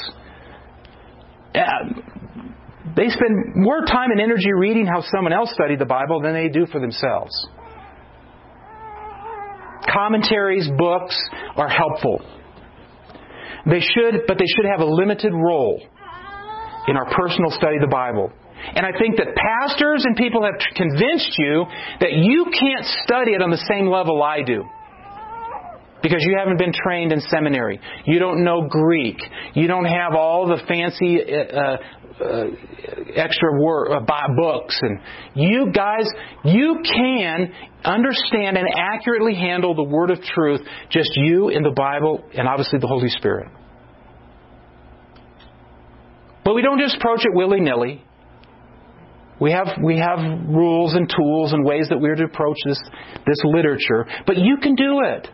They 2.96 3.10
spend 3.10 3.56
more 3.56 3.82
time 3.86 4.12
and 4.12 4.20
energy 4.20 4.52
reading 4.54 4.86
how 4.86 5.04
someone 5.14 5.34
else 5.34 5.52
studied 5.54 5.80
the 5.80 5.86
Bible 5.86 6.22
than 6.22 6.34
they 6.34 6.50
do 6.50 6.66
for 6.66 6.80
themselves 6.80 7.34
commentaries, 9.98 10.70
books 10.78 11.18
are 11.56 11.70
helpful. 11.70 12.22
They 13.70 13.82
should, 13.82 14.24
but 14.28 14.38
they 14.38 14.48
should 14.56 14.66
have 14.72 14.80
a 14.80 14.90
limited 14.90 15.34
role 15.34 15.82
in 16.88 16.96
our 16.96 17.06
personal 17.14 17.52
study 17.52 17.76
of 17.76 17.82
the 17.82 17.92
Bible. 17.92 18.32
And 18.76 18.86
I 18.86 18.92
think 18.98 19.18
that 19.18 19.28
pastors 19.36 20.04
and 20.06 20.16
people 20.16 20.44
have 20.44 20.56
convinced 20.76 21.36
you 21.38 21.66
that 22.00 22.14
you 22.14 22.46
can't 22.46 22.86
study 23.04 23.32
it 23.32 23.42
on 23.42 23.50
the 23.50 23.64
same 23.70 23.88
level 23.88 24.24
I 24.24 24.42
do. 24.42 24.64
Because 26.02 26.22
you 26.22 26.36
haven't 26.38 26.58
been 26.58 26.74
trained 26.74 27.12
in 27.12 27.22
seminary. 27.22 27.80
You 28.06 28.20
don't 28.20 28.44
know 28.44 28.68
Greek. 28.70 29.18
You 29.56 29.68
don't 29.68 29.86
have 29.86 30.14
all 30.14 30.48
the 30.48 30.58
fancy 30.68 31.20
uh, 31.22 31.78
uh, 32.24 32.46
extra 33.16 33.60
word, 33.60 33.92
uh, 33.92 34.28
books. 34.36 34.80
And 34.82 35.00
you 35.36 35.72
guys, 35.74 36.08
you 36.46 36.82
can 36.84 37.52
understand 37.84 38.58
and 38.58 38.68
accurately 38.76 39.36
handle 39.36 39.76
the 39.76 39.84
word 39.84 40.12
of 40.12 40.22
truth, 40.22 40.62
just 40.92 41.10
you 41.16 41.50
in 41.50 41.64
the 41.64 41.74
Bible 41.76 42.24
and 42.36 42.48
obviously 42.48 42.80
the 42.80 42.88
Holy 42.88 43.10
Spirit. 43.10 43.48
But 46.48 46.56
we 46.56 46.62
don't 46.62 46.80
just 46.80 46.96
approach 46.96 47.26
it 47.26 47.34
willy 47.34 47.60
nilly. 47.60 48.02
We 49.38 49.52
have, 49.52 49.68
we 49.84 49.98
have 49.98 50.18
rules 50.48 50.94
and 50.94 51.12
tools 51.14 51.52
and 51.52 51.66
ways 51.66 51.88
that 51.90 52.00
we're 52.00 52.16
to 52.16 52.24
approach 52.24 52.56
this, 52.66 52.82
this 53.26 53.42
literature, 53.44 54.08
but 54.26 54.38
you 54.38 54.56
can 54.56 54.76
do 54.76 55.02
it. 55.04 55.28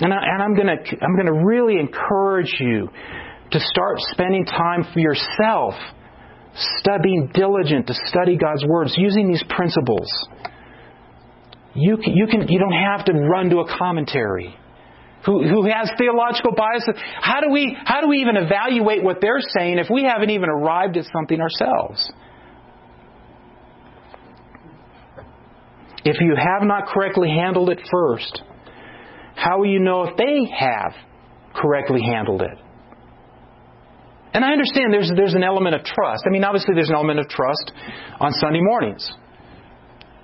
And, 0.00 0.12
I, 0.12 0.18
I'm 0.18 0.54
going 0.54 0.66
to 0.66 0.96
I'm 1.02 1.14
going 1.14 1.28
to 1.28 1.46
really 1.46 1.80
encourage 1.80 2.54
you 2.60 2.90
to 3.52 3.58
start 3.58 4.00
spending 4.00 4.44
time 4.44 4.84
for 4.92 5.00
yourself, 5.00 5.72
studying 6.80 7.30
diligent 7.32 7.86
to 7.86 7.94
study 7.94 8.36
God's 8.36 8.66
words, 8.66 8.94
using 8.98 9.28
these 9.28 9.42
principles. 9.48 10.10
You 11.74 11.96
can, 11.96 12.14
you 12.14 12.26
can 12.26 12.48
you 12.48 12.58
don't 12.58 12.70
have 12.70 13.06
to 13.06 13.14
run 13.14 13.48
to 13.48 13.60
a 13.60 13.78
commentary. 13.78 14.54
Who, 15.26 15.42
who 15.46 15.66
has 15.66 15.90
theological 15.98 16.52
biases. 16.52 16.94
How 17.20 17.40
do 17.40 17.50
we 17.50 17.76
how 17.84 18.00
do 18.00 18.08
we 18.08 18.18
even 18.18 18.36
evaluate 18.36 19.02
what 19.02 19.20
they're 19.20 19.40
saying 19.40 19.78
if 19.78 19.88
we 19.90 20.04
haven't 20.04 20.30
even 20.30 20.48
arrived 20.48 20.96
at 20.96 21.04
something 21.12 21.40
ourselves? 21.40 22.12
If 26.04 26.20
you 26.20 26.36
have 26.36 26.62
not 26.62 26.86
correctly 26.86 27.28
handled 27.28 27.70
it 27.70 27.80
first, 27.90 28.42
how 29.34 29.58
will 29.58 29.66
you 29.66 29.80
know 29.80 30.04
if 30.04 30.16
they 30.16 30.48
have 30.56 30.94
correctly 31.52 32.00
handled 32.00 32.42
it? 32.42 32.58
And 34.32 34.44
I 34.44 34.52
understand 34.52 34.92
there's, 34.92 35.10
there's 35.16 35.34
an 35.34 35.42
element 35.42 35.74
of 35.74 35.82
trust. 35.82 36.24
I 36.26 36.30
mean, 36.30 36.44
obviously, 36.44 36.74
there's 36.74 36.90
an 36.90 36.94
element 36.94 37.20
of 37.20 37.28
trust 37.28 37.72
on 38.20 38.32
Sunday 38.32 38.60
mornings. 38.60 39.10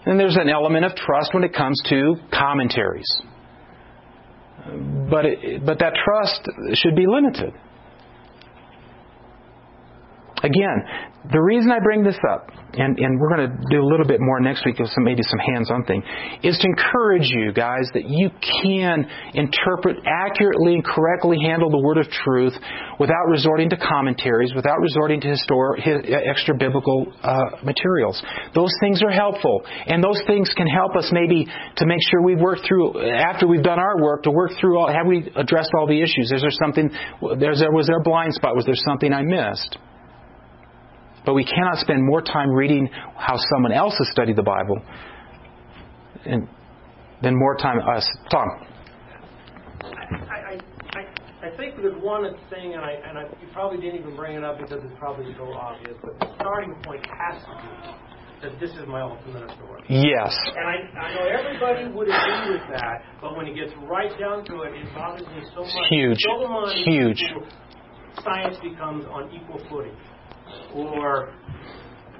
And 0.04 0.20
there's 0.20 0.36
an 0.36 0.48
element 0.48 0.84
of 0.84 0.94
trust 0.94 1.32
when 1.32 1.44
it 1.44 1.54
comes 1.54 1.80
to 1.88 2.16
commentaries. 2.32 3.06
But, 5.10 5.24
it, 5.26 5.66
but 5.66 5.78
that 5.80 5.94
trust 6.04 6.48
should 6.74 6.96
be 6.96 7.06
limited. 7.06 7.52
Again, 10.42 10.82
the 11.30 11.38
reason 11.38 11.70
I 11.70 11.78
bring 11.78 12.02
this 12.02 12.18
up, 12.26 12.50
and, 12.74 12.98
and 12.98 13.20
we're 13.20 13.30
going 13.30 13.46
to 13.46 13.54
do 13.70 13.78
a 13.78 13.86
little 13.86 14.06
bit 14.06 14.18
more 14.18 14.40
next 14.40 14.66
week 14.66 14.80
with 14.80 14.90
some, 14.90 15.04
maybe 15.04 15.22
some 15.22 15.38
hands 15.38 15.70
on 15.70 15.84
thing, 15.84 16.02
is 16.42 16.58
to 16.58 16.66
encourage 16.66 17.30
you 17.30 17.52
guys 17.52 17.86
that 17.94 18.10
you 18.10 18.26
can 18.42 19.06
interpret 19.34 20.02
accurately 20.02 20.74
and 20.74 20.84
correctly 20.84 21.38
handle 21.38 21.70
the 21.70 21.78
Word 21.78 21.98
of 21.98 22.10
truth 22.10 22.54
without 22.98 23.30
resorting 23.30 23.70
to 23.70 23.76
commentaries, 23.76 24.50
without 24.56 24.80
resorting 24.80 25.20
to 25.20 25.30
extra 25.30 26.56
biblical 26.58 27.06
uh, 27.22 27.62
materials. 27.62 28.20
Those 28.54 28.74
things 28.80 29.00
are 29.00 29.14
helpful, 29.14 29.62
and 29.86 30.02
those 30.02 30.18
things 30.26 30.50
can 30.56 30.66
help 30.66 30.96
us 30.96 31.08
maybe 31.12 31.46
to 31.46 31.86
make 31.86 32.02
sure 32.10 32.20
we've 32.20 32.42
worked 32.42 32.66
through, 32.66 32.98
after 32.98 33.46
we've 33.46 33.62
done 33.62 33.78
our 33.78 34.02
work, 34.02 34.24
to 34.24 34.32
work 34.32 34.50
through 34.58 34.78
all, 34.78 34.88
have 34.90 35.06
we 35.06 35.30
addressed 35.36 35.70
all 35.78 35.86
the 35.86 36.02
issues? 36.02 36.32
Is 36.34 36.40
there 36.42 36.50
something, 36.50 36.90
there's, 37.38 37.62
was 37.70 37.86
there 37.86 37.98
a 37.98 38.02
blind 38.02 38.34
spot? 38.34 38.56
Was 38.56 38.66
there 38.66 38.74
something 38.74 39.12
I 39.12 39.22
missed? 39.22 39.78
But 41.24 41.34
we 41.34 41.44
cannot 41.44 41.78
spend 41.78 42.04
more 42.04 42.20
time 42.20 42.50
reading 42.50 42.88
how 43.16 43.36
someone 43.54 43.72
else 43.72 43.94
has 43.98 44.10
studied 44.10 44.36
the 44.36 44.42
Bible 44.42 44.76
and, 46.24 46.48
than 47.22 47.38
more 47.38 47.56
time 47.56 47.78
uh, 47.78 47.96
us. 47.96 48.08
Tom. 48.30 48.48
I, 49.82 50.58
I, 50.94 51.46
I 51.46 51.56
think 51.56 51.76
there's 51.76 52.00
one 52.02 52.24
thing, 52.50 52.74
and 52.74 52.82
I, 52.82 52.92
and 53.06 53.18
I, 53.18 53.22
you 53.40 53.48
probably 53.52 53.80
didn't 53.80 54.00
even 54.00 54.16
bring 54.16 54.36
it 54.36 54.44
up 54.44 54.58
because 54.58 54.82
it's 54.84 54.98
probably 54.98 55.32
so 55.36 55.52
obvious, 55.52 55.96
but 56.02 56.18
the 56.18 56.34
starting 56.34 56.74
point 56.84 57.06
has 57.06 57.42
to 57.42 57.54
be 57.62 58.12
that 58.42 58.58
this 58.58 58.70
is 58.70 58.86
my 58.88 59.00
ultimate 59.00 59.44
authority. 59.44 59.86
Yes. 59.88 60.34
And 60.56 60.66
I, 60.66 60.98
I 60.98 61.14
know 61.14 61.26
everybody 61.30 61.86
would 61.94 62.08
agree 62.10 62.58
with 62.58 62.66
that, 62.74 63.06
but 63.20 63.36
when 63.36 63.46
it 63.46 63.54
gets 63.54 63.72
right 63.86 64.10
down 64.18 64.44
to 64.46 64.62
it, 64.62 64.74
it 64.74 64.92
bothers 64.94 65.26
me 65.28 65.42
so 65.54 65.62
much. 65.62 65.86
Huge. 65.90 66.18
So 66.18 66.48
much 66.48 66.74
Huge. 66.84 67.22
Science 68.24 68.56
becomes 68.62 69.04
on 69.06 69.30
equal 69.32 69.62
footing 69.70 69.96
or 70.74 71.34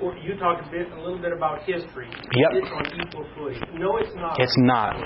or 0.03 0.19
you 0.19 0.35
talked 0.37 0.67
a 0.67 0.71
bit, 0.71 0.91
a 0.91 1.01
little 1.01 1.23
bit 1.23 1.33
about 1.33 1.63
history. 1.63 2.11
Yep. 2.11 2.51
It's 2.59 2.71
on 2.75 2.85
equal 2.99 3.27
footing. 3.39 3.63
No, 3.79 3.97
it's 3.99 4.11
not. 4.19 4.35
It's 4.41 4.59
not. 4.59 4.99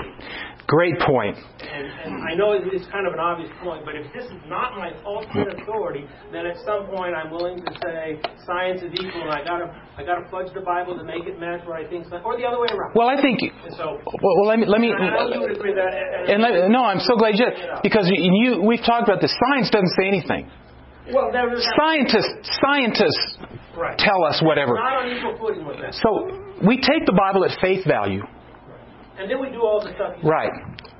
Great 0.65 0.97
point. 0.99 1.37
And, 1.61 1.85
and 1.85 2.13
I 2.27 2.33
know 2.35 2.57
it's 2.57 2.89
kind 2.91 3.05
of 3.07 3.13
an 3.13 3.21
obvious 3.21 3.53
point, 3.63 3.85
but 3.85 3.95
if 3.95 4.11
this 4.11 4.25
is 4.25 4.41
not 4.49 4.75
my 4.75 4.91
ultimate 5.05 5.53
authority, 5.61 6.03
then 6.33 6.45
at 6.49 6.57
some 6.65 6.89
point 6.91 7.15
I'm 7.15 7.31
willing 7.31 7.63
to 7.63 7.71
say 7.79 8.19
science 8.43 8.81
is 8.81 8.91
equal, 8.91 9.21
and 9.21 9.31
I 9.31 9.45
gotta 9.45 9.71
I 9.95 10.03
gotta 10.03 10.27
fudge 10.27 10.51
the 10.51 10.65
Bible 10.65 10.97
to 10.97 11.05
make 11.05 11.23
it 11.23 11.39
match 11.39 11.61
what 11.63 11.79
I 11.79 11.87
think, 11.87 12.11
or 12.11 12.35
the 12.35 12.43
other 12.43 12.59
way 12.59 12.67
around. 12.67 12.97
Well, 12.97 13.07
I 13.07 13.21
think. 13.21 13.39
And 13.39 13.75
so, 13.77 14.01
well, 14.01 14.35
well, 14.41 14.47
let 14.49 14.59
me 14.59 14.65
let 14.65 14.81
me. 14.81 14.91
I 14.91 15.07
know 15.07 15.29
you 15.31 15.39
would 15.39 15.55
agree 15.55 15.77
that. 15.77 15.93
And 16.27 16.41
let, 16.41 16.67
no, 16.67 16.83
I'm 16.83 16.99
so 16.99 17.15
glad 17.15 17.39
you 17.39 17.45
did 17.47 17.55
because 17.83 18.09
you 18.11 18.59
we've 18.59 18.83
talked 18.83 19.07
about 19.07 19.21
this. 19.21 19.31
Science 19.47 19.69
doesn't 19.69 19.93
say 19.95 20.07
anything. 20.09 20.51
Well, 21.13 21.31
Scientists 21.77 22.49
scientists 22.63 23.37
right. 23.77 23.97
tell 23.97 24.23
us 24.25 24.41
whatever. 24.43 24.73
Not 24.75 25.05
on 25.05 25.15
equal 25.15 25.37
footing 25.39 25.65
with 25.65 25.77
that. 25.79 25.93
So 25.93 26.65
we 26.65 26.77
take 26.77 27.05
the 27.05 27.15
Bible 27.15 27.45
at 27.45 27.59
face 27.61 27.85
value. 27.85 28.23
And 29.17 29.29
then 29.31 29.41
we 29.41 29.49
do 29.49 29.61
all 29.61 29.81
the 29.83 29.93
stuff. 29.95 30.13
Right, 30.23 30.51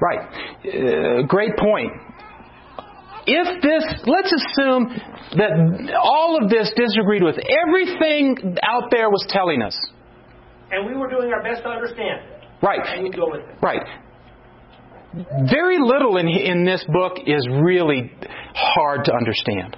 right. 0.01 0.20
Uh, 0.66 1.22
great 1.28 1.55
point. 1.58 1.91
If 3.28 3.62
this, 3.62 3.84
let's 4.08 4.32
assume 4.32 4.88
that 5.36 5.93
all 6.01 6.39
of 6.41 6.49
this 6.49 6.72
disagreed 6.76 7.22
with 7.22 7.36
everything 7.38 8.58
out 8.64 8.89
there 8.89 9.10
was 9.10 9.26
telling 9.30 9.62
us. 9.62 9.78
And 10.72 10.88
we 10.88 10.95
were 10.95 11.10
doing 11.10 11.32
our 11.34 11.43
best 11.43 11.64
to 11.64 11.70
understand 11.70 12.22
it. 12.24 12.66
Right. 12.66 12.80
And 12.86 13.14
go 13.14 13.30
with 13.30 13.41
it. 13.41 13.55
Right. 13.62 13.82
Very 15.49 15.78
little 15.80 16.18
in, 16.18 16.28
in 16.28 16.66
this 16.66 16.86
book 16.88 17.18
is 17.26 17.47
really 17.62 18.12
hard 18.55 19.05
to 19.05 19.14
understand. 19.14 19.78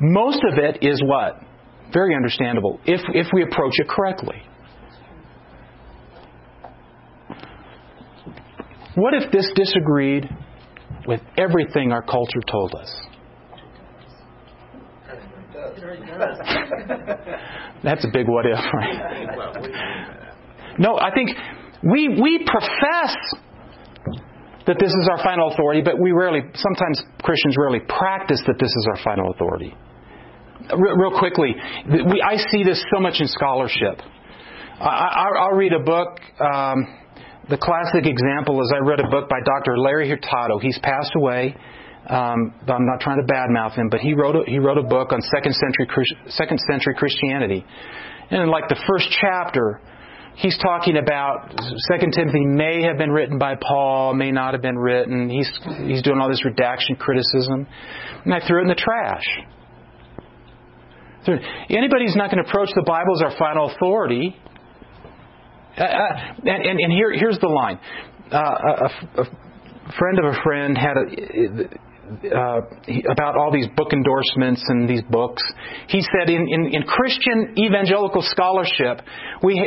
Most 0.00 0.40
of 0.50 0.58
it 0.58 0.78
is 0.82 1.02
what? 1.04 1.40
Very 1.92 2.14
understandable 2.14 2.80
if, 2.84 3.00
if 3.14 3.26
we 3.32 3.42
approach 3.42 3.72
it 3.78 3.88
correctly. 3.88 4.42
What 8.94 9.14
if 9.14 9.30
this 9.32 9.50
disagreed 9.54 10.28
with 11.06 11.20
everything 11.36 11.92
our 11.92 12.02
culture 12.02 12.40
told 12.50 12.74
us? 12.74 12.94
That's 17.82 18.04
a 18.04 18.08
big 18.12 18.26
what 18.28 18.44
if, 18.46 18.58
right? 18.74 18.98
No, 20.78 20.98
I 20.98 21.12
think 21.14 21.30
we, 21.82 22.08
we 22.08 22.44
profess 22.44 23.16
that 24.66 24.76
this 24.78 24.90
is 24.90 25.08
our 25.10 25.22
final 25.24 25.50
authority, 25.52 25.80
but 25.80 25.98
we 25.98 26.12
rarely, 26.12 26.40
sometimes 26.54 27.02
Christians 27.22 27.56
rarely 27.56 27.80
practice 27.80 28.42
that 28.46 28.56
this 28.58 28.68
is 28.68 28.86
our 28.90 29.02
final 29.02 29.30
authority. 29.30 29.74
Real 30.76 31.18
quickly, 31.18 31.54
we, 31.88 32.22
I 32.22 32.36
see 32.50 32.62
this 32.62 32.82
so 32.94 33.00
much 33.00 33.20
in 33.20 33.28
scholarship. 33.28 34.00
I, 34.80 35.48
will 35.50 35.56
read 35.56 35.72
a 35.72 35.80
book. 35.80 36.20
Um, 36.40 36.86
the 37.48 37.56
classic 37.56 38.06
example 38.06 38.60
is 38.62 38.72
I 38.74 38.84
read 38.84 39.00
a 39.00 39.08
book 39.08 39.28
by 39.28 39.40
Dr. 39.44 39.78
Larry 39.78 40.08
Hurtado. 40.08 40.58
He's 40.58 40.78
passed 40.82 41.12
away. 41.16 41.56
Um, 42.08 42.54
I'm 42.68 42.86
not 42.86 43.00
trying 43.00 43.24
to 43.24 43.32
badmouth 43.32 43.74
him, 43.74 43.88
but 43.90 44.00
he 44.00 44.14
wrote 44.14 44.36
a, 44.36 44.50
he 44.50 44.58
wrote 44.58 44.78
a 44.78 44.82
book 44.82 45.12
on 45.12 45.20
second 45.20 45.54
century 45.54 45.86
second 46.28 46.58
century 46.70 46.94
Christianity, 46.96 47.64
and 48.30 48.42
in 48.42 48.48
like 48.48 48.68
the 48.68 48.80
first 48.86 49.08
chapter, 49.20 49.80
he's 50.36 50.56
talking 50.58 50.96
about 50.96 51.52
Second 51.90 52.12
Timothy 52.12 52.46
may 52.46 52.82
have 52.82 52.96
been 52.96 53.10
written 53.10 53.38
by 53.38 53.56
Paul, 53.56 54.14
may 54.14 54.30
not 54.30 54.54
have 54.54 54.62
been 54.62 54.78
written. 54.78 55.28
He's 55.28 55.50
he's 55.86 56.02
doing 56.02 56.18
all 56.18 56.30
this 56.30 56.44
redaction 56.46 56.96
criticism, 56.96 57.66
and 58.24 58.32
I 58.32 58.46
threw 58.46 58.60
it 58.60 58.62
in 58.62 58.68
the 58.68 58.74
trash. 58.74 59.24
Anybody 61.70 62.06
who's 62.06 62.16
not 62.16 62.30
going 62.30 62.42
to 62.42 62.48
approach 62.48 62.70
the 62.74 62.84
Bible 62.86 63.14
as 63.16 63.32
our 63.32 63.38
final 63.38 63.70
authority, 63.70 64.36
uh, 65.76 65.82
uh, 65.82 66.34
and, 66.38 66.66
and, 66.66 66.80
and 66.80 66.92
here, 66.92 67.12
here's 67.12 67.38
the 67.38 67.48
line. 67.48 67.78
Uh, 68.32 68.36
a, 68.36 69.22
a, 69.22 69.24
friend 69.98 70.18
of 70.18 70.24
a 70.26 70.42
friend 70.42 70.76
had 70.76 70.96
a, 70.98 71.78
uh, 72.34 72.60
about 73.10 73.36
all 73.36 73.50
these 73.52 73.66
book 73.76 73.92
endorsements 73.92 74.62
and 74.68 74.88
these 74.88 75.02
books. 75.10 75.42
He 75.88 76.00
said 76.00 76.30
in, 76.30 76.46
in, 76.48 76.74
in 76.74 76.82
Christian 76.82 77.54
evangelical 77.58 78.22
scholarship, 78.22 79.02
we, 79.42 79.60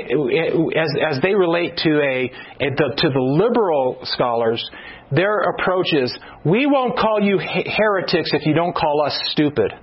as, 0.76 1.16
as 1.16 1.22
they 1.22 1.36
relate 1.36 1.78
to, 1.78 1.90
a, 1.90 2.32
the, 2.60 2.94
to 2.98 3.10
the 3.10 3.20
liberal 3.20 4.00
scholars, 4.04 4.64
their 5.12 5.40
approach 5.42 5.94
is 5.94 6.18
we 6.44 6.66
won't 6.66 6.98
call 6.98 7.22
you 7.22 7.38
heretics 7.40 8.32
if 8.34 8.46
you 8.46 8.54
don't 8.54 8.76
call 8.76 9.04
us 9.06 9.18
stupid. 9.32 9.74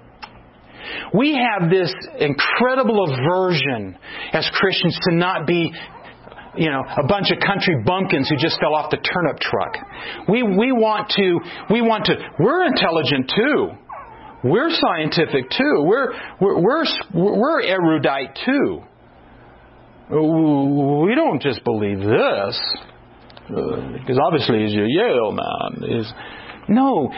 We 1.15 1.35
have 1.35 1.71
this 1.71 1.93
incredible 2.19 3.13
aversion 3.13 3.97
as 4.33 4.49
Christians 4.55 4.99
to 5.09 5.15
not 5.15 5.47
be 5.47 5.73
you 6.57 6.71
know, 6.71 6.83
a 6.97 7.07
bunch 7.07 7.31
of 7.31 7.39
country 7.39 7.77
bumpkins 7.85 8.29
who 8.29 8.37
just 8.37 8.59
fell 8.61 8.75
off 8.75 8.91
the 8.91 8.97
turnip 8.97 9.39
truck. 9.39 9.77
We, 10.29 10.43
we 10.43 10.73
want 10.73 11.09
to, 11.11 11.39
we 11.71 11.81
want 11.83 12.07
to, 12.07 12.15
we're 12.41 12.67
intelligent 12.67 13.31
too. 13.35 13.71
We're 14.43 14.71
scientific 14.71 15.51
too. 15.51 15.83
We're, 15.85 16.13
we're, 16.41 16.61
we're, 16.61 16.85
we're 17.15 17.63
erudite 17.63 18.39
too. 18.45 18.83
We 20.11 21.15
don't 21.15 21.43
just 21.43 21.63
believe 21.65 22.01
this. 22.01 22.61
Uh, 23.51 23.93
because 23.93 24.19
obviously 24.27 24.67
he's 24.67 24.75
a 24.75 24.87
Yale 24.87 25.33
man. 25.33 26.01
Is 26.01 26.13
no. 26.69 27.11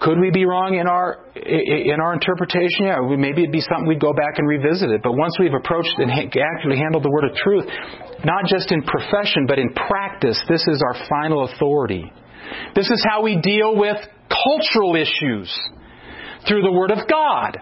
Could 0.00 0.20
we 0.20 0.30
be 0.30 0.44
wrong 0.44 0.74
in 0.76 0.86
our 0.86 1.24
in 1.34 2.00
our 2.00 2.12
interpretation? 2.12 2.84
Yeah, 2.84 3.00
maybe 3.16 3.42
it'd 3.42 3.52
be 3.52 3.64
something 3.64 3.86
we'd 3.88 4.00
go 4.00 4.12
back 4.12 4.36
and 4.36 4.46
revisit 4.46 4.90
it. 4.90 5.00
But 5.02 5.12
once 5.12 5.36
we've 5.40 5.54
approached 5.54 5.94
and 5.96 6.10
actually 6.10 6.76
handled 6.76 7.02
the 7.02 7.10
word 7.10 7.24
of 7.24 7.34
truth, 7.36 7.64
not 8.24 8.44
just 8.44 8.70
in 8.72 8.82
profession 8.82 9.46
but 9.48 9.58
in 9.58 9.72
practice, 9.72 10.38
this 10.48 10.66
is 10.68 10.82
our 10.84 11.08
final 11.08 11.44
authority. 11.44 12.12
This 12.74 12.90
is 12.90 13.04
how 13.08 13.22
we 13.22 13.40
deal 13.40 13.74
with 13.74 13.96
cultural 14.28 14.96
issues 14.96 15.48
through 16.46 16.62
the 16.62 16.72
word 16.72 16.90
of 16.90 17.08
God, 17.08 17.58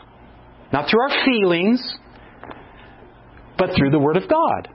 not 0.72 0.90
through 0.90 1.02
our 1.02 1.24
feelings, 1.24 1.80
but 3.56 3.70
through 3.76 3.90
the 3.90 3.98
word 3.98 4.16
of 4.16 4.28
God. 4.28 4.68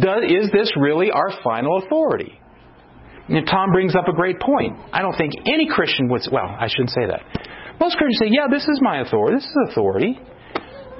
Does, 0.00 0.22
is 0.28 0.50
this 0.52 0.72
really 0.76 1.10
our 1.10 1.30
final 1.42 1.82
authority? 1.84 2.38
Tom 3.28 3.72
brings 3.72 3.94
up 3.94 4.08
a 4.08 4.12
great 4.12 4.40
point. 4.40 4.78
I 4.92 5.02
don't 5.02 5.16
think 5.16 5.32
any 5.46 5.68
Christian 5.68 6.08
would, 6.08 6.22
well, 6.32 6.48
I 6.58 6.68
shouldn't 6.68 6.90
say 6.90 7.06
that. 7.06 7.20
Most 7.80 7.96
Christians 7.96 8.18
say, 8.20 8.28
yeah, 8.30 8.46
this 8.50 8.66
is 8.66 8.80
my 8.82 9.00
authority. 9.00 9.36
This 9.36 9.44
is 9.44 9.56
authority. 9.70 10.18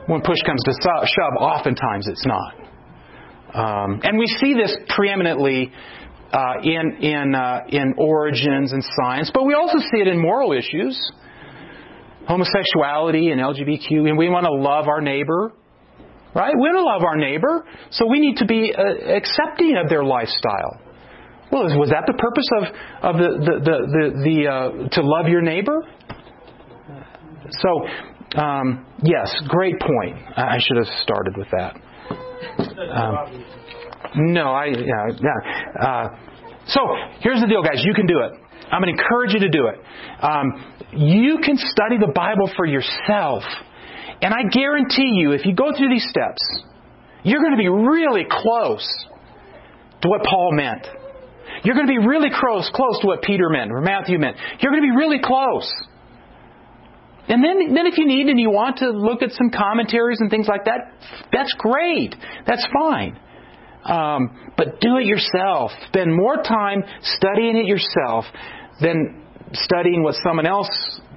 When 0.07 0.21
push 0.23 0.39
comes 0.45 0.63
to 0.65 0.73
shove, 0.73 1.33
oftentimes 1.39 2.07
it's 2.07 2.27
not. 2.27 2.55
Um, 3.55 4.01
and 4.03 4.19
we 4.19 4.27
see 4.27 4.55
this 4.55 4.77
preeminently 4.89 5.73
uh, 6.33 6.55
in, 6.63 6.99
in, 7.01 7.35
uh, 7.35 7.61
in 7.69 7.95
origins 7.97 8.73
and 8.73 8.85
science, 9.01 9.31
but 9.33 9.45
we 9.45 9.55
also 9.55 9.79
see 9.79 10.01
it 10.01 10.09
in 10.09 10.21
moral 10.21 10.53
issues 10.53 10.99
homosexuality 12.29 13.33
and 13.33 13.41
LGBTQ, 13.41 14.07
and 14.07 14.19
we 14.19 14.29
want 14.29 14.45
to 14.45 14.53
love 14.53 14.87
our 14.87 15.01
neighbor. 15.01 15.53
Right? 16.35 16.53
We 16.55 16.61
want 16.61 16.77
to 16.77 16.85
love 16.85 17.03
our 17.03 17.17
neighbor, 17.17 17.65
so 17.91 18.07
we 18.07 18.21
need 18.21 18.37
to 18.37 18.47
be 18.47 18.73
uh, 18.77 19.17
accepting 19.17 19.77
of 19.83 19.89
their 19.89 20.05
lifestyle. 20.05 20.79
Well, 21.51 21.65
was 21.79 21.91
that 21.91 22.05
the 22.07 22.15
purpose 22.15 22.49
of, 22.59 22.65
of 23.03 23.17
the, 23.17 23.31
the, 23.41 23.55
the, 23.65 23.77
the, 23.89 24.05
the 24.25 24.37
uh, 24.47 24.89
to 24.89 25.03
love 25.03 25.29
your 25.29 25.41
neighbor? 25.41 25.83
So, 27.51 28.41
um, 28.41 28.87
yes, 29.03 29.35
great 29.49 29.81
point. 29.81 30.17
I 30.37 30.59
should 30.61 30.77
have 30.77 30.87
started 31.03 31.37
with 31.37 31.49
that. 31.53 31.75
Um, 32.93 33.45
no, 34.33 34.51
I, 34.53 34.67
yeah, 34.67 35.07
yeah. 35.19 35.83
Uh, 35.83 36.09
so, 36.67 36.81
here's 37.21 37.41
the 37.41 37.47
deal, 37.47 37.63
guys. 37.63 37.83
You 37.83 37.95
can 37.95 38.07
do 38.07 38.21
it. 38.21 38.33
I'm 38.71 38.83
going 38.83 38.95
to 38.95 39.03
encourage 39.03 39.33
you 39.33 39.41
to 39.41 39.49
do 39.49 39.69
it. 39.69 39.81
Um, 40.23 40.75
you 40.93 41.39
can 41.43 41.57
study 41.57 41.97
the 41.99 42.13
Bible 42.15 42.51
for 42.57 42.67
yourself. 42.67 43.43
And 44.21 44.35
I 44.35 44.43
guarantee 44.51 45.13
you, 45.15 45.33
if 45.33 45.47
you 45.47 45.55
go 45.55 45.73
through 45.77 45.89
these 45.89 46.07
steps, 46.11 46.43
you're 47.23 47.41
going 47.41 47.53
to 47.53 47.59
be 47.59 47.69
really 47.69 48.27
close 48.29 48.87
to 50.03 50.09
what 50.09 50.23
Paul 50.25 50.53
meant. 50.53 50.87
You're 51.65 51.75
going 51.75 51.87
to 51.87 51.93
be 52.01 52.07
really 52.07 52.31
close, 52.31 52.71
close 52.75 53.01
to 53.01 53.07
what 53.07 53.23
Peter 53.23 53.49
meant 53.51 53.73
or 53.73 53.81
Matthew 53.81 54.19
meant. 54.19 54.37
You're 54.61 54.73
going 54.73 54.83
to 54.83 54.89
be 54.89 54.97
really 54.97 55.21
close. 55.23 55.71
And 57.29 57.45
then, 57.45 57.75
then 57.75 57.87
if 57.87 57.99
you 57.99 58.07
need 58.07 58.29
and 58.29 58.41
you 58.41 58.51
want 58.51 58.79
to 58.79 58.89
look 58.89 59.23
at 59.23 59.33
some 59.33 59.51
commentaries 59.51 60.19
and 60.21 60.31
things 60.31 60.49
like 60.49 60.65
that, 60.65 60.93
that's 61.31 61.53
great. 61.59 62.15
That's 62.47 62.67
fine. 62.73 63.19
Um, 63.85 64.53
but 64.57 64.81
do 64.81 64.97
it 64.97 65.05
yourself. 65.05 65.71
Spend 65.89 66.15
more 66.15 66.37
time 66.37 66.83
studying 67.03 67.57
it 67.57 67.67
yourself 67.67 68.25
than 68.81 69.25
studying 69.53 70.03
what 70.03 70.15
someone 70.25 70.47
else, 70.47 70.69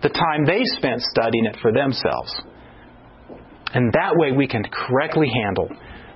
the 0.04 0.10
time 0.10 0.46
they 0.46 0.64
spent 0.64 1.02
studying 1.02 1.46
it 1.46 1.58
for 1.62 1.72
themselves. 1.72 2.42
And 3.74 3.94
that 3.94 4.16
way 4.16 4.32
we 4.32 4.48
can 4.48 4.64
correctly 4.64 5.28
handle 5.44 5.70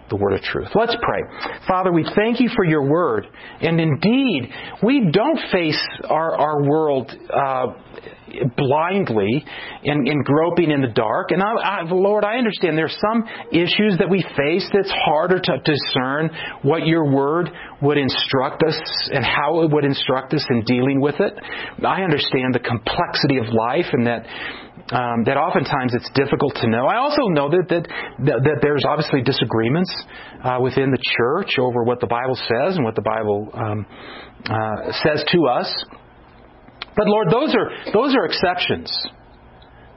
the 0.09 0.15
word 0.15 0.33
of 0.33 0.41
truth. 0.41 0.69
Let's 0.75 0.95
pray. 1.01 1.21
Father, 1.67 1.91
we 1.91 2.05
thank 2.15 2.39
you 2.39 2.49
for 2.55 2.63
your 2.63 2.87
word. 2.87 3.27
And 3.61 3.79
indeed, 3.79 4.49
we 4.83 5.09
don't 5.11 5.39
face 5.51 5.81
our, 6.07 6.35
our 6.35 6.63
world 6.63 7.11
uh, 7.33 7.67
blindly 8.57 9.45
and, 9.83 10.07
and, 10.07 10.25
groping 10.25 10.71
in 10.71 10.81
the 10.81 10.89
dark. 10.89 11.31
And 11.31 11.41
I, 11.41 11.53
I, 11.53 11.81
Lord, 11.83 12.23
I 12.23 12.37
understand 12.37 12.77
there's 12.77 12.97
some 12.99 13.23
issues 13.51 13.97
that 13.99 14.09
we 14.09 14.25
face 14.35 14.67
that's 14.73 14.91
harder 15.05 15.39
to 15.39 15.57
discern 15.63 16.29
what 16.63 16.85
your 16.85 17.11
word 17.11 17.49
would 17.81 17.97
instruct 17.97 18.63
us 18.63 18.79
and 19.11 19.23
how 19.23 19.61
it 19.61 19.71
would 19.71 19.85
instruct 19.85 20.33
us 20.33 20.45
in 20.49 20.63
dealing 20.63 20.99
with 20.99 21.15
it. 21.19 21.33
I 21.85 22.01
understand 22.01 22.53
the 22.53 22.59
complexity 22.59 23.37
of 23.37 23.45
life 23.53 23.87
and 23.93 24.07
that 24.07 24.25
um, 24.91 25.25
that 25.25 25.33
oftentimes 25.33 25.93
it's 25.95 26.09
difficult 26.13 26.53
to 26.61 26.69
know. 26.69 26.85
I 26.85 26.97
also 26.97 27.25
know 27.33 27.49
that 27.49 27.65
that, 27.69 27.87
that, 28.25 28.39
that 28.45 28.57
there's 28.61 28.85
obviously 28.87 29.23
disagreements 29.23 29.89
uh, 30.43 30.59
within 30.61 30.91
the 30.91 31.01
church 31.17 31.57
over 31.57 31.83
what 31.83 31.99
the 31.99 32.07
Bible 32.07 32.35
says 32.35 32.77
and 32.77 32.85
what 32.85 32.93
the 32.93 33.01
Bible 33.01 33.49
um, 33.53 33.85
uh, 34.45 34.91
says 35.01 35.25
to 35.33 35.47
us. 35.47 35.69
But 36.95 37.07
Lord, 37.07 37.27
those 37.31 37.55
are 37.55 37.93
those 37.93 38.13
are 38.13 38.25
exceptions. 38.25 38.93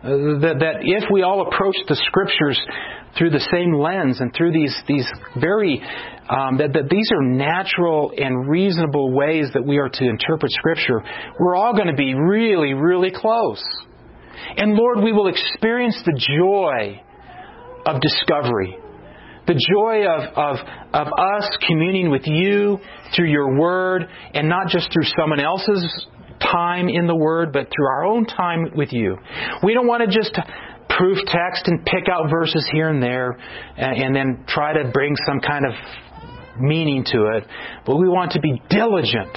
Uh, 0.02 0.40
that, 0.40 0.56
that 0.60 0.76
if 0.80 1.04
we 1.12 1.22
all 1.22 1.46
approach 1.46 1.76
the 1.88 1.96
Scriptures 2.06 2.58
through 3.18 3.30
the 3.30 3.44
same 3.52 3.74
lens 3.74 4.20
and 4.20 4.32
through 4.32 4.52
these 4.52 4.74
these 4.88 5.06
very 5.36 5.82
um, 6.30 6.56
that, 6.58 6.72
that 6.72 6.88
these 6.88 7.10
are 7.12 7.24
natural 7.28 8.12
and 8.16 8.48
reasonable 8.48 9.12
ways 9.12 9.50
that 9.52 9.64
we 9.64 9.76
are 9.76 9.88
to 9.88 10.04
interpret 10.08 10.50
Scripture, 10.52 11.02
we're 11.38 11.56
all 11.56 11.74
going 11.74 11.88
to 11.88 11.96
be 11.96 12.14
really, 12.14 12.72
really 12.72 13.10
close. 13.10 13.62
And 14.56 14.74
Lord, 14.74 15.02
we 15.02 15.12
will 15.12 15.28
experience 15.28 16.00
the 16.04 16.18
joy 16.36 17.02
of 17.86 18.00
discovery. 18.00 18.76
The 19.46 19.54
joy 19.54 20.04
of, 20.04 20.22
of, 20.36 20.56
of 20.92 21.06
us 21.06 21.56
communing 21.66 22.10
with 22.10 22.26
you 22.26 22.78
through 23.16 23.30
your 23.30 23.58
word 23.58 24.06
and 24.34 24.48
not 24.48 24.68
just 24.68 24.92
through 24.92 25.06
someone 25.18 25.40
else's 25.40 26.06
time 26.40 26.88
in 26.88 27.06
the 27.06 27.16
word, 27.16 27.52
but 27.52 27.68
through 27.74 27.86
our 27.86 28.04
own 28.04 28.26
time 28.26 28.72
with 28.76 28.92
you. 28.92 29.16
We 29.62 29.74
don't 29.74 29.86
want 29.86 30.08
to 30.08 30.14
just 30.14 30.38
proof 30.88 31.18
text 31.26 31.66
and 31.66 31.84
pick 31.84 32.08
out 32.10 32.30
verses 32.30 32.68
here 32.72 32.88
and 32.88 33.02
there 33.02 33.38
and, 33.76 34.02
and 34.02 34.16
then 34.16 34.44
try 34.46 34.74
to 34.74 34.90
bring 34.92 35.14
some 35.26 35.40
kind 35.40 35.64
of 35.66 35.72
meaning 36.60 37.04
to 37.04 37.36
it, 37.36 37.44
but 37.86 37.96
we 37.96 38.08
want 38.08 38.32
to 38.32 38.40
be 38.40 38.60
diligent 38.68 39.32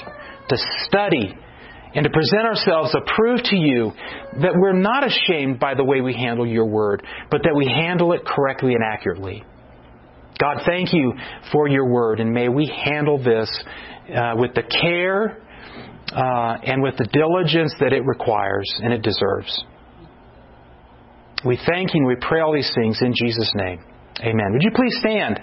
to 0.48 0.56
study 0.86 1.36
and 1.94 2.04
to 2.04 2.10
present 2.10 2.44
ourselves 2.44 2.94
approved 2.94 3.44
to 3.46 3.56
you 3.56 3.92
that 4.40 4.52
we're 4.56 4.72
not 4.72 5.04
ashamed 5.06 5.60
by 5.60 5.74
the 5.74 5.84
way 5.84 6.00
we 6.00 6.14
handle 6.14 6.46
your 6.46 6.66
word, 6.66 7.04
but 7.30 7.42
that 7.44 7.54
we 7.54 7.66
handle 7.66 8.12
it 8.12 8.24
correctly 8.24 8.74
and 8.74 8.82
accurately. 8.82 9.44
God, 10.40 10.62
thank 10.66 10.92
you 10.92 11.12
for 11.52 11.68
your 11.68 11.86
word, 11.88 12.18
and 12.18 12.32
may 12.32 12.48
we 12.48 12.66
handle 12.66 13.22
this 13.22 13.48
uh, 14.14 14.34
with 14.36 14.54
the 14.54 14.62
care 14.62 15.42
uh, 16.12 16.56
and 16.64 16.82
with 16.82 16.96
the 16.96 17.08
diligence 17.12 17.74
that 17.80 17.92
it 17.92 18.04
requires 18.04 18.68
and 18.82 18.92
it 18.92 19.02
deserves. 19.02 19.64
We 21.44 21.58
thank 21.66 21.94
you 21.94 22.00
and 22.00 22.06
we 22.06 22.16
pray 22.20 22.40
all 22.40 22.52
these 22.52 22.72
things 22.74 22.98
in 23.02 23.12
Jesus' 23.14 23.52
name. 23.54 23.84
Amen. 24.20 24.52
Would 24.52 24.62
you 24.62 24.70
please 24.74 24.96
stand? 25.00 25.40